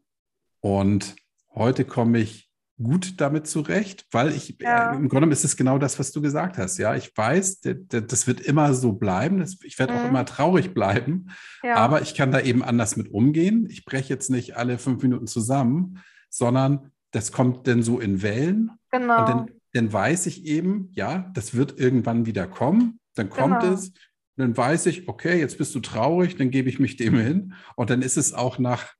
[0.59, 1.15] Und
[1.53, 2.48] heute komme ich
[2.81, 4.91] gut damit zurecht, weil ich, ja.
[4.91, 6.77] äh, im Grunde genommen ist es genau das, was du gesagt hast.
[6.77, 9.39] Ja, ich weiß, das wird immer so bleiben.
[9.39, 9.99] Das, ich werde mhm.
[9.99, 11.27] auch immer traurig bleiben,
[11.61, 11.75] ja.
[11.75, 13.67] aber ich kann da eben anders mit umgehen.
[13.69, 15.99] Ich breche jetzt nicht alle fünf Minuten zusammen,
[16.29, 18.71] sondern das kommt dann so in Wellen.
[18.91, 19.19] Genau.
[19.19, 23.73] Und dann, dann weiß ich eben, ja, das wird irgendwann wieder kommen dann kommt genau.
[23.73, 23.91] es,
[24.37, 27.53] dann weiß ich, okay, jetzt bist du traurig, dann gebe ich mich dem hin.
[27.75, 28.93] Und dann ist es auch nach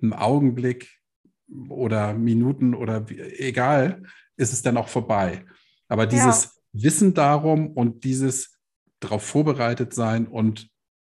[0.00, 1.00] einem Augenblick
[1.68, 3.06] oder Minuten oder
[3.38, 4.02] egal,
[4.36, 5.44] ist es dann auch vorbei.
[5.88, 6.82] Aber dieses ja.
[6.84, 8.58] Wissen darum und dieses
[9.00, 10.68] darauf vorbereitet sein und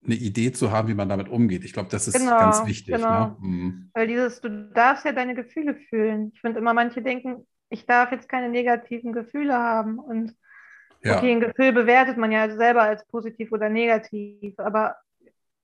[0.04, 1.64] eine Idee zu haben, wie man damit umgeht.
[1.64, 2.94] Ich glaube, das ist genau, ganz wichtig.
[2.94, 3.26] Genau.
[3.26, 3.36] Ne?
[3.40, 3.90] Mhm.
[3.92, 6.30] Weil dieses, du darfst ja deine Gefühle fühlen.
[6.34, 9.98] Ich finde immer, manche denken, ich darf jetzt keine negativen Gefühle haben.
[9.98, 10.34] Und
[11.02, 11.16] ja.
[11.16, 14.96] Okay, ein Gefühl bewertet man ja selber als positiv oder negativ, aber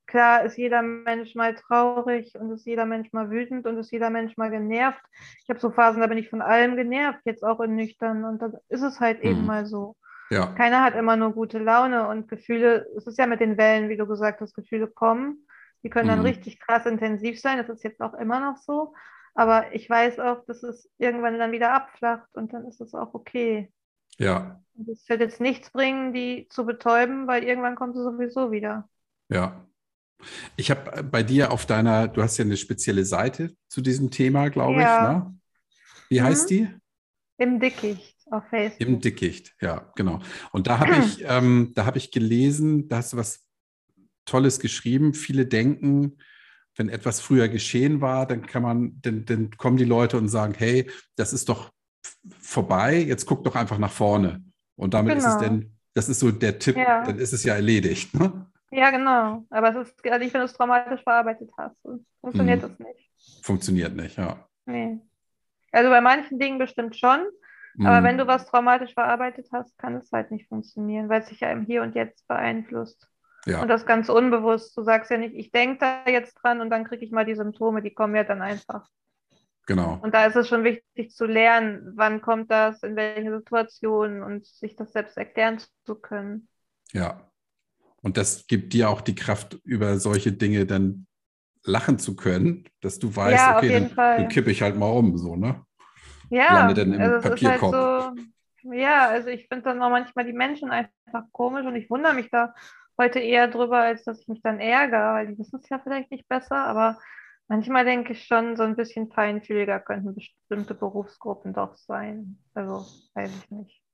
[0.07, 4.11] klar ist jeder Mensch mal traurig und ist jeder Mensch mal wütend und ist jeder
[4.11, 5.03] Mensch mal genervt.
[5.43, 8.41] Ich habe so Phasen, da bin ich von allem genervt, jetzt auch in nüchtern und
[8.43, 9.31] dann ist es halt mhm.
[9.31, 9.97] eben mal so.
[10.31, 10.47] Ja.
[10.55, 13.97] Keiner hat immer nur gute Laune und Gefühle, es ist ja mit den Wellen, wie
[13.97, 15.47] du gesagt hast, Gefühle kommen.
[15.83, 16.27] Die können dann mhm.
[16.27, 18.95] richtig krass intensiv sein, das ist jetzt auch immer noch so.
[19.35, 23.13] Aber ich weiß auch, dass es irgendwann dann wieder abflacht und dann ist es auch
[23.13, 23.71] okay.
[24.19, 24.61] Ja.
[24.91, 28.89] Es wird jetzt nichts bringen, die zu betäuben, weil irgendwann kommt sie sowieso wieder.
[29.29, 29.67] Ja.
[30.57, 34.49] Ich habe bei dir auf deiner, du hast ja eine spezielle Seite zu diesem Thema,
[34.49, 34.97] glaube ja.
[34.97, 35.09] ich.
[35.09, 35.39] Ne?
[36.09, 36.25] Wie mhm.
[36.25, 36.69] heißt die?
[37.39, 38.81] Im Dickicht auf Facebook.
[38.81, 40.21] Im Dickicht, ja, genau.
[40.53, 43.45] Und da habe ich, ähm, da habe ich gelesen, da hast du was
[44.25, 45.15] Tolles geschrieben.
[45.15, 46.19] Viele denken,
[46.77, 50.55] wenn etwas früher geschehen war, dann kann man, dann, dann kommen die Leute und sagen,
[50.57, 51.71] hey, das ist doch
[52.41, 54.45] vorbei, jetzt guck doch einfach nach vorne.
[54.77, 55.27] Und damit genau.
[55.27, 55.61] ist es genau.
[55.61, 57.05] denn, das ist so der Tipp, ja.
[57.05, 58.15] dann ist es ja erledigt.
[58.15, 58.47] Ne?
[58.71, 59.45] Ja, genau.
[59.51, 61.77] Aber es ist, also ich, wenn du es traumatisch verarbeitet hast,
[62.21, 62.69] funktioniert hm.
[62.69, 63.11] das nicht.
[63.43, 64.47] Funktioniert nicht, ja.
[64.67, 64.99] Nee.
[65.73, 67.21] Also bei manchen Dingen bestimmt schon,
[67.77, 67.87] hm.
[67.87, 71.41] aber wenn du was traumatisch verarbeitet hast, kann es halt nicht funktionieren, weil es sich
[71.41, 73.09] ja im Hier und Jetzt beeinflusst.
[73.47, 73.63] Ja.
[73.63, 74.77] Und das ganz unbewusst.
[74.77, 77.37] Du sagst ja nicht, ich denke da jetzt dran und dann kriege ich mal die
[77.37, 78.89] Symptome, die kommen ja dann einfach.
[79.67, 79.99] Genau.
[80.03, 84.47] Und da ist es schon wichtig zu lernen, wann kommt das, in welchen Situationen und
[84.47, 86.49] sich das selbst erklären zu können.
[86.93, 87.21] Ja.
[88.07, 91.07] Und das gibt dir auch die Kraft, über solche Dinge dann
[91.65, 95.19] lachen zu können, dass du weißt, ja, okay, dann, dann, kippe ich halt mal um,
[95.19, 95.65] so, ne?
[96.31, 97.75] Ja, Lande dann im also Papierkorb.
[97.75, 98.19] Halt
[98.63, 102.15] so, ja, also ich finde dann auch manchmal die Menschen einfach komisch und ich wundere
[102.15, 102.55] mich da
[102.97, 106.13] heute eher drüber, als dass ich mich dann ärgere, weil die wissen es ja vielleicht
[106.13, 106.99] nicht besser, aber
[107.49, 112.39] Manchmal denke ich schon, so ein bisschen feinfühliger könnten bestimmte Berufsgruppen doch sein.
[112.55, 112.85] Also
[113.15, 113.86] weiß ich nicht.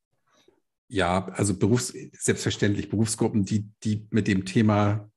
[0.93, 5.11] Ja, also Berufs selbstverständlich Berufsgruppen, die, die mit dem Thema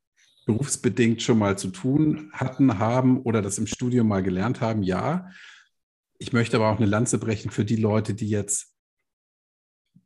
[0.45, 5.29] berufsbedingt schon mal zu tun hatten, haben oder das im Studium mal gelernt haben, ja.
[6.17, 8.73] Ich möchte aber auch eine Lanze brechen für die Leute, die jetzt,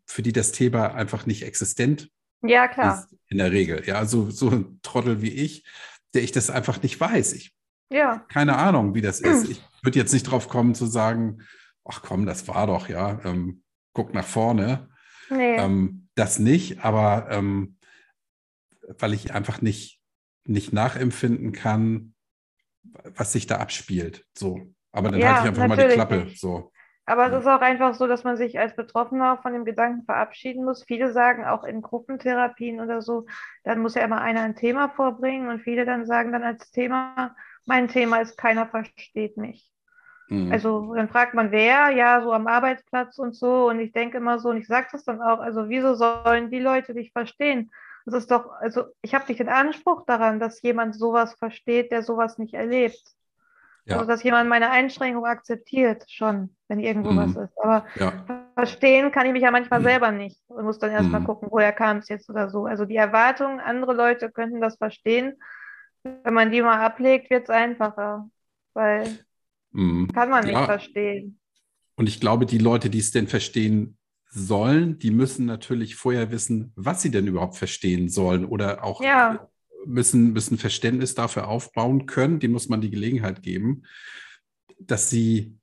[0.07, 2.09] für die das Thema einfach nicht existent
[2.41, 3.03] ja, klar.
[3.03, 3.83] ist in der Regel.
[3.85, 5.67] Ja, so, so ein Trottel wie ich,
[6.15, 7.33] der ich das einfach nicht weiß.
[7.33, 7.53] Ich
[7.91, 8.25] ja.
[8.27, 9.49] Keine Ahnung, wie das ist.
[9.79, 11.43] Ich würde jetzt nicht drauf kommen zu sagen,
[11.85, 13.61] ach komm, das war doch, ja, ähm,
[13.93, 14.89] guck nach vorne.
[15.29, 15.57] Nee.
[15.57, 17.77] Ähm, das nicht, aber ähm,
[18.97, 20.01] weil ich einfach nicht,
[20.45, 22.13] nicht nachempfinden kann,
[23.15, 24.25] was sich da abspielt.
[24.37, 24.73] So.
[24.91, 26.27] Aber dann ja, halte ich einfach mal die Klappe.
[26.35, 26.71] So.
[27.05, 30.63] Aber es ist auch einfach so, dass man sich als Betroffener von dem Gedanken verabschieden
[30.63, 30.83] muss.
[30.83, 33.25] Viele sagen auch in Gruppentherapien oder so,
[33.63, 37.35] dann muss ja immer einer ein Thema vorbringen und viele dann sagen dann als Thema,
[37.65, 39.71] mein Thema ist, keiner versteht mich.
[40.29, 40.51] Mhm.
[40.51, 43.67] Also dann fragt man, wer, ja, so am Arbeitsplatz und so.
[43.69, 46.59] Und ich denke immer so, und ich sage das dann auch, also wieso sollen die
[46.59, 47.71] Leute dich verstehen?
[48.05, 52.03] Das ist doch, also ich habe nicht den Anspruch daran, dass jemand sowas versteht, der
[52.03, 53.01] sowas nicht erlebt.
[53.85, 53.95] Ja.
[53.95, 57.17] Also dass jemand meine Einschränkung akzeptiert, schon, wenn irgendwo mhm.
[57.17, 57.57] was ist.
[57.59, 58.13] Aber ja.
[58.53, 59.85] verstehen kann ich mich ja manchmal mhm.
[59.85, 61.25] selber nicht und muss dann erstmal mhm.
[61.25, 62.65] gucken, woher kam es jetzt oder so.
[62.65, 65.33] Also die Erwartung, andere Leute könnten das verstehen.
[66.03, 68.29] Wenn man die mal ablegt, wird es einfacher.
[68.73, 69.19] Weil
[69.71, 70.11] Mhm.
[70.13, 70.65] Kann man nicht ja.
[70.65, 71.39] verstehen.
[71.95, 73.97] Und ich glaube, die Leute, die es denn verstehen
[74.29, 79.49] sollen, die müssen natürlich vorher wissen, was sie denn überhaupt verstehen sollen oder auch ja.
[79.85, 82.39] müssen, müssen Verständnis dafür aufbauen können.
[82.39, 83.83] Dem muss man die Gelegenheit geben,
[84.79, 85.57] dass sie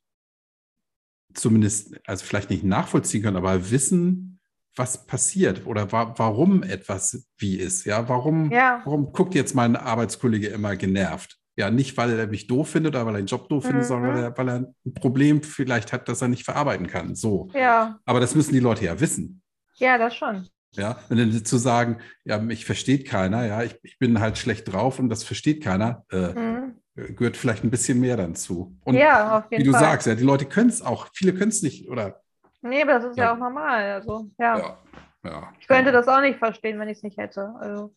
[1.33, 4.41] zumindest, also vielleicht nicht nachvollziehen können, aber wissen,
[4.75, 7.87] was passiert oder wa warum etwas wie ist.
[7.87, 8.83] Ja, warum, ja.
[8.85, 11.39] warum guckt jetzt mein Arbeitskollege immer genervt?
[11.57, 13.69] Ja, nicht, weil er mich doof findet oder weil er den Job doof mhm.
[13.69, 17.15] findet, sondern weil er, weil er ein Problem vielleicht hat, das er nicht verarbeiten kann.
[17.15, 17.49] So.
[17.55, 17.99] Ja.
[18.05, 19.43] Aber das müssen die Leute ja wissen.
[19.77, 20.49] Ja, das schon.
[20.73, 24.71] Ja, und dann zu sagen, ja, mich versteht keiner, ja, ich, ich bin halt schlecht
[24.71, 26.75] drauf und das versteht keiner, äh, mhm.
[26.95, 28.77] gehört vielleicht ein bisschen mehr dann zu.
[28.85, 29.81] Und ja, auf jeden wie du Fall.
[29.81, 32.21] sagst, ja, die Leute können es auch, viele können es nicht, oder?
[32.61, 33.93] Nee, aber das ist ja, ja auch normal.
[33.93, 34.59] Also, ja.
[34.59, 34.79] ja.
[35.25, 37.55] ja ich könnte das auch nicht verstehen, wenn ich es nicht hätte.
[37.59, 37.95] Also.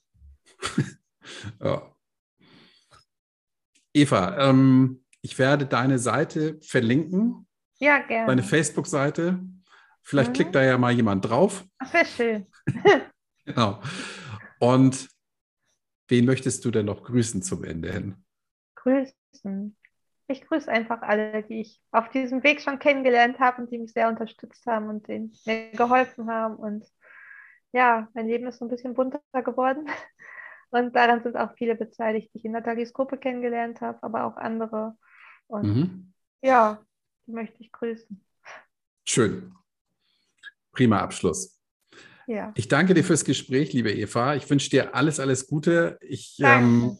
[1.61, 1.81] ja.
[3.93, 7.47] Eva, ähm, ich werde deine Seite verlinken.
[7.79, 8.27] Ja, gerne.
[8.27, 9.39] Deine Facebook-Seite.
[10.01, 10.33] Vielleicht mhm.
[10.33, 11.65] klickt da ja mal jemand drauf.
[11.79, 12.47] Ach, sehr schön.
[13.45, 13.81] genau.
[14.59, 15.09] Und
[16.07, 18.25] wen möchtest du denn noch grüßen zum Ende hin?
[18.75, 19.75] Grüßen.
[20.27, 23.93] Ich grüße einfach alle, die ich auf diesem Weg schon kennengelernt habe und die mich
[23.93, 26.55] sehr unterstützt haben und denen mir geholfen haben.
[26.55, 26.85] Und
[27.71, 29.87] ja, mein Leben ist so ein bisschen bunter geworden.
[30.71, 34.37] Und daran sind auch viele beteiligt, die ich in Nathalies Gruppe kennengelernt habe, aber auch
[34.37, 34.95] andere.
[35.47, 36.13] Und mhm.
[36.41, 36.79] ja,
[37.25, 38.23] die möchte ich grüßen.
[39.05, 39.53] Schön.
[40.71, 41.59] Prima Abschluss.
[42.27, 42.51] Ja.
[42.55, 44.35] Ich danke dir fürs Gespräch, liebe Eva.
[44.35, 45.97] Ich wünsche dir alles, alles Gute.
[46.01, 46.99] Ich, ähm,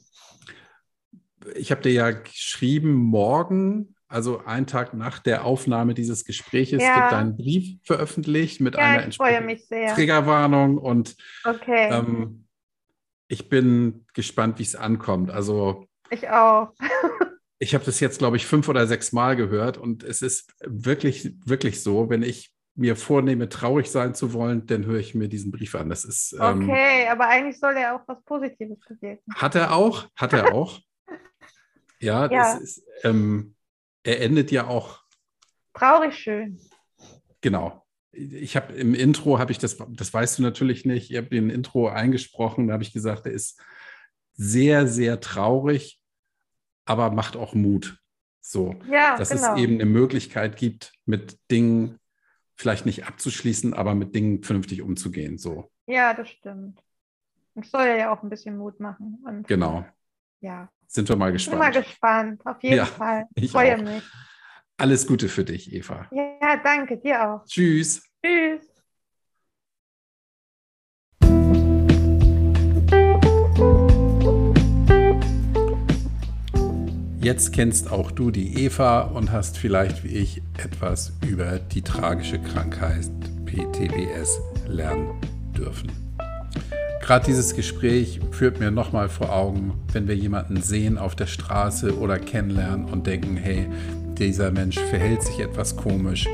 [1.54, 6.96] ich habe dir ja geschrieben, morgen, also einen Tag nach der Aufnahme dieses Gespräches, ja.
[6.96, 10.80] wird dein Brief veröffentlicht mit ja, einer entsprechenden Triggerwarnung.
[10.80, 11.16] Und
[11.46, 11.90] okay.
[11.92, 12.48] ähm,
[13.30, 15.32] ich bin gespannt, wie es ankommt.
[15.32, 16.74] Also ich auch.
[17.60, 21.34] ich habe das jetzt, glaube ich, fünf oder sechs Mal gehört und es ist wirklich,
[21.46, 25.52] wirklich so, wenn ich mir vornehme, traurig sein zu wollen, dann höre ich mir diesen
[25.52, 25.90] Brief an.
[25.90, 29.34] Das ist ähm, okay, aber eigentlich soll er auch was Positives bewirken.
[29.36, 30.80] Hat er auch, hat er auch.
[32.00, 32.54] ja, ja.
[32.58, 33.56] Ist, ähm,
[34.04, 35.04] er endet ja auch
[35.74, 36.60] traurig schön.
[37.42, 41.30] Genau ich habe im Intro, habe ich das, das weißt du natürlich nicht, ich habe
[41.30, 43.62] den Intro eingesprochen, da habe ich gesagt, er ist
[44.34, 46.02] sehr, sehr traurig,
[46.86, 48.00] aber macht auch Mut.
[48.42, 49.54] So, ja, dass genau.
[49.54, 52.00] es eben eine Möglichkeit gibt, mit Dingen
[52.56, 55.38] vielleicht nicht abzuschließen, aber mit Dingen vernünftig umzugehen.
[55.38, 55.72] So.
[55.86, 56.82] Ja, das stimmt.
[57.54, 59.24] Und soll ja auch ein bisschen Mut machen.
[59.26, 59.86] Und, genau.
[60.42, 60.70] Ja.
[60.88, 61.54] Sind wir mal gespannt.
[61.54, 63.28] Ich bin mal gespannt, auf jeden ja, Fall.
[63.36, 63.82] Ich freue auch.
[63.82, 64.04] mich.
[64.80, 66.08] Alles Gute für dich, Eva.
[66.10, 67.46] Ja, danke, dir auch.
[67.46, 68.02] Tschüss.
[68.24, 68.62] Tschüss.
[77.20, 82.40] Jetzt kennst auch du die Eva und hast vielleicht wie ich etwas über die tragische
[82.40, 83.10] Krankheit
[83.46, 85.10] PTBS lernen
[85.58, 85.92] dürfen.
[87.02, 91.98] Gerade dieses Gespräch führt mir nochmal vor Augen, wenn wir jemanden sehen auf der Straße
[91.98, 93.68] oder kennenlernen und denken, hey,
[94.20, 96.28] dieser Mensch verhält sich etwas komisch,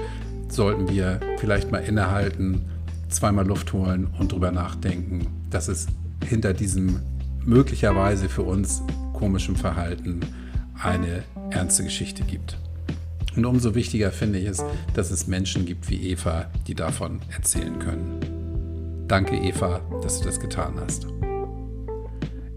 [0.49, 2.61] sollten wir vielleicht mal innehalten,
[3.09, 5.87] zweimal Luft holen und drüber nachdenken, dass es
[6.27, 6.99] hinter diesem
[7.45, 8.81] möglicherweise für uns
[9.13, 10.21] komischen Verhalten
[10.81, 12.57] eine ernste Geschichte gibt.
[13.35, 14.63] Und umso wichtiger finde ich es,
[14.93, 18.19] dass es Menschen gibt wie Eva, die davon erzählen können.
[19.07, 21.05] Danke Eva, dass du das getan hast.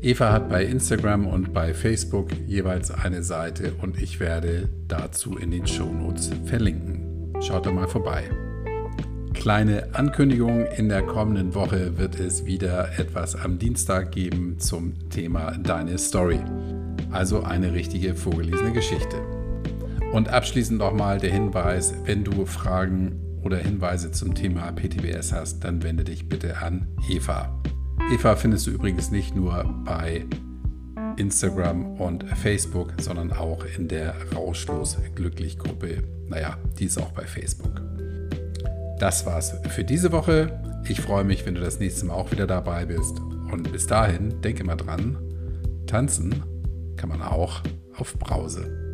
[0.00, 5.50] Eva hat bei Instagram und bei Facebook jeweils eine Seite und ich werde dazu in
[5.50, 7.32] den Shownotes verlinken.
[7.40, 8.22] Schaut da mal vorbei.
[9.34, 15.58] Kleine Ankündigung, in der kommenden Woche wird es wieder etwas am Dienstag geben zum Thema
[15.58, 16.40] Deine Story.
[17.10, 19.16] Also eine richtige vorgelesene Geschichte.
[20.12, 25.82] Und abschließend nochmal der Hinweis, wenn du Fragen oder Hinweise zum Thema PTBS hast, dann
[25.82, 27.60] wende dich bitte an Eva.
[28.10, 30.24] Eva findest du übrigens nicht nur bei
[31.18, 36.02] Instagram und Facebook, sondern auch in der Rauschlos Glücklich Gruppe.
[36.26, 37.82] Naja, die ist auch bei Facebook.
[38.98, 40.58] Das war's für diese Woche.
[40.88, 43.20] Ich freue mich, wenn du das nächste Mal auch wieder dabei bist.
[43.52, 45.18] Und bis dahin, denke mal dran,
[45.86, 46.42] tanzen
[46.96, 47.62] kann man auch
[47.94, 48.87] auf Brause.